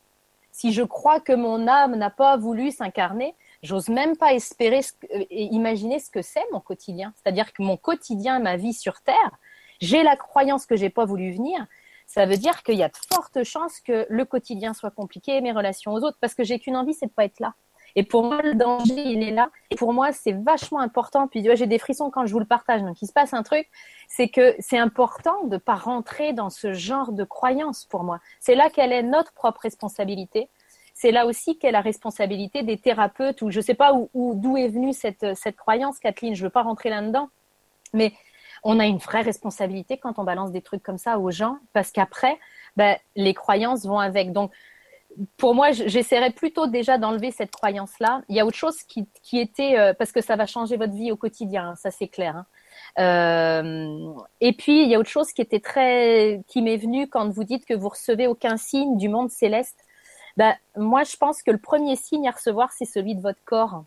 [0.52, 4.80] si je crois que mon âme n'a pas voulu s'incarner, j'ose même pas espérer
[5.10, 7.12] et imaginer ce que c'est mon quotidien.
[7.16, 9.38] C'est-à-dire que mon quotidien, ma vie sur Terre,
[9.80, 11.66] j'ai la croyance que j'ai pas voulu venir.
[12.06, 15.52] Ça veut dire qu'il y a de fortes chances que le quotidien soit compliqué, mes
[15.52, 17.54] relations aux autres, parce que j'ai qu'une envie, c'est de pas être là.
[17.98, 19.50] Et pour moi, le danger, il est là.
[19.70, 21.26] Et pour moi, c'est vachement important.
[21.26, 22.80] Puis, j'ai des frissons quand je vous le partage.
[22.80, 23.68] Donc, il se passe un truc.
[24.06, 28.20] C'est que c'est important de pas rentrer dans ce genre de croyance pour moi.
[28.38, 30.48] C'est là qu'elle est notre propre responsabilité.
[30.94, 34.68] C'est là aussi qu'est la responsabilité des thérapeutes ou je sais pas où, d'où est
[34.68, 36.36] venue cette, cette croyance, Kathleen.
[36.36, 37.30] Je veux pas rentrer là-dedans.
[37.94, 38.12] Mais
[38.62, 41.90] on a une vraie responsabilité quand on balance des trucs comme ça aux gens parce
[41.90, 42.38] qu'après,
[42.76, 44.30] ben, les croyances vont avec.
[44.30, 44.52] Donc,
[45.36, 48.22] pour moi, j'essaierais plutôt déjà d'enlever cette croyance-là.
[48.28, 51.10] Il y a autre chose qui, était, euh, parce que ça va changer votre vie
[51.10, 52.36] au quotidien, hein, ça c'est clair.
[52.36, 52.46] Hein.
[52.98, 57.28] Euh, et puis, il y a autre chose qui était très, qui m'est venu quand
[57.28, 59.84] vous dites que vous recevez aucun signe du monde céleste.
[60.36, 63.84] Ben, moi, je pense que le premier signe à recevoir, c'est celui de votre corps.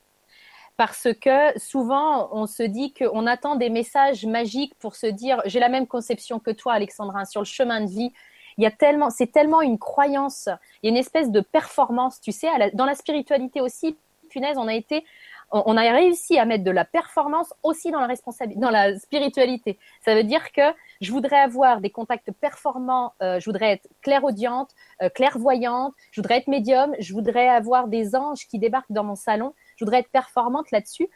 [0.78, 5.60] Parce que souvent, on se dit qu'on attend des messages magiques pour se dire, j'ai
[5.60, 8.12] la même conception que toi, Alexandra, sur le chemin de vie
[8.58, 10.50] il y a tellement, c'est tellement une croyance,
[10.82, 13.98] il y a une espèce de performance, tu sais, dans la spiritualité aussi,
[14.30, 15.04] punaise, on a été,
[15.52, 19.78] on, a réussi à mettre de la performance aussi dans la responsabilité, dans la spiritualité.
[20.04, 20.62] Ça veut dire que
[21.02, 24.72] je voudrais avoir des contacts performants, euh, je voudrais être clairaudiente,
[25.02, 29.16] euh, clairvoyante, je voudrais être médium, je voudrais avoir des anges qui débarquent dans mon
[29.16, 31.10] salon, je voudrais être performante là-dessus.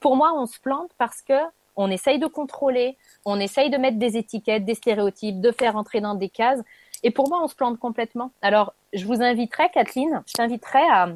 [0.00, 1.34] Pour moi, on se plante parce que
[1.76, 6.00] on essaye de contrôler, on essaye de mettre des étiquettes, des stéréotypes, de faire entrer
[6.00, 6.60] dans des cases.
[7.02, 8.30] Et pour moi, on se plante complètement.
[8.42, 11.08] Alors, je vous inviterai, Kathleen, je t'inviterai à,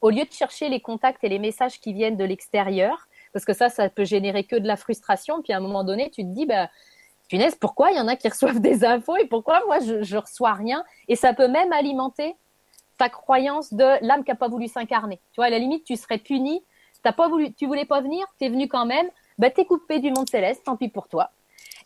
[0.00, 3.52] au lieu de chercher les contacts et les messages qui viennent de l'extérieur, parce que
[3.52, 5.42] ça, ça peut générer que de la frustration.
[5.42, 6.68] Puis à un moment donné, tu te dis, bah,
[7.28, 10.16] punaise, pourquoi il y en a qui reçoivent des infos et pourquoi moi je, je
[10.16, 10.84] reçois rien?
[11.08, 12.34] Et ça peut même alimenter
[12.98, 15.16] ta croyance de l'âme qui n'a pas voulu s'incarner.
[15.32, 16.62] Tu vois, à la limite, tu serais puni.
[17.02, 19.08] T'as pas voulu, tu voulais pas venir, tu es venu quand même.
[19.38, 21.30] Bah, t'es coupé du monde céleste, tant pis pour toi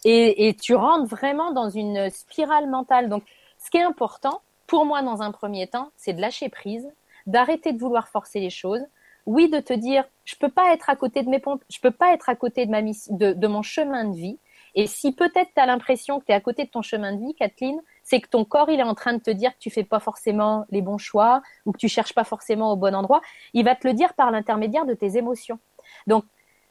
[0.05, 3.09] et, tu rentres vraiment dans une spirale mentale.
[3.09, 3.25] Donc,
[3.59, 6.89] ce qui est important pour moi dans un premier temps, c'est de lâcher prise,
[7.27, 8.83] d'arrêter de vouloir forcer les choses.
[9.27, 11.91] Oui, de te dire, je peux pas être à côté de mes pompes, je peux
[11.91, 14.39] pas être à côté de ma de, de mon chemin de vie.
[14.77, 17.19] Et si peut-être tu as l'impression que tu es à côté de ton chemin de
[17.19, 19.71] vie, Kathleen, c'est que ton corps, il est en train de te dire que tu
[19.71, 23.23] fais pas forcément les bons choix ou que tu cherches pas forcément au bon endroit.
[23.55, 25.59] Il va te le dire par l'intermédiaire de tes émotions.
[26.07, 26.25] Donc,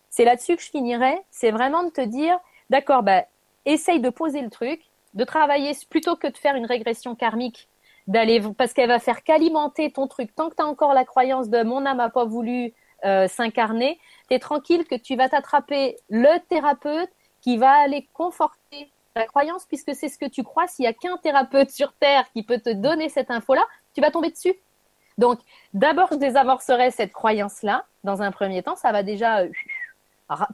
[0.10, 1.20] c'est là-dessus que je finirai.
[1.32, 2.38] C'est vraiment de te dire,
[2.70, 3.26] D'accord, bah,
[3.66, 4.82] essaye de poser le truc,
[5.14, 7.68] de travailler plutôt que de faire une régression karmique,
[8.08, 10.34] d'aller parce qu'elle va faire qu'alimenter ton truc.
[10.36, 12.74] Tant que tu as encore la croyance de mon âme n'a pas voulu
[13.04, 17.10] euh, s'incarner, tu es tranquille que tu vas t'attraper le thérapeute
[17.42, 20.68] qui va aller conforter la croyance puisque c'est ce que tu crois.
[20.68, 24.12] S'il y a qu'un thérapeute sur Terre qui peut te donner cette info-là, tu vas
[24.12, 24.56] tomber dessus.
[25.18, 25.40] Donc,
[25.74, 27.86] d'abord, je désamorcerai cette croyance-là.
[28.04, 29.50] Dans un premier temps, ça va déjà euh,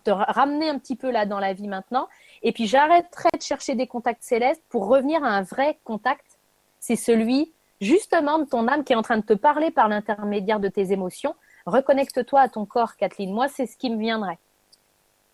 [0.04, 2.08] te ramener un petit peu là dans la vie maintenant.
[2.44, 6.40] Et puis j'arrêterai de chercher des contacts célestes pour revenir à un vrai contact.
[6.80, 10.60] C'est celui justement de ton âme qui est en train de te parler par l'intermédiaire
[10.60, 11.36] de tes émotions.
[11.66, 13.32] Reconnecte-toi à ton corps, Kathleen.
[13.34, 14.40] Moi, c'est ce qui me viendrait.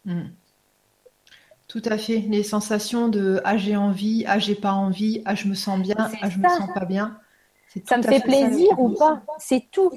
[0.05, 0.30] Hmm.
[1.68, 2.19] Tout à fait.
[2.19, 5.95] Les sensations de ah j'ai envie, ah j'ai pas envie, ah je me sens bien,
[5.97, 7.19] ah je me sens pas bien.
[7.85, 9.22] Ça me fait, plaisir ou pas?
[9.39, 9.91] C'est tout.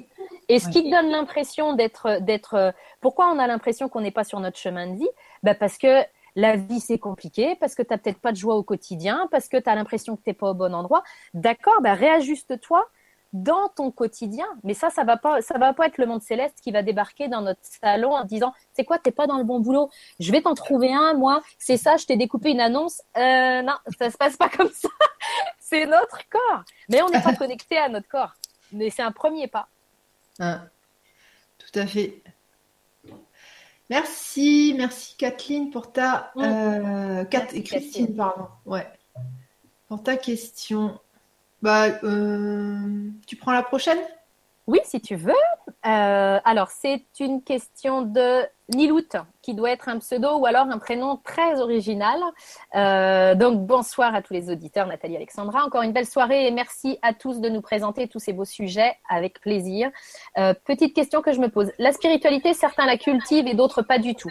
[0.48, 2.74] Et ce qui donne l'impression d'être, d'être.
[3.00, 5.08] Pourquoi on a l'impression qu'on n'est pas sur notre chemin de vie?
[5.42, 6.02] Bah Parce que
[6.36, 9.48] la vie c'est compliqué, parce que tu n'as peut-être pas de joie au quotidien, parce
[9.48, 11.02] que tu as l'impression que tu n'es pas au bon endroit.
[11.34, 12.86] D'accord, bah réajuste-toi
[13.32, 14.46] dans ton quotidien.
[14.64, 17.28] Mais ça, ça va pas, ça va pas être le monde céleste qui va débarquer
[17.28, 19.90] dans notre salon en disant, c'est quoi, t'es pas dans le bon boulot?
[20.18, 21.42] Je vais t'en trouver un, moi.
[21.58, 23.02] C'est ça, je t'ai découpé une annonce.
[23.16, 24.88] Euh, non, ça se passe pas comme ça.
[25.58, 26.64] c'est notre corps.
[26.88, 28.34] Mais on n'est pas connecté à notre corps.
[28.72, 29.68] Mais c'est un premier pas.
[30.38, 30.62] Ah,
[31.58, 32.22] tout à fait.
[33.90, 36.42] Merci, merci Kathleen pour ta mm.
[36.42, 38.46] euh, Christine, pardon.
[38.64, 38.86] Ouais.
[39.88, 40.98] Pour ta question.
[41.62, 43.98] Bah, euh, tu prends la prochaine?
[44.66, 45.32] Oui, si tu veux.
[45.86, 50.78] Euh, alors, c'est une question de Nilout, qui doit être un pseudo ou alors un
[50.78, 52.20] prénom très original.
[52.76, 55.64] Euh, donc, bonsoir à tous les auditeurs, Nathalie Alexandra.
[55.64, 58.96] Encore une belle soirée et merci à tous de nous présenter tous ces beaux sujets
[59.08, 59.90] avec plaisir.
[60.64, 61.72] Petite question que je me pose.
[61.78, 64.30] La spiritualité, certains la cultivent et d'autres pas du tout.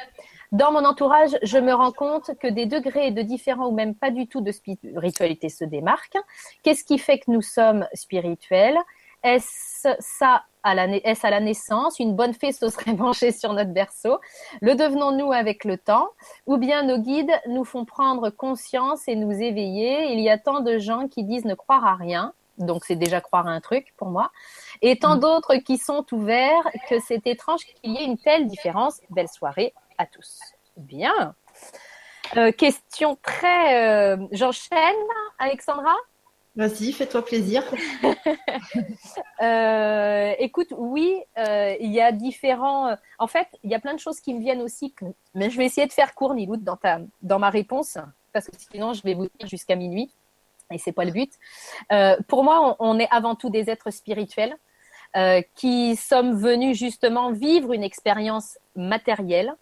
[0.51, 4.09] Dans mon entourage, je me rends compte que des degrés de différents ou même pas
[4.09, 6.17] du tout de spiritualité se démarquent.
[6.63, 8.77] Qu'est-ce qui fait que nous sommes spirituels?
[9.21, 11.99] Est-ce ça à la, est-ce à la naissance?
[11.99, 14.19] Une bonne fée se serait branchée sur notre berceau?
[14.61, 16.09] Le devenons-nous avec le temps?
[16.47, 20.13] Ou bien nos guides nous font prendre conscience et nous éveiller?
[20.13, 22.33] Il y a tant de gens qui disent ne croire à rien.
[22.57, 24.31] Donc c'est déjà croire à un truc pour moi.
[24.81, 25.19] Et tant mm.
[25.19, 28.99] d'autres qui sont ouverts que c'est étrange qu'il y ait une telle différence.
[29.11, 30.39] Belle soirée à tous.
[30.77, 31.35] Bien.
[32.37, 34.13] Euh, question très...
[34.13, 34.95] Euh, j'enchaîne,
[35.37, 35.95] Alexandra?
[36.55, 37.63] Vas-y, fais-toi plaisir.
[39.41, 42.93] Euh, écoute, oui, il y a différents.
[43.17, 44.93] En fait, il y a plein de choses qui me viennent aussi.
[45.33, 46.99] Mais je vais essayer de faire court, Niloud, dans, ta...
[47.21, 47.97] dans ma réponse,
[48.33, 50.11] parce que sinon, je vais vous dire jusqu'à minuit,
[50.71, 51.31] et c'est pas le but.
[52.27, 54.57] pour moi, on, est avant tout des êtres spirituels
[55.55, 59.55] qui sommes venus justement vivre une expérience matérielle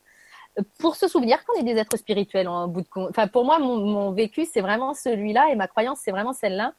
[0.80, 3.10] pour se souvenir qu'on est des êtres spirituels en bout de compte.
[3.10, 6.74] Enfin, pour moi, mon, vécu, c'est vraiment celui-là et ma croyance, c'est vraiment celle-là.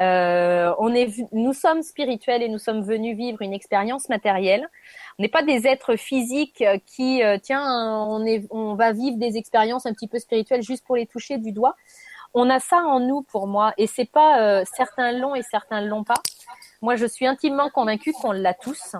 [0.00, 4.66] Euh, on est, nous sommes spirituels et nous sommes venus vivre une expérience matérielle.
[5.18, 7.62] On n'est pas des êtres physiques qui, euh, tiens,
[8.08, 11.38] on, est, on va vivre des expériences un petit peu spirituelles juste pour les toucher
[11.38, 11.76] du doigt.
[12.32, 15.80] On a ça en nous pour moi et c'est pas euh, certains l'ont et certains
[15.80, 16.22] l'ont pas.
[16.80, 18.96] Moi, je suis intimement convaincue qu'on l'a tous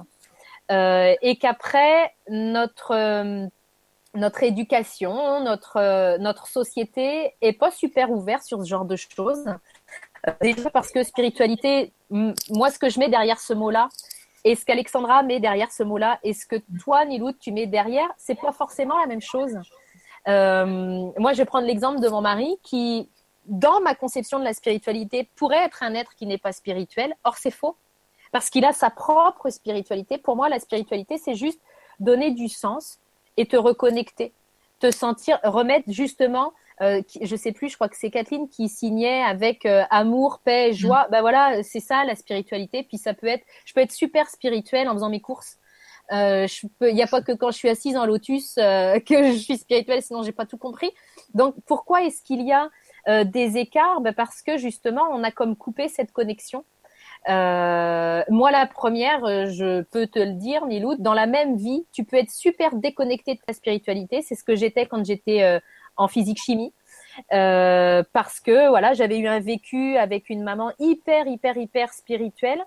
[0.70, 3.48] euh, et qu'après notre
[4.14, 9.44] notre éducation, notre, euh, notre société est pas super ouverte sur ce genre de choses.
[10.26, 13.88] Euh, déjà parce que spiritualité, moi, ce que je mets derrière ce mot-là,
[14.44, 18.08] et ce qu'Alexandra met derrière ce mot-là, et ce que toi, Niloud, tu mets derrière,
[18.16, 19.58] c'est pas forcément la même chose.
[20.28, 23.08] Euh, moi, je vais prendre l'exemple de mon mari qui,
[23.46, 27.14] dans ma conception de la spiritualité, pourrait être un être qui n'est pas spirituel.
[27.24, 27.76] Or, c'est faux.
[28.32, 30.18] Parce qu'il a sa propre spiritualité.
[30.18, 31.60] Pour moi, la spiritualité, c'est juste
[31.98, 32.98] donner du sens,
[33.40, 34.34] et te reconnecter,
[34.80, 36.52] te sentir, remettre justement,
[36.82, 40.74] euh, je sais plus, je crois que c'est Kathleen qui signait avec euh, amour, paix,
[40.74, 41.08] joie.
[41.10, 42.82] Ben voilà, c'est ça la spiritualité.
[42.82, 45.56] Puis ça peut être, je peux être super spirituelle en faisant mes courses.
[46.12, 46.46] Euh,
[46.82, 49.56] il n'y a pas que quand je suis assise en lotus euh, que je suis
[49.56, 50.90] spirituelle, sinon j'ai pas tout compris.
[51.32, 52.68] Donc pourquoi est-ce qu'il y a
[53.24, 54.02] des écarts?
[54.02, 56.66] Ben Parce que justement, on a comme coupé cette connexion.
[57.28, 61.86] Euh, moi, la première, euh, je peux te le dire, Nilou, dans la même vie,
[61.92, 64.22] tu peux être super déconnecté de ta spiritualité.
[64.22, 65.60] C'est ce que j'étais quand j'étais euh,
[65.96, 66.72] en physique-chimie.
[67.32, 72.62] Euh, parce que voilà, j'avais eu un vécu avec une maman hyper, hyper, hyper spirituelle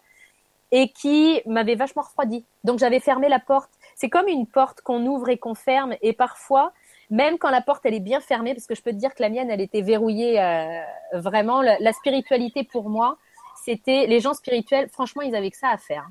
[0.71, 2.45] et qui m'avait vachement refroidi.
[2.63, 3.71] Donc j'avais fermé la porte.
[3.95, 5.95] C'est comme une porte qu'on ouvre et qu'on ferme.
[6.01, 6.73] Et parfois,
[7.09, 9.21] même quand la porte elle est bien fermée, parce que je peux te dire que
[9.21, 10.81] la mienne elle était verrouillée euh,
[11.13, 11.61] vraiment.
[11.61, 13.17] la, spiritualité pour moi,
[13.64, 16.07] c'était les gens spirituels, franchement, ils avaient que ça à faire.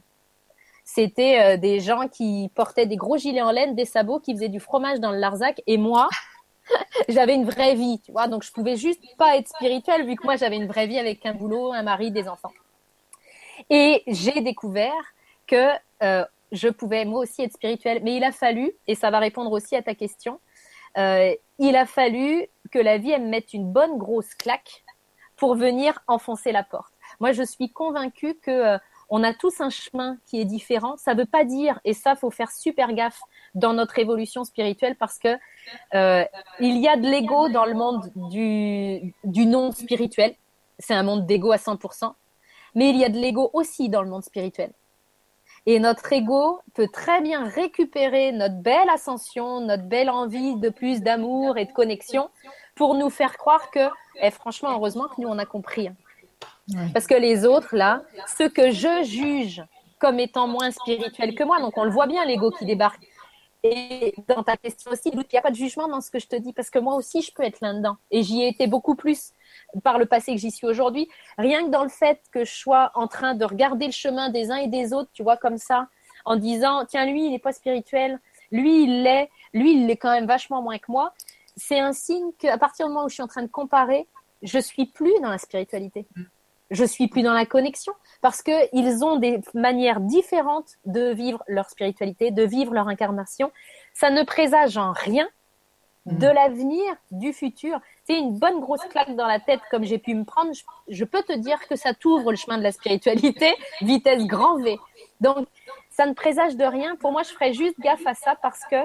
[0.85, 4.49] C'était euh, des gens qui portaient des gros gilets en laine, des sabots, qui faisaient
[4.49, 5.61] du fromage dans le Larzac.
[5.67, 6.09] Et moi,
[7.09, 8.01] j'avais une vraie vie.
[8.31, 11.25] Donc, je pouvais juste pas être spirituelle vu que moi, j'avais une vraie vie avec
[11.27, 12.53] un boulot, un mari, des enfants.
[13.71, 15.15] Et j'ai découvert
[15.47, 15.69] que
[16.03, 18.01] euh, je pouvais moi aussi être spirituelle.
[18.03, 20.41] Mais il a fallu, et ça va répondre aussi à ta question,
[20.99, 24.85] euh, il a fallu que la vie elle me mette une bonne grosse claque
[25.37, 26.92] pour venir enfoncer la porte.
[27.23, 28.79] Moi, je suis convaincue que euh,
[29.09, 30.97] on a tous un chemin qui est différent.
[30.97, 33.21] Ça ne veut pas dire, et ça, faut faire super gaffe
[33.55, 35.39] dans notre évolution spirituelle parce que
[35.95, 36.25] euh,
[36.59, 39.15] il y a de l'ego dans le monde du,
[39.47, 40.35] non spirituel.
[40.81, 42.13] C'est un monde d'ego à 100%.
[42.75, 44.73] Mais il y a de l'ego aussi dans le monde spirituel.
[45.65, 51.03] Et notre ego peut très bien récupérer notre belle ascension, notre belle envie de plus
[51.03, 52.31] d'amour et de connexion
[52.75, 53.89] pour nous faire croire que,
[54.21, 55.87] eh, franchement, heureusement que nous, on a compris.
[55.87, 55.95] Hein.
[56.93, 58.03] Parce que les autres, là,
[58.39, 59.63] ceux que je juge
[59.99, 63.07] comme étant moins spirituels que moi, donc on le voit bien, l'ego qui débarque.
[63.65, 66.27] Et dans ta question aussi, il n'y a pas de jugement dans ce que je
[66.27, 67.97] te dis, parce que moi aussi, je peux être là-dedans.
[68.11, 69.33] Et j'y ai été beaucoup plus
[69.85, 71.09] par le passé que j'y suis aujourd'hui.
[71.39, 74.51] Rien que dans le fait que je sois en train de regarder le chemin des
[74.51, 75.87] uns et des autres, tu vois, comme ça,
[76.25, 78.19] en disant, tiens, lui, il n'est pas spirituel,
[78.51, 81.15] lui, il l'est, lui, il l'est quand même vachement moins que moi.
[81.57, 84.09] C'est un signe qu'à partir du moment où je suis en train de comparer,
[84.43, 86.09] je suis plus dans la spiritualité.
[86.73, 87.93] Je suis plus dans la connexion
[88.23, 93.53] parce que ils ont des manières différentes de vivre leur spiritualité, de vivre leur incarnation.
[93.93, 95.29] Ça ne présage en rien
[96.07, 96.33] de mm.
[96.33, 97.79] l'avenir, du futur.
[98.05, 100.51] C'est une bonne grosse claque dans la tête comme j'ai pu me prendre.
[100.89, 104.79] Je, peux te dire que ça t'ouvre le chemin de la spiritualité, vitesse grand V.
[105.21, 105.47] Donc,
[105.91, 106.97] ça ne présage de rien.
[106.97, 108.77] Pour moi, je ferais juste gaffe à ça parce que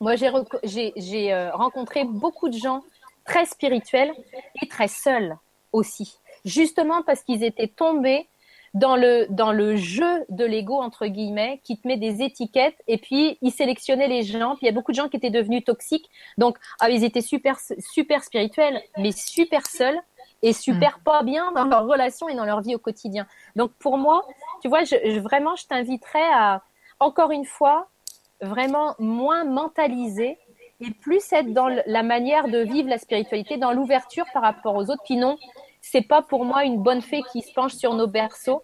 [0.00, 2.82] moi, j'ai euh, rencontré beaucoup de gens
[3.26, 4.12] très spirituels
[4.62, 5.36] et très seuls
[5.72, 8.28] aussi justement parce qu'ils étaient tombés
[8.72, 12.98] dans le dans le jeu de l'ego entre guillemets qui te met des étiquettes et
[12.98, 15.64] puis ils sélectionnaient les gens puis il y a beaucoup de gens qui étaient devenus
[15.64, 16.08] toxiques
[16.38, 20.00] donc ah, ils étaient super super spirituels mais super seuls
[20.42, 21.02] et super mm.
[21.02, 23.26] pas bien dans leur relation et dans leur vie au quotidien.
[23.56, 24.24] Donc pour moi,
[24.62, 26.62] tu vois, je, vraiment, je t'inviterais à,
[26.98, 27.88] encore une fois,
[28.40, 30.38] vraiment moins mentaliser
[30.80, 34.90] et plus être dans la manière de vivre la spiritualité, dans l'ouverture par rapport aux
[34.90, 35.02] autres.
[35.04, 35.36] Puis non,
[35.80, 38.62] c'est pas pour moi une bonne fée qui se penche sur nos berceaux.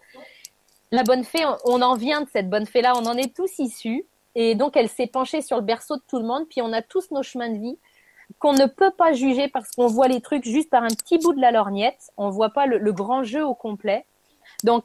[0.92, 4.06] La bonne fée, on en vient de cette bonne fée-là, on en est tous issus.
[4.34, 6.46] Et donc, elle s'est penchée sur le berceau de tout le monde.
[6.48, 7.78] Puis on a tous nos chemins de vie
[8.38, 11.32] qu'on ne peut pas juger parce qu'on voit les trucs juste par un petit bout
[11.32, 12.10] de la lorgnette.
[12.16, 14.04] On voit pas le, grand jeu au complet.
[14.62, 14.84] Donc,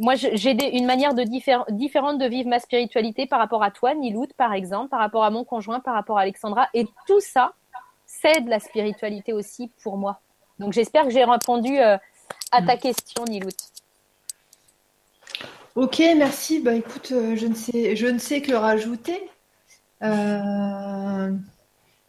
[0.00, 4.26] moi, j'ai une manière de différente de vivre ma spiritualité par rapport à toi, Nilout,
[4.36, 6.68] par exemple, par rapport à mon conjoint, par rapport à Alexandra.
[6.74, 7.52] Et tout ça,
[8.06, 10.20] c'est de la spiritualité aussi pour moi.
[10.58, 11.96] Donc, j'espère que j'ai répondu euh,
[12.52, 13.50] à ta question, Nilout.
[15.74, 16.60] Ok, merci.
[16.60, 19.20] Bah, écoute, euh, je, ne sais, je ne sais que rajouter.
[20.02, 21.32] Euh,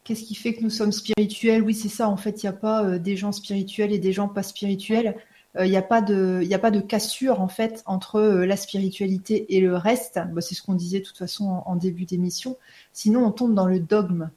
[0.04, 1.64] Qu'est-ce qui fait que nous sommes spirituels?
[1.64, 2.08] Oui, c'est ça.
[2.08, 5.16] En fait, il n'y a pas des gens spirituels et des gens pas spirituels.
[5.58, 10.20] Il n'y a pas de, cassure en fait entre la spiritualité et le reste.
[10.32, 12.56] Bah, c'est ce qu'on disait de toute façon en, début d'émission.
[12.94, 14.30] Sinon, on tombe dans le dogme.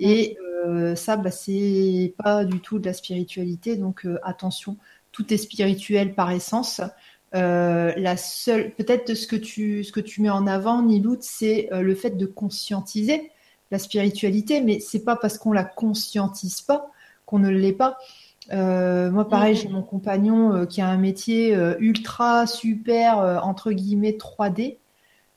[0.00, 0.36] Et
[0.96, 3.76] ça, bah, c'est pas du tout de la spiritualité.
[3.76, 4.76] Donc attention,
[5.12, 6.80] tout est spirituel par essence.
[7.32, 11.94] la seule, peut-être ce que tu, ce que tu mets en avant, Nilout, c'est le
[11.94, 13.30] fait de conscientiser
[13.70, 16.90] la spiritualité, mais c'est pas parce qu'on la conscientise pas
[17.26, 17.96] qu'on ne l'est pas.
[18.52, 23.72] Euh, moi, pareil, j'ai mon compagnon euh, qui a un métier euh, ultra super entre
[23.72, 24.78] guillemets 3D.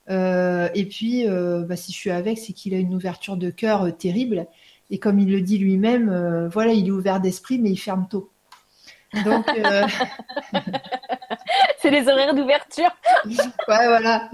[0.09, 4.47] Et puis, bah, si je suis avec, c'est qu'il a une ouverture de cœur terrible.
[4.89, 8.31] Et comme il le dit lui-même, voilà, il est ouvert d'esprit, mais il ferme tôt.
[9.25, 9.45] Donc,
[11.83, 12.89] c'est les horaires d'ouverture.
[13.25, 13.35] ouais,
[13.67, 14.29] voilà.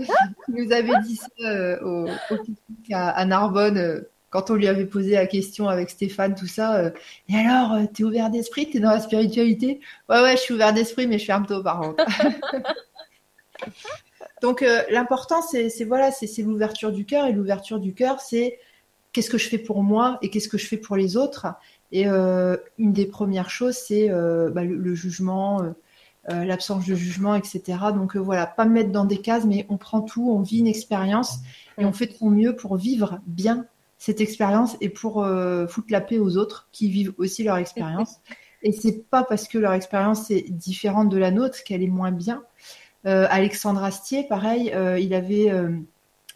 [0.48, 2.08] Il nous avait dit ça euh, au,
[2.92, 6.76] à, Narbonne euh, quand on lui avait posé la question avec Stéphane, tout ça.
[6.76, 6.92] Euh,
[7.28, 11.08] et alors, t'es ouvert d'esprit, t'es dans la spiritualité Ouais, ouais, je suis ouvert d'esprit,
[11.08, 12.06] mais je ferme tôt par contre.
[14.42, 17.26] Donc, l'important, c'est voilà, c'est l'ouverture du cœur.
[17.26, 18.60] Et l'ouverture du cœur, c'est
[19.12, 21.48] qu'est-ce que je fais pour moi et qu'est-ce que je fais pour les autres.
[21.92, 25.74] Et une des premières choses, c'est bah, le, jugement
[26.30, 27.62] euh, l'absence de jugement, etc.
[27.94, 30.60] Donc euh, voilà, pas me mettre dans des cases, mais on prend tout, on vit
[30.60, 31.40] une expérience
[31.78, 33.66] et on fait de son mieux pour vivre bien
[33.98, 38.18] cette expérience et pour euh, foutre la paix aux autres qui vivent aussi leur expérience.
[38.62, 42.12] Et c'est pas parce que leur expérience est différente de la nôtre qu'elle est moins
[42.12, 42.44] bien.
[43.06, 45.52] Alexandre Astier, pareil, il avait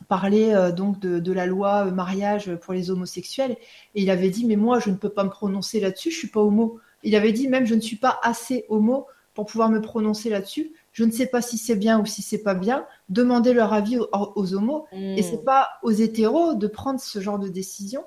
[0.08, 3.58] parlé donc de, de, la loi mariage pour les homosexuels
[3.96, 6.30] et il avait dit mais moi je ne peux pas me prononcer là-dessus, je suis
[6.30, 6.80] pas homo.
[7.04, 10.72] Il avait dit même je ne suis pas assez homo pour pouvoir me prononcer là-dessus.
[10.92, 12.86] Je ne sais pas si c'est bien ou si c'est pas bien.
[13.10, 14.86] Demandez leur avis aux, homos.
[14.92, 18.04] Et Et c'est pas aux hétéros de prendre ce genre de décision.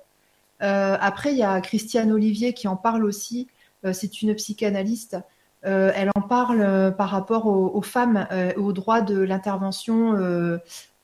[0.62, 3.48] Euh, après, il y a Christiane Olivier qui en parle aussi.
[3.84, 5.16] Euh, c'est une psychanalyste.
[5.64, 8.26] Euh, elle en parle par rapport aux, femmes,
[8.56, 10.12] aux droits de l'intervention.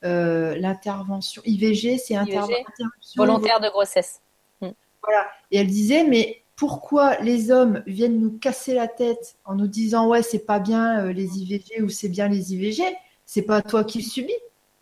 [0.03, 4.21] l'intervention IVG, c'est intervention volontaire de grossesse.
[4.61, 4.71] Hmm.
[5.03, 5.27] Voilà.
[5.51, 10.07] Et elle disait, mais pourquoi les hommes viennent nous casser la tête en nous disant
[10.07, 12.85] ouais c'est pas bien euh, les IVG ou c'est bien les IVG,
[13.27, 14.37] c'est pas toi qui le subis.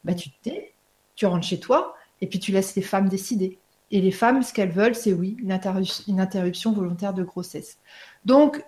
[0.04, 0.74] Bah tu te tais,
[1.16, 3.56] tu rentres chez toi et puis tu laisses les femmes décider.
[3.92, 7.78] Et les femmes, ce qu'elles veulent, c'est oui, une, interruption volontaire de grossesse.
[8.26, 8.62] Donc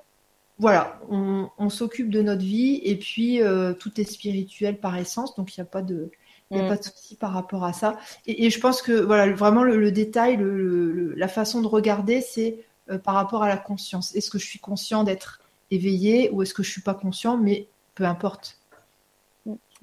[0.62, 5.56] voilà, on, s'occupe de notre vie et puis euh, tout est spirituel par essence, donc
[5.56, 6.12] il n'y a pas de,
[6.52, 6.68] il a mm.
[6.68, 7.98] pas de souci par rapport à ça.
[8.26, 13.14] Et, je pense que voilà, vraiment le, détail, la façon de regarder, c'est euh, par
[13.14, 14.14] rapport à la conscience.
[14.14, 15.40] Est-ce que je suis conscient d'être
[15.72, 17.66] éveillé ou est-ce que je suis pas conscient Mais
[17.96, 18.60] peu importe.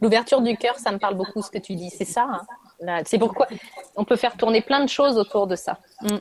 [0.01, 1.89] L'ouverture du cœur, ça me parle beaucoup ce que tu dis.
[1.89, 2.41] C'est ça.
[2.81, 3.03] Hein.
[3.06, 3.49] c'est pourquoi
[3.97, 5.77] on peut faire tourner plein de choses autour de ça.
[6.03, 6.19] Mm.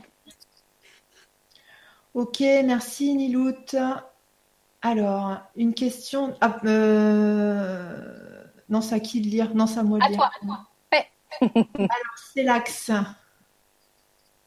[2.14, 3.76] Ok, merci Nilout.
[4.82, 6.36] Alors, une question.
[6.40, 9.54] Ah, euh, non, c'est à qui de lire?
[9.54, 10.22] Non, c'est à moi de lire.
[10.22, 10.64] À toi.
[11.40, 12.90] Alors, c'est l'axe.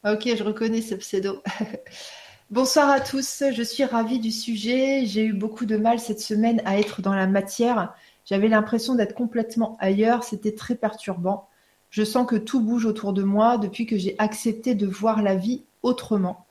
[0.03, 1.43] Ok, je reconnais ce pseudo.
[2.49, 5.05] Bonsoir à tous, je suis ravie du sujet.
[5.05, 7.93] J'ai eu beaucoup de mal cette semaine à être dans la matière.
[8.25, 11.47] J'avais l'impression d'être complètement ailleurs, c'était très perturbant.
[11.91, 15.35] Je sens que tout bouge autour de moi depuis que j'ai accepté de voir la
[15.35, 16.45] vie autrement.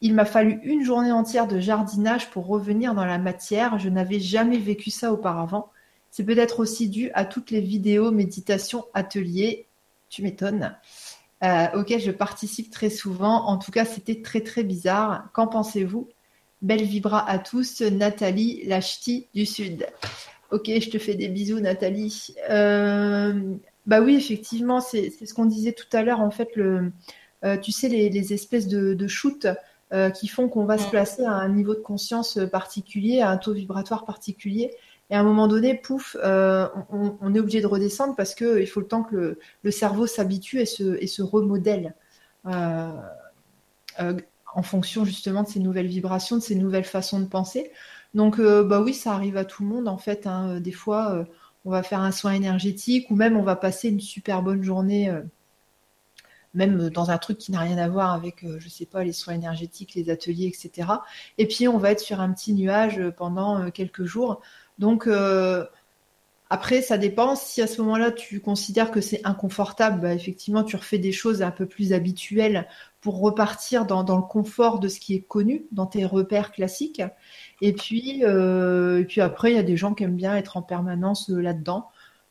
[0.00, 3.78] Il m'a fallu une journée entière de jardinage pour revenir dans la matière.
[3.78, 5.70] Je n'avais jamais vécu ça auparavant.
[6.10, 9.66] C'est peut-être aussi dû à toutes les vidéos, méditations, ateliers.
[10.08, 10.76] Tu m'étonnes
[11.44, 13.46] euh, je participe très souvent.
[13.46, 15.28] En tout cas, c'était très très bizarre.
[15.32, 16.08] Qu'en pensez-vous?
[16.62, 19.86] Belle vibra à tous, Nathalie Lachti du Sud.
[20.50, 22.34] Ok, je te fais des bisous, Nathalie.
[22.50, 23.54] Euh,
[23.86, 26.20] bah oui, effectivement, c'est ce qu'on disait tout à l'heure.
[26.20, 26.90] En fait, le,
[27.44, 29.06] euh, tu sais, les, espèces de, de
[29.90, 33.36] shoot qui font qu'on va se placer à un niveau de conscience particulier, à un
[33.36, 34.70] taux vibratoire particulier.
[35.10, 38.86] Et à un moment donné, pouf, on, est obligé de redescendre parce qu'il faut le
[38.86, 41.94] temps que le, cerveau s'habitue et se, et se remodèle
[42.44, 42.92] en
[44.62, 47.72] fonction justement de ces nouvelles vibrations, de ces nouvelles façons de penser.
[48.12, 50.26] Donc, bah oui, ça arrive à tout le monde en fait.
[50.26, 50.60] Hein.
[50.60, 51.26] Des fois,
[51.68, 55.10] on va faire un soin énergétique ou même on va passer une super bonne journée,
[55.10, 55.20] euh,
[56.54, 59.12] même dans un truc qui n'a rien à voir avec, euh, je sais pas, les
[59.12, 60.88] soins énergétiques, les ateliers, etc.
[61.38, 64.40] Et puis on va être sur un petit nuage pendant euh, quelques jours.
[64.78, 65.06] Donc
[66.50, 67.34] après, ça dépend.
[67.36, 71.42] Si à ce moment-là, tu considères que c'est inconfortable, bah, effectivement, tu refais des choses
[71.42, 72.66] un peu plus habituelles
[73.02, 77.02] pour repartir dans, le confort de ce qui est connu, dans tes repères classiques.
[77.60, 80.62] Et puis, euh, puis après, il y a des gens qui aiment bien être en
[80.62, 81.88] permanence euh, là-dedans.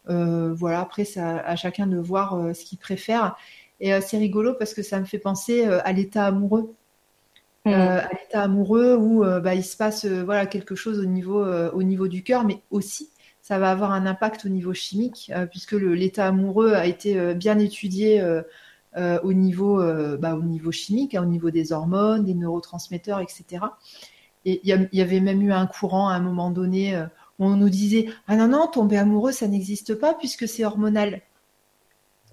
[0.10, 3.36] Euh, voilà, après, c'est à, chacun de voir ce qu'il préfère.
[3.80, 6.74] Et c'est rigolo parce que ça me fait penser à l'état amoureux.
[7.66, 7.72] Mmh.
[7.72, 12.08] à l'état amoureux où bah, il se passe voilà quelque chose au niveau au niveau
[12.08, 13.10] du cœur, mais aussi
[13.42, 18.24] ça va avoir un impact au niveau chimique, puisque l'état amoureux a été bien étudié
[18.96, 19.84] au, niveau,
[20.18, 23.60] bah, au niveau chimique, hein, au niveau des hormones, des neurotransmetteurs, etc.
[24.48, 27.04] Et il y, avait même eu un courant à un moment donné euh,
[27.38, 31.22] où on nous disait Ah non, non, tomber amoureux, ça n'existe pas puisque c'est hormonal.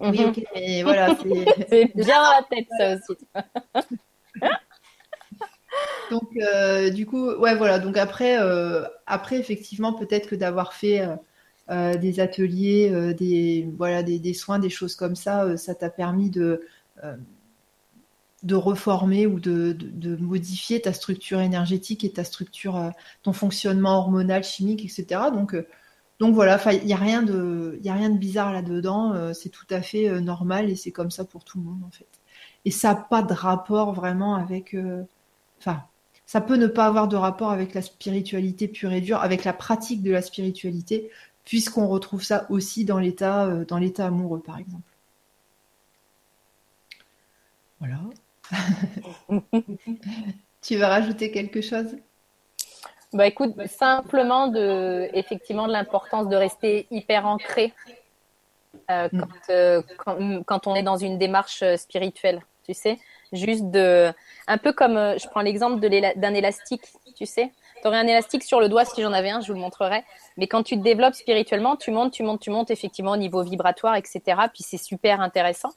[0.00, 0.28] Oui, mhm.
[0.28, 1.16] ok, mais voilà.
[1.68, 3.26] C'est bien la tête, ça aussi.
[6.10, 7.78] donc, euh, du coup, ouais, voilà.
[7.78, 11.06] Donc, après, euh, après effectivement, peut-être que d'avoir fait
[11.68, 16.60] des ateliers, des, voilà, des, des, soins, des choses comme ça, ça t'a permis de
[18.44, 19.76] de reformer ou de,
[20.20, 22.90] modifier ta structure énergétique et ta structure, euh,
[23.22, 25.22] ton fonctionnement hormonal, chimique, etc.
[25.32, 25.66] Donc, euh,
[26.20, 29.66] donc voilà, il n'y a, rien de, a rien de bizarre là-dedans, euh, c'est tout
[29.70, 32.06] à fait normal et c'est comme ça pour tout le monde en fait.
[32.64, 34.76] Et ça n'a pas de rapport vraiment avec...
[35.58, 35.84] Enfin,
[36.26, 39.52] ça peut ne pas avoir de rapport avec la spiritualité pure et dure, avec la
[39.52, 41.10] pratique de la spiritualité,
[41.44, 44.94] puisqu'on retrouve ça aussi dans l'état dans l'état amoureux, par exemple.
[47.80, 48.00] Voilà.
[50.62, 51.96] tu veux rajouter quelque chose?
[53.14, 57.72] Bah écoute, simplement de effectivement de l'importance de rester hyper ancré
[58.90, 59.24] euh, mm.
[59.50, 62.98] euh, quand, quand, on est dans une démarche euh, spirituelle, tu sais,
[63.32, 64.12] juste de
[64.46, 66.82] un peu comme je prends l'exemple d'un élastique,
[67.16, 67.52] tu sais,
[67.84, 70.04] tu aurais un élastique sur le doigt si j'en avais un, je vous le montrerai.
[70.36, 73.42] Mais quand tu te développes spirituellement, tu montes, tu montes, tu montes effectivement au niveau
[73.42, 74.22] vibratoire, etc.
[74.52, 75.70] Puis c'est super intéressant.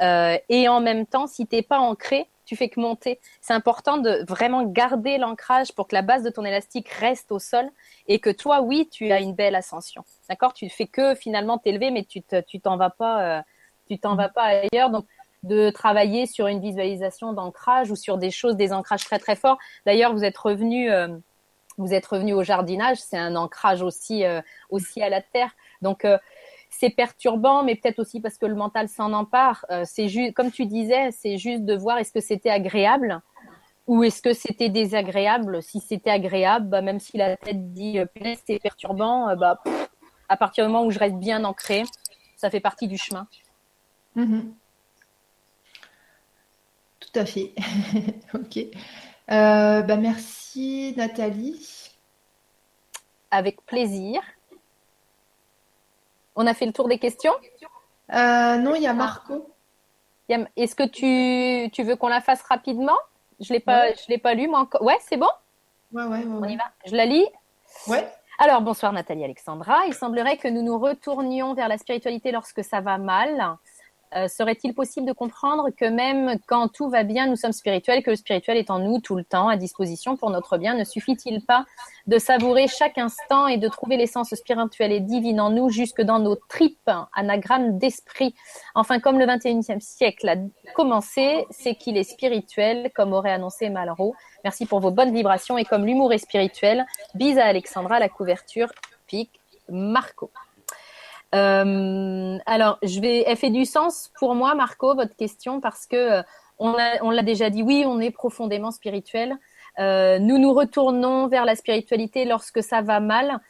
[0.00, 3.20] Euh, et en même temps, si t'es pas ancré, tu fais que monter.
[3.40, 7.38] C'est important de vraiment garder l'ancrage pour que la base de ton élastique reste au
[7.38, 7.68] sol
[8.06, 10.04] et que toi, oui, tu as une belle ascension.
[10.28, 10.52] D'accord?
[10.52, 12.22] Tu fais que finalement t'élever, mais tu
[12.60, 13.42] t'en vas pas, euh,
[13.88, 14.42] tu t'en vas pas
[14.72, 14.90] ailleurs.
[14.90, 15.06] Donc
[15.42, 19.58] de travailler sur une visualisation d'ancrage ou sur des choses, des ancrages très très forts.
[19.84, 21.08] D'ailleurs, vous êtes revenu, euh,
[21.76, 24.24] vous êtes revenu au jardinage, c'est un ancrage aussi
[24.70, 25.50] aussi à la terre.
[25.82, 26.06] Donc
[26.78, 29.64] c'est perturbant, mais peut-être aussi parce que le mental s'en empare.
[29.70, 33.20] Euh, c'est juste, comme tu disais, c'est juste de voir est-ce que c'était agréable
[33.86, 35.62] ou est-ce que c'était désagréable.
[35.62, 38.06] Si c'était agréable, bah, même si la tête dit euh,
[38.46, 39.60] c'est perturbant, euh, bah,
[40.28, 41.84] à partir du moment où je reste bien ancré,
[42.36, 43.26] ça fait partie du chemin.
[44.16, 44.52] Mm-hmm.
[47.00, 47.52] Tout à fait.
[48.34, 48.58] ok.
[49.28, 51.90] bah, merci Nathalie.
[53.30, 54.20] Avec plaisir.
[56.36, 57.32] On a fait le tour des questions
[58.12, 59.50] euh, Non, il y a Marco.
[60.28, 62.96] Est-ce que tu, tu veux qu'on la fasse rapidement?
[63.40, 64.82] Je l'ai pas, je l'ai pas lu moi encore.
[64.82, 65.28] Ouais, c'est bon?
[65.92, 66.64] Ouais, ouais, ouais, On y va.
[66.86, 67.26] Je la lis?
[67.88, 68.08] Ouais.
[68.38, 69.86] Alors bonsoir Nathalie Alexandra.
[69.86, 73.56] Il semblerait que nous nous retournions vers la spiritualité lorsque ça va mal.
[74.16, 78.10] Euh, serait-il possible de comprendre que même quand tout va bien, nous sommes spirituels, que
[78.10, 81.44] le spirituel est en nous tout le temps, à disposition pour notre bien Ne suffit-il
[81.44, 81.64] pas
[82.06, 86.20] de savourer chaque instant et de trouver l'essence spirituelle et divine en nous jusque dans
[86.20, 88.34] nos tripes, anagramme d'esprit?
[88.76, 90.36] Enfin, comme le 21e siècle a
[90.74, 94.14] commencé, c'est qu'il est spirituel, comme aurait annoncé Malraux.
[94.44, 98.68] Merci pour vos bonnes vibrations et comme l'humour est spirituel, bise à Alexandra, la couverture,
[99.08, 100.30] pique Marco.
[101.34, 105.96] Euh, alors, je vais, elle fait du sens pour moi, Marco, votre question, parce que
[105.96, 106.22] euh,
[106.58, 106.72] on,
[107.10, 109.36] l'a déjà dit, oui, on est profondément spirituel.
[109.80, 113.40] Euh, nous nous retournons vers la spiritualité lorsque ça va mal.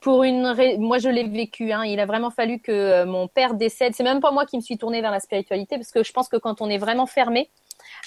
[0.00, 1.70] Pour une, moi je l'ai vécu.
[1.70, 3.94] Hein, il a vraiment fallu que mon père décède.
[3.94, 6.28] C'est même pas moi qui me suis tournée vers la spiritualité, parce que je pense
[6.28, 7.50] que quand on est vraiment fermé,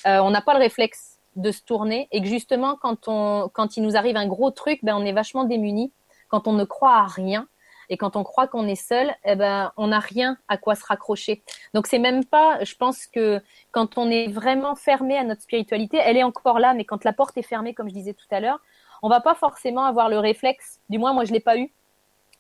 [0.05, 3.05] on n'a pas le réflexe de se tourner, et que justement quand
[3.53, 5.93] quand il nous arrive un gros truc, ben on est vachement démuni.
[6.27, 7.47] Quand on ne croit à rien,
[7.89, 10.85] Et quand on croit qu'on est seul, eh ben, on n'a rien à quoi se
[10.85, 11.43] raccrocher.
[11.73, 13.41] Donc c'est même pas, je pense que
[13.71, 17.13] quand on est vraiment fermé à notre spiritualité, elle est encore là, mais quand la
[17.13, 18.59] porte est fermée, comme je disais tout à l'heure,
[19.01, 21.71] on va pas forcément avoir le réflexe, du moins moi je l'ai pas eu,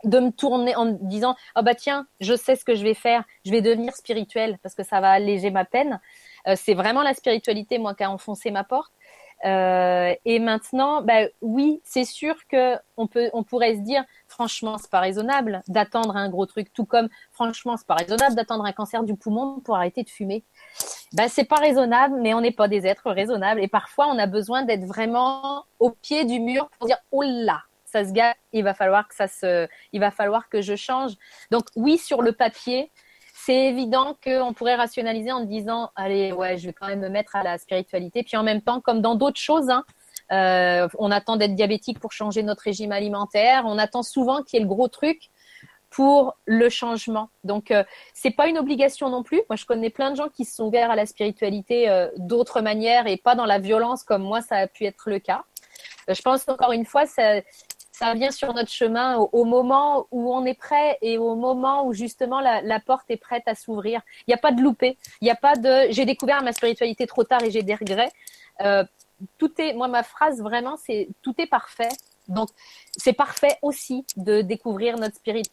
[0.03, 3.23] de me tourner en disant oh bah tiens je sais ce que je vais faire
[3.45, 5.99] je vais devenir spirituel parce que ça va alléger ma peine
[6.47, 8.93] euh, c'est vraiment la spiritualité moi qui a enfoncé ma porte
[9.45, 14.77] euh, et maintenant, bah, oui, c'est sûr que on peut, on pourrait se dire, franchement,
[14.77, 18.73] c'est pas raisonnable d'attendre un gros truc, tout comme, franchement, c'est pas raisonnable d'attendre un
[18.73, 20.43] cancer du poumon pour arrêter de fumer.
[21.13, 23.61] Bah, c'est pas raisonnable, mais on n'est pas des êtres raisonnables.
[23.61, 27.63] Et parfois, on a besoin d'être vraiment au pied du mur pour dire, oh là,
[27.85, 31.13] ça se gâte, il va falloir que ça se, il va falloir que je change.
[31.49, 32.91] Donc, oui, sur le papier,
[33.49, 37.35] c'est évident qu'on pourrait rationaliser en disant allez ouais je vais quand même me mettre
[37.35, 38.21] à la spiritualité.
[38.21, 39.83] Puis en même temps comme dans d'autres choses hein,
[40.31, 43.63] euh, on attend d'être diabétique pour changer notre régime alimentaire.
[43.65, 45.31] On attend souvent qu'il y ait le gros truc
[45.89, 47.31] pour le changement.
[47.43, 49.41] Donc euh, c'est pas une obligation non plus.
[49.49, 52.61] Moi je connais plein de gens qui se sont ouverts à la spiritualité euh, d'autres
[52.61, 55.43] manières et pas dans la violence comme moi ça a pu être le cas.
[56.07, 57.41] Je pense encore une fois, ça,
[57.99, 61.91] ça vient sur notre chemin au, moment où on est prêt et au moment où
[61.93, 64.01] justement la, porte est prête à s'ouvrir.
[64.21, 64.97] Il n'y a pas de loupé.
[65.19, 68.11] Il n'y a pas de j'ai découvert ma spiritualité trop tard et j'ai des regrets.
[68.61, 68.85] Euh,
[69.37, 71.89] tout est, moi, ma phrase vraiment, c'est tout est parfait.
[72.29, 72.47] Donc,
[72.95, 75.43] c'est parfait aussi de découvrir notre spirit,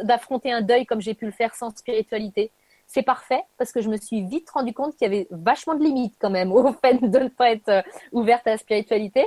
[0.00, 2.50] d'affronter un deuil comme j'ai pu le faire sans spiritualité.
[2.86, 5.82] C'est parfait parce que je me suis vite rendu compte qu'il y avait vachement de
[5.82, 7.82] limites quand même au fait de ne pas être euh,
[8.12, 9.26] ouverte à la spiritualité.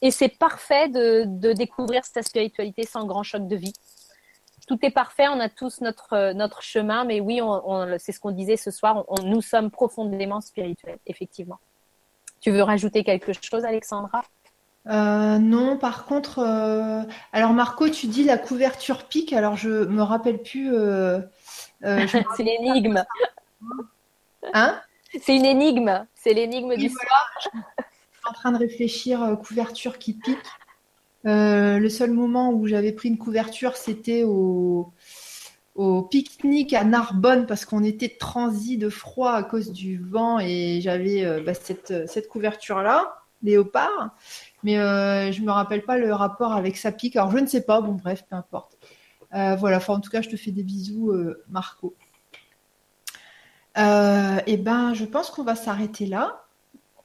[0.00, 3.72] Et c'est parfait de, de, découvrir cette spiritualité sans grand choc de vie.
[4.66, 8.20] Tout est parfait, on a tous notre, notre chemin, mais oui, on, on, c'est ce
[8.20, 11.58] qu'on disait ce soir, on, nous sommes profondément spirituels, effectivement.
[12.40, 14.22] Tu veux rajouter quelque chose, Alexandra?
[14.88, 17.02] Euh, non, par contre, euh,
[17.32, 20.74] alors Marco, tu dis la couverture pique, alors je me rappelle plus.
[20.74, 21.20] Euh,
[21.84, 22.06] euh
[22.36, 23.04] c'est l'énigme.
[24.54, 24.80] Hein?
[25.20, 26.06] C'est une énigme.
[26.14, 27.30] C'est l'énigme du soir
[28.28, 30.36] en train de réfléchir euh, couverture qui pique.
[31.26, 34.92] Euh, le seul moment où j'avais pris une couverture, c'était au,
[35.74, 40.80] au pique-nique à Narbonne parce qu'on était transi de froid à cause du vent et
[40.80, 44.14] j'avais euh, bah, cette, cette couverture-là, léopard.
[44.62, 44.74] Mais
[45.32, 47.16] je ne me rappelle pas le rapport avec sa pique.
[47.16, 48.76] Alors je ne sais pas, bon bref, peu importe.
[49.30, 51.12] voilà, enfin, en tout cas, je te fais des bisous,
[51.48, 51.94] Marco.
[53.76, 56.47] et ben, je pense qu'on va s'arrêter là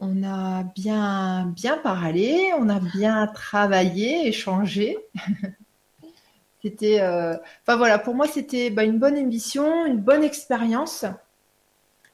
[0.04, 4.98] on a bien, bien parlé, on a bien travaillé, échangé.
[6.62, 7.36] c'était, euh,
[7.66, 11.06] voilà, pour moi c'était bah, une bonne émission, une bonne expérience.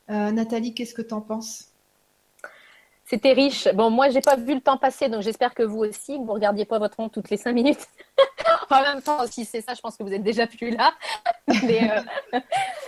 [0.10, 1.70] Euh, Nathalie, qu'est-ce que tu en penses?
[3.10, 3.68] C'était riche.
[3.74, 6.34] Bon, moi, j'ai pas vu le temps passer, donc j'espère que vous aussi, que vous
[6.34, 7.88] regardiez pas votre montre toutes les cinq minutes.
[8.70, 10.94] en même temps, si c'est ça, je pense que vous êtes déjà plus là.
[11.52, 12.40] Euh,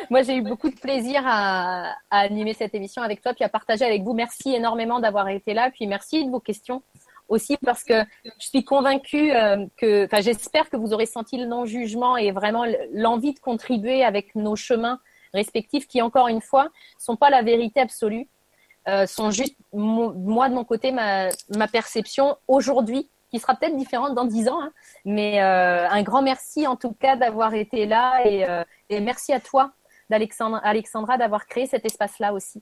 [0.10, 3.84] moi, j'ai eu beaucoup de plaisir à, animer cette émission avec toi, puis à partager
[3.84, 4.14] avec vous.
[4.14, 6.84] Merci énormément d'avoir été là, puis merci de vos questions
[7.27, 11.45] aussi parce que je suis convaincue euh, que, enfin, j'espère que vous aurez senti le
[11.45, 14.99] non-jugement et vraiment l'envie de contribuer avec nos chemins
[15.34, 16.69] respectifs qui, encore une fois,
[16.99, 18.27] sont pas la vérité absolue
[18.88, 21.30] euh, sont juste, moi de mon côté, ma,
[21.72, 24.62] perception aujourd'hui, qui sera peut-être différente dans dix ans.
[24.62, 24.72] Hein,
[25.06, 29.40] mais euh, un grand merci en tout cas d'avoir été là et, euh, merci à
[29.40, 29.72] toi,
[30.10, 32.62] Alexandra, d'avoir créé cet espace-là aussi.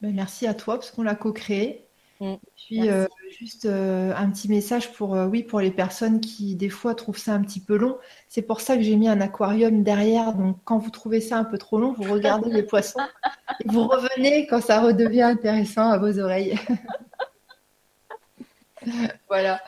[0.00, 1.86] Ben, merci à toi parce qu'on l'a co-créé.
[2.20, 2.34] Mm.
[2.56, 3.06] Puis euh,
[3.38, 7.18] juste euh, un petit message pour euh, oui pour les personnes qui des fois trouvent
[7.18, 7.98] ça un petit peu long.
[8.28, 10.32] C'est pour ça que j'ai mis un aquarium derrière.
[10.34, 13.00] Donc quand vous trouvez ça un peu trop long, vous regardez les poissons
[13.60, 16.58] et vous revenez quand ça redevient intéressant à vos oreilles.
[19.28, 19.60] voilà.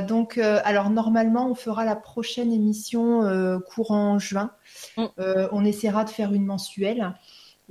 [0.00, 4.52] donc, alors normalement, on fera la prochaine émission courant juin.
[4.96, 5.06] Mm.
[5.52, 7.14] on essaiera de faire une mensuelle.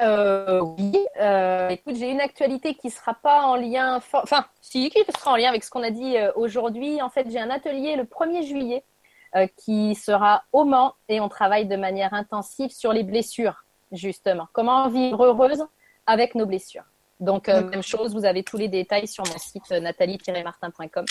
[0.00, 4.98] Euh, oui, euh, écoute, j'ai une actualité qui sera pas en lien, enfin, si, qui
[5.18, 7.02] sera en lien avec ce qu'on a dit aujourd'hui.
[7.02, 8.84] En fait, j'ai un atelier le 1er juillet
[9.56, 14.48] qui sera au Mans et on travaille de manière intensive sur les blessures, justement.
[14.52, 15.64] Comment vivre heureuse
[16.06, 16.84] avec nos blessures.
[17.20, 21.04] Donc, même chose, vous avez tous les détails sur mon site nathalie-martin.com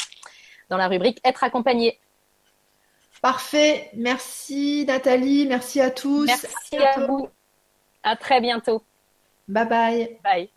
[0.70, 1.99] dans la rubrique Être accompagné.
[3.22, 3.90] Parfait.
[3.94, 5.45] Merci Nathalie.
[5.48, 6.26] Merci à tous.
[6.26, 7.30] Merci à, à vous.
[8.03, 8.84] À très bientôt.
[9.47, 10.19] Bye bye.
[10.23, 10.49] Bye.